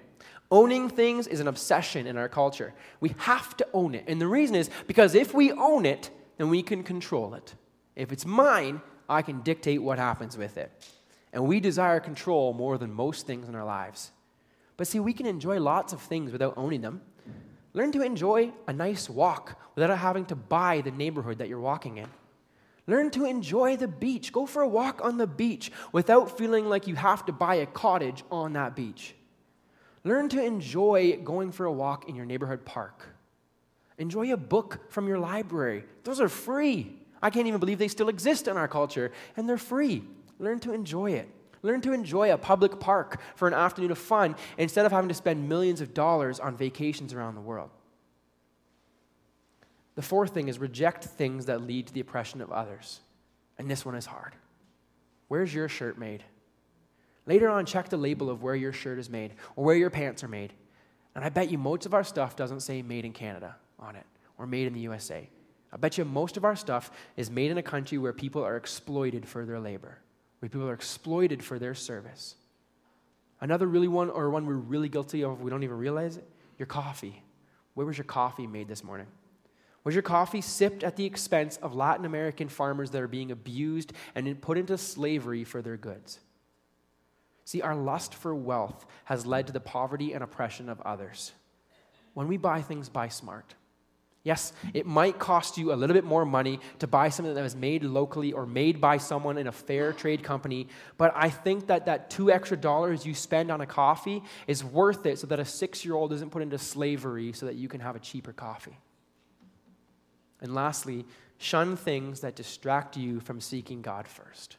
Owning 0.50 0.88
things 0.88 1.26
is 1.26 1.40
an 1.40 1.48
obsession 1.48 2.06
in 2.06 2.16
our 2.16 2.28
culture. 2.28 2.72
We 3.00 3.14
have 3.18 3.56
to 3.58 3.66
own 3.74 3.94
it. 3.94 4.04
And 4.06 4.20
the 4.20 4.26
reason 4.26 4.56
is 4.56 4.70
because 4.86 5.14
if 5.14 5.34
we 5.34 5.52
own 5.52 5.84
it, 5.84 6.10
then 6.38 6.48
we 6.48 6.62
can 6.62 6.82
control 6.82 7.34
it. 7.34 7.54
If 7.96 8.12
it's 8.12 8.24
mine, 8.24 8.80
I 9.08 9.22
can 9.22 9.40
dictate 9.40 9.82
what 9.82 9.98
happens 9.98 10.38
with 10.38 10.56
it. 10.56 10.70
And 11.32 11.44
we 11.46 11.60
desire 11.60 12.00
control 12.00 12.54
more 12.54 12.78
than 12.78 12.92
most 12.92 13.26
things 13.26 13.48
in 13.48 13.54
our 13.54 13.64
lives. 13.64 14.12
But 14.76 14.86
see, 14.86 15.00
we 15.00 15.12
can 15.12 15.26
enjoy 15.26 15.60
lots 15.60 15.92
of 15.92 16.00
things 16.00 16.32
without 16.32 16.54
owning 16.56 16.80
them. 16.80 17.02
Learn 17.74 17.92
to 17.92 18.02
enjoy 18.02 18.52
a 18.66 18.72
nice 18.72 19.10
walk 19.10 19.60
without 19.74 19.96
having 19.98 20.24
to 20.26 20.36
buy 20.36 20.80
the 20.80 20.90
neighborhood 20.90 21.38
that 21.38 21.48
you're 21.48 21.60
walking 21.60 21.98
in. 21.98 22.08
Learn 22.88 23.10
to 23.10 23.26
enjoy 23.26 23.76
the 23.76 23.86
beach. 23.86 24.32
Go 24.32 24.46
for 24.46 24.62
a 24.62 24.68
walk 24.68 25.00
on 25.04 25.18
the 25.18 25.26
beach 25.26 25.70
without 25.92 26.36
feeling 26.36 26.68
like 26.68 26.86
you 26.88 26.96
have 26.96 27.24
to 27.26 27.32
buy 27.32 27.56
a 27.56 27.66
cottage 27.66 28.24
on 28.30 28.54
that 28.54 28.74
beach. 28.74 29.14
Learn 30.04 30.30
to 30.30 30.42
enjoy 30.42 31.20
going 31.22 31.52
for 31.52 31.66
a 31.66 31.72
walk 31.72 32.08
in 32.08 32.16
your 32.16 32.24
neighborhood 32.24 32.64
park. 32.64 33.04
Enjoy 33.98 34.32
a 34.32 34.38
book 34.38 34.90
from 34.90 35.06
your 35.06 35.18
library. 35.18 35.84
Those 36.04 36.18
are 36.18 36.30
free. 36.30 36.96
I 37.20 37.28
can't 37.28 37.46
even 37.46 37.60
believe 37.60 37.78
they 37.78 37.88
still 37.88 38.08
exist 38.08 38.48
in 38.48 38.56
our 38.56 38.68
culture, 38.68 39.12
and 39.36 39.46
they're 39.46 39.58
free. 39.58 40.04
Learn 40.38 40.58
to 40.60 40.72
enjoy 40.72 41.12
it. 41.12 41.28
Learn 41.62 41.82
to 41.82 41.92
enjoy 41.92 42.32
a 42.32 42.38
public 42.38 42.80
park 42.80 43.20
for 43.34 43.48
an 43.48 43.54
afternoon 43.54 43.90
of 43.90 43.98
fun 43.98 44.34
instead 44.56 44.86
of 44.86 44.92
having 44.92 45.08
to 45.08 45.14
spend 45.14 45.46
millions 45.46 45.82
of 45.82 45.92
dollars 45.92 46.40
on 46.40 46.56
vacations 46.56 47.12
around 47.12 47.34
the 47.34 47.40
world. 47.40 47.70
The 49.98 50.02
fourth 50.02 50.32
thing 50.32 50.46
is 50.46 50.60
reject 50.60 51.02
things 51.02 51.46
that 51.46 51.62
lead 51.62 51.88
to 51.88 51.92
the 51.92 51.98
oppression 51.98 52.40
of 52.40 52.52
others. 52.52 53.00
And 53.58 53.68
this 53.68 53.84
one 53.84 53.96
is 53.96 54.06
hard. 54.06 54.32
Where's 55.26 55.52
your 55.52 55.68
shirt 55.68 55.98
made? 55.98 56.22
Later 57.26 57.48
on, 57.48 57.66
check 57.66 57.88
the 57.88 57.96
label 57.96 58.30
of 58.30 58.40
where 58.40 58.54
your 58.54 58.72
shirt 58.72 59.00
is 59.00 59.10
made 59.10 59.32
or 59.56 59.64
where 59.64 59.74
your 59.74 59.90
pants 59.90 60.22
are 60.22 60.28
made. 60.28 60.52
And 61.16 61.24
I 61.24 61.30
bet 61.30 61.50
you 61.50 61.58
most 61.58 61.84
of 61.84 61.94
our 61.94 62.04
stuff 62.04 62.36
doesn't 62.36 62.60
say 62.60 62.80
made 62.80 63.04
in 63.04 63.12
Canada 63.12 63.56
on 63.76 63.96
it 63.96 64.06
or 64.38 64.46
made 64.46 64.68
in 64.68 64.72
the 64.72 64.78
USA. 64.82 65.28
I 65.72 65.76
bet 65.78 65.98
you 65.98 66.04
most 66.04 66.36
of 66.36 66.44
our 66.44 66.54
stuff 66.54 66.92
is 67.16 67.28
made 67.28 67.50
in 67.50 67.58
a 67.58 67.62
country 67.62 67.98
where 67.98 68.12
people 68.12 68.44
are 68.44 68.56
exploited 68.56 69.26
for 69.26 69.44
their 69.44 69.58
labor, 69.58 69.98
where 70.38 70.48
people 70.48 70.68
are 70.68 70.74
exploited 70.74 71.42
for 71.42 71.58
their 71.58 71.74
service. 71.74 72.36
Another 73.40 73.66
really 73.66 73.88
one, 73.88 74.10
or 74.10 74.30
one 74.30 74.46
we're 74.46 74.54
really 74.54 74.88
guilty 74.88 75.24
of, 75.24 75.40
we 75.40 75.50
don't 75.50 75.64
even 75.64 75.76
realize 75.76 76.18
it, 76.18 76.28
your 76.56 76.66
coffee. 76.66 77.20
Where 77.74 77.84
was 77.84 77.98
your 77.98 78.04
coffee 78.04 78.46
made 78.46 78.68
this 78.68 78.84
morning? 78.84 79.08
Was 79.84 79.94
your 79.94 80.02
coffee 80.02 80.40
sipped 80.40 80.84
at 80.84 80.96
the 80.96 81.04
expense 81.04 81.56
of 81.58 81.74
Latin 81.74 82.04
American 82.04 82.48
farmers 82.48 82.90
that 82.90 83.02
are 83.02 83.08
being 83.08 83.30
abused 83.30 83.92
and 84.14 84.40
put 84.40 84.58
into 84.58 84.76
slavery 84.76 85.44
for 85.44 85.62
their 85.62 85.76
goods? 85.76 86.20
See, 87.44 87.62
our 87.62 87.74
lust 87.74 88.14
for 88.14 88.34
wealth 88.34 88.84
has 89.06 89.24
led 89.24 89.46
to 89.46 89.52
the 89.52 89.60
poverty 89.60 90.12
and 90.12 90.22
oppression 90.22 90.68
of 90.68 90.80
others. 90.82 91.32
When 92.12 92.28
we 92.28 92.36
buy 92.36 92.60
things, 92.60 92.88
buy 92.88 93.08
smart. 93.08 93.54
Yes, 94.24 94.52
it 94.74 94.84
might 94.84 95.18
cost 95.18 95.56
you 95.56 95.72
a 95.72 95.76
little 95.76 95.94
bit 95.94 96.04
more 96.04 96.26
money 96.26 96.60
to 96.80 96.86
buy 96.86 97.08
something 97.08 97.34
that 97.34 97.40
was 97.40 97.56
made 97.56 97.84
locally 97.84 98.32
or 98.34 98.44
made 98.44 98.80
by 98.80 98.98
someone 98.98 99.38
in 99.38 99.46
a 99.46 99.52
fair 99.52 99.94
trade 99.94 100.22
company, 100.22 100.68
but 100.98 101.12
I 101.16 101.30
think 101.30 101.68
that 101.68 101.86
that 101.86 102.10
two 102.10 102.30
extra 102.30 102.56
dollars 102.56 103.06
you 103.06 103.14
spend 103.14 103.50
on 103.50 103.62
a 103.62 103.66
coffee 103.66 104.22
is 104.46 104.62
worth 104.62 105.06
it 105.06 105.18
so 105.18 105.26
that 105.28 105.40
a 105.40 105.44
six 105.46 105.84
year 105.84 105.94
old 105.94 106.12
isn't 106.12 106.30
put 106.30 106.42
into 106.42 106.58
slavery 106.58 107.32
so 107.32 107.46
that 107.46 107.54
you 107.54 107.68
can 107.68 107.80
have 107.80 107.96
a 107.96 108.00
cheaper 108.00 108.34
coffee. 108.34 108.76
And 110.40 110.54
lastly, 110.54 111.04
shun 111.38 111.76
things 111.76 112.20
that 112.20 112.36
distract 112.36 112.96
you 112.96 113.20
from 113.20 113.40
seeking 113.40 113.82
God 113.82 114.06
first. 114.06 114.56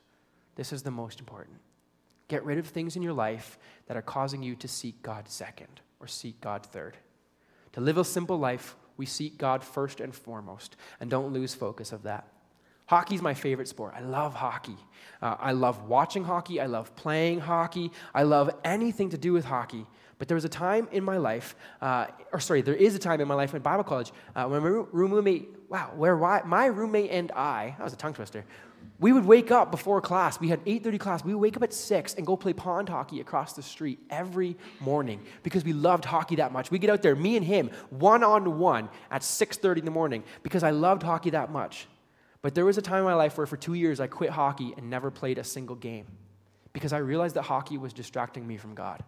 This 0.55 0.73
is 0.73 0.83
the 0.83 0.91
most 0.91 1.19
important. 1.19 1.57
Get 2.27 2.45
rid 2.45 2.57
of 2.57 2.67
things 2.67 2.95
in 2.95 3.01
your 3.01 3.13
life 3.13 3.57
that 3.87 3.97
are 3.97 4.01
causing 4.01 4.43
you 4.43 4.55
to 4.57 4.67
seek 4.67 5.01
God 5.01 5.27
second 5.29 5.81
or 5.99 6.07
seek 6.07 6.39
God 6.41 6.65
third. 6.65 6.97
To 7.73 7.81
live 7.81 7.97
a 7.97 8.03
simple 8.03 8.37
life, 8.37 8.75
we 8.97 9.05
seek 9.05 9.37
God 9.37 9.63
first 9.63 10.01
and 10.01 10.13
foremost, 10.13 10.75
and 10.99 11.09
don't 11.09 11.33
lose 11.33 11.53
focus 11.53 11.91
of 11.91 12.03
that. 12.03 12.27
Hockey 12.87 13.15
is 13.15 13.21
my 13.21 13.33
favorite 13.33 13.67
sport. 13.67 13.93
I 13.95 14.01
love 14.01 14.33
hockey. 14.33 14.75
Uh, 15.21 15.35
I 15.39 15.51
love 15.51 15.83
watching 15.83 16.23
hockey. 16.23 16.59
I 16.59 16.65
love 16.65 16.95
playing 16.95 17.39
hockey. 17.39 17.91
I 18.15 18.23
love 18.23 18.49
anything 18.65 19.11
to 19.11 19.17
do 19.17 19.31
with 19.31 19.45
hockey. 19.45 19.85
But 20.19 20.27
there 20.27 20.35
was 20.35 20.45
a 20.45 20.49
time 20.49 20.87
in 20.91 21.03
my 21.03 21.17
life, 21.17 21.55
uh, 21.81 22.07
or 22.31 22.39
sorry, 22.41 22.61
there 22.61 22.75
is 22.75 22.93
a 22.93 22.99
time 22.99 23.21
in 23.21 23.27
my 23.27 23.35
life 23.35 23.55
in 23.55 23.61
Bible 23.61 23.85
college 23.85 24.11
uh, 24.35 24.45
when 24.45 24.61
my 24.61 24.83
roommate, 24.91 25.55
wow, 25.69 25.91
where 25.95 26.15
my 26.17 26.65
roommate 26.65 27.09
and 27.09 27.31
I, 27.31 27.73
that 27.77 27.83
was 27.83 27.93
a 27.93 27.97
tongue 27.97 28.13
twister, 28.13 28.43
we 28.99 29.13
would 29.13 29.25
wake 29.25 29.49
up 29.49 29.71
before 29.71 30.01
class. 30.01 30.41
We 30.41 30.49
had 30.49 30.63
8:30 30.65 30.99
class. 30.99 31.23
We 31.23 31.33
would 31.33 31.41
wake 31.41 31.55
up 31.55 31.63
at 31.63 31.73
6 31.73 32.15
and 32.15 32.27
go 32.27 32.35
play 32.35 32.51
pond 32.51 32.89
hockey 32.89 33.21
across 33.21 33.53
the 33.53 33.61
street 33.61 33.99
every 34.09 34.57
morning 34.81 35.21
because 35.41 35.63
we 35.63 35.71
loved 35.71 36.03
hockey 36.03 36.35
that 36.35 36.51
much. 36.51 36.69
We 36.69 36.79
get 36.79 36.89
out 36.89 37.01
there, 37.01 37.15
me 37.15 37.37
and 37.37 37.45
him, 37.45 37.71
one 37.89 38.23
on 38.23 38.59
one 38.59 38.89
at 39.09 39.21
6:30 39.21 39.79
in 39.79 39.85
the 39.85 39.91
morning 39.91 40.23
because 40.43 40.63
I 40.63 40.71
loved 40.71 41.03
hockey 41.03 41.29
that 41.29 41.49
much. 41.49 41.87
But 42.41 42.55
there 42.55 42.65
was 42.65 42.77
a 42.77 42.81
time 42.81 42.99
in 42.99 43.05
my 43.05 43.13
life 43.13 43.37
where 43.37 43.47
for 43.47 43.57
2 43.57 43.73
years 43.73 44.01
I 44.01 44.07
quit 44.07 44.31
hockey 44.31 44.73
and 44.75 44.89
never 44.89 45.11
played 45.11 45.37
a 45.37 45.43
single 45.45 45.75
game 45.77 46.05
because 46.73 46.91
I 46.91 46.97
realized 46.97 47.35
that 47.35 47.43
hockey 47.43 47.77
was 47.77 47.93
distracting 47.93 48.45
me 48.45 48.57
from 48.57 48.75
God. 48.75 49.01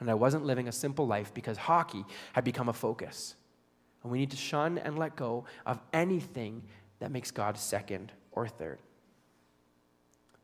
And 0.00 0.10
I 0.10 0.14
wasn't 0.14 0.44
living 0.44 0.68
a 0.68 0.72
simple 0.72 1.06
life 1.06 1.32
because 1.32 1.56
hockey 1.56 2.04
had 2.32 2.44
become 2.44 2.68
a 2.68 2.72
focus. 2.72 3.36
And 4.02 4.12
we 4.12 4.18
need 4.18 4.30
to 4.32 4.36
shun 4.36 4.78
and 4.78 4.98
let 4.98 5.16
go 5.16 5.44
of 5.64 5.80
anything 5.92 6.62
that 6.98 7.10
makes 7.10 7.30
God 7.30 7.56
second 7.56 8.12
or 8.32 8.46
third. 8.48 8.78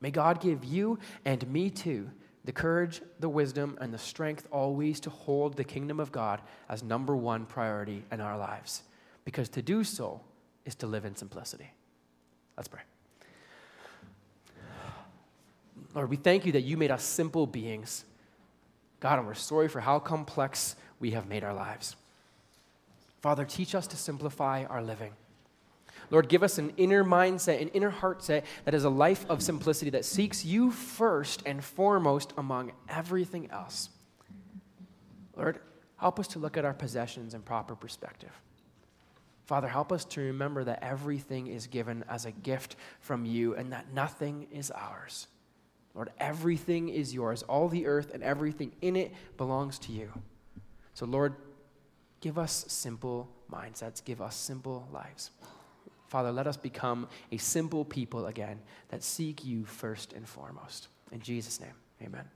May 0.01 0.11
God 0.11 0.41
give 0.41 0.65
you 0.65 0.99
and 1.25 1.47
me 1.49 1.71
too 1.71 2.11
the 2.45 2.53
courage, 2.53 3.03
the 3.19 3.29
wisdom, 3.29 3.77
and 3.83 3.93
the 3.93 3.99
strength 3.99 4.49
always 4.51 4.99
to 5.01 5.11
hold 5.11 5.57
the 5.57 5.65
kingdom 5.65 6.01
of 6.01 6.11
God 6.11 6.41
as 6.71 6.83
number 6.83 7.15
one 7.15 7.45
priority 7.45 8.03
in 8.11 8.21
our 8.21 8.39
lives. 8.39 8.83
Because 9.27 9.51
to 9.51 9.63
do 9.63 9.85
so 9.85 10.23
is 10.65 10.75
to 10.77 10.87
live 10.87 11.05
in 11.05 11.15
simplicity. 11.15 11.71
Let's 12.57 12.69
pray. 12.69 12.81
Lord, 15.95 16.09
we 16.09 16.17
thank 16.17 16.47
you 16.47 16.53
that 16.53 16.63
you 16.63 16.77
made 16.77 16.91
us 16.91 17.03
simple 17.03 17.47
beings. 17.47 18.05
God, 19.01 19.19
and 19.19 19.27
we're 19.27 19.35
sorry 19.35 19.69
for 19.69 19.81
how 19.81 19.99
complex 19.99 20.77
we 21.01 21.13
have 21.13 21.27
made 21.27 21.43
our 21.43 21.55
lives. 21.55 21.97
Father, 23.21 23.45
teach 23.45 23.75
us 23.75 23.87
to 23.89 23.97
simplify 23.97 24.65
our 24.65 24.83
living. 24.83 25.13
Lord, 26.11 26.29
give 26.29 26.43
us 26.43 26.59
an 26.59 26.73
inner 26.77 27.05
mindset, 27.05 27.63
an 27.63 27.69
inner 27.69 27.91
heart 27.91 28.23
set 28.23 28.45
that 28.65 28.75
is 28.75 28.85
a 28.85 28.91
life 28.91 29.25
of 29.29 29.43
simplicity 29.43 29.91
that 29.91 30.05
seeks 30.05 30.45
you 30.45 30.71
first 30.71 31.43
and 31.47 31.63
foremost 31.63 32.33
among 32.37 32.73
everything 32.89 33.51
else. 33.51 33.91
Lord, 35.37 35.61
help 35.97 36.19
us 36.19 36.27
to 36.29 36.39
look 36.39 36.57
at 36.57 36.65
our 36.65 36.75
possessions 36.75 37.35
in 37.35 37.43
proper 37.43 37.75
perspective. 37.75 38.33
Father, 39.45 39.69
help 39.69 39.93
us 39.93 40.05
to 40.07 40.21
remember 40.21 40.65
that 40.65 40.83
everything 40.83 41.47
is 41.47 41.67
given 41.67 42.05
as 42.09 42.25
a 42.25 42.31
gift 42.31 42.77
from 43.01 43.25
you 43.25 43.55
and 43.55 43.73
that 43.73 43.93
nothing 43.93 44.47
is 44.53 44.71
ours. 44.71 45.27
Lord, 45.95 46.11
everything 46.19 46.89
is 46.89 47.13
yours. 47.13 47.43
All 47.43 47.69
the 47.69 47.87
earth 47.87 48.13
and 48.15 48.23
everything 48.23 48.73
in 48.81 48.97
it 48.97 49.13
belongs 49.37 49.79
to 49.81 49.93
you. 49.93 50.13
So, 50.95 51.07
Lord, 51.07 51.35
give 52.21 52.39
us 52.39 52.65
simple 52.69 53.29
mindsets, 53.51 54.05
give 54.05 54.21
us 54.21 54.37
simple 54.37 54.89
lives. 54.93 55.31
Father, 56.09 56.33
let 56.33 56.47
us 56.47 56.57
become 56.57 57.09
a 57.31 57.37
simple 57.37 57.85
people 57.85 58.27
again 58.27 58.61
that 58.89 59.03
seek 59.03 59.45
you 59.45 59.65
first 59.65 60.13
and 60.13 60.29
foremost. 60.29 60.89
In 61.13 61.21
Jesus' 61.21 61.61
name, 61.61 61.75
amen. 62.03 62.27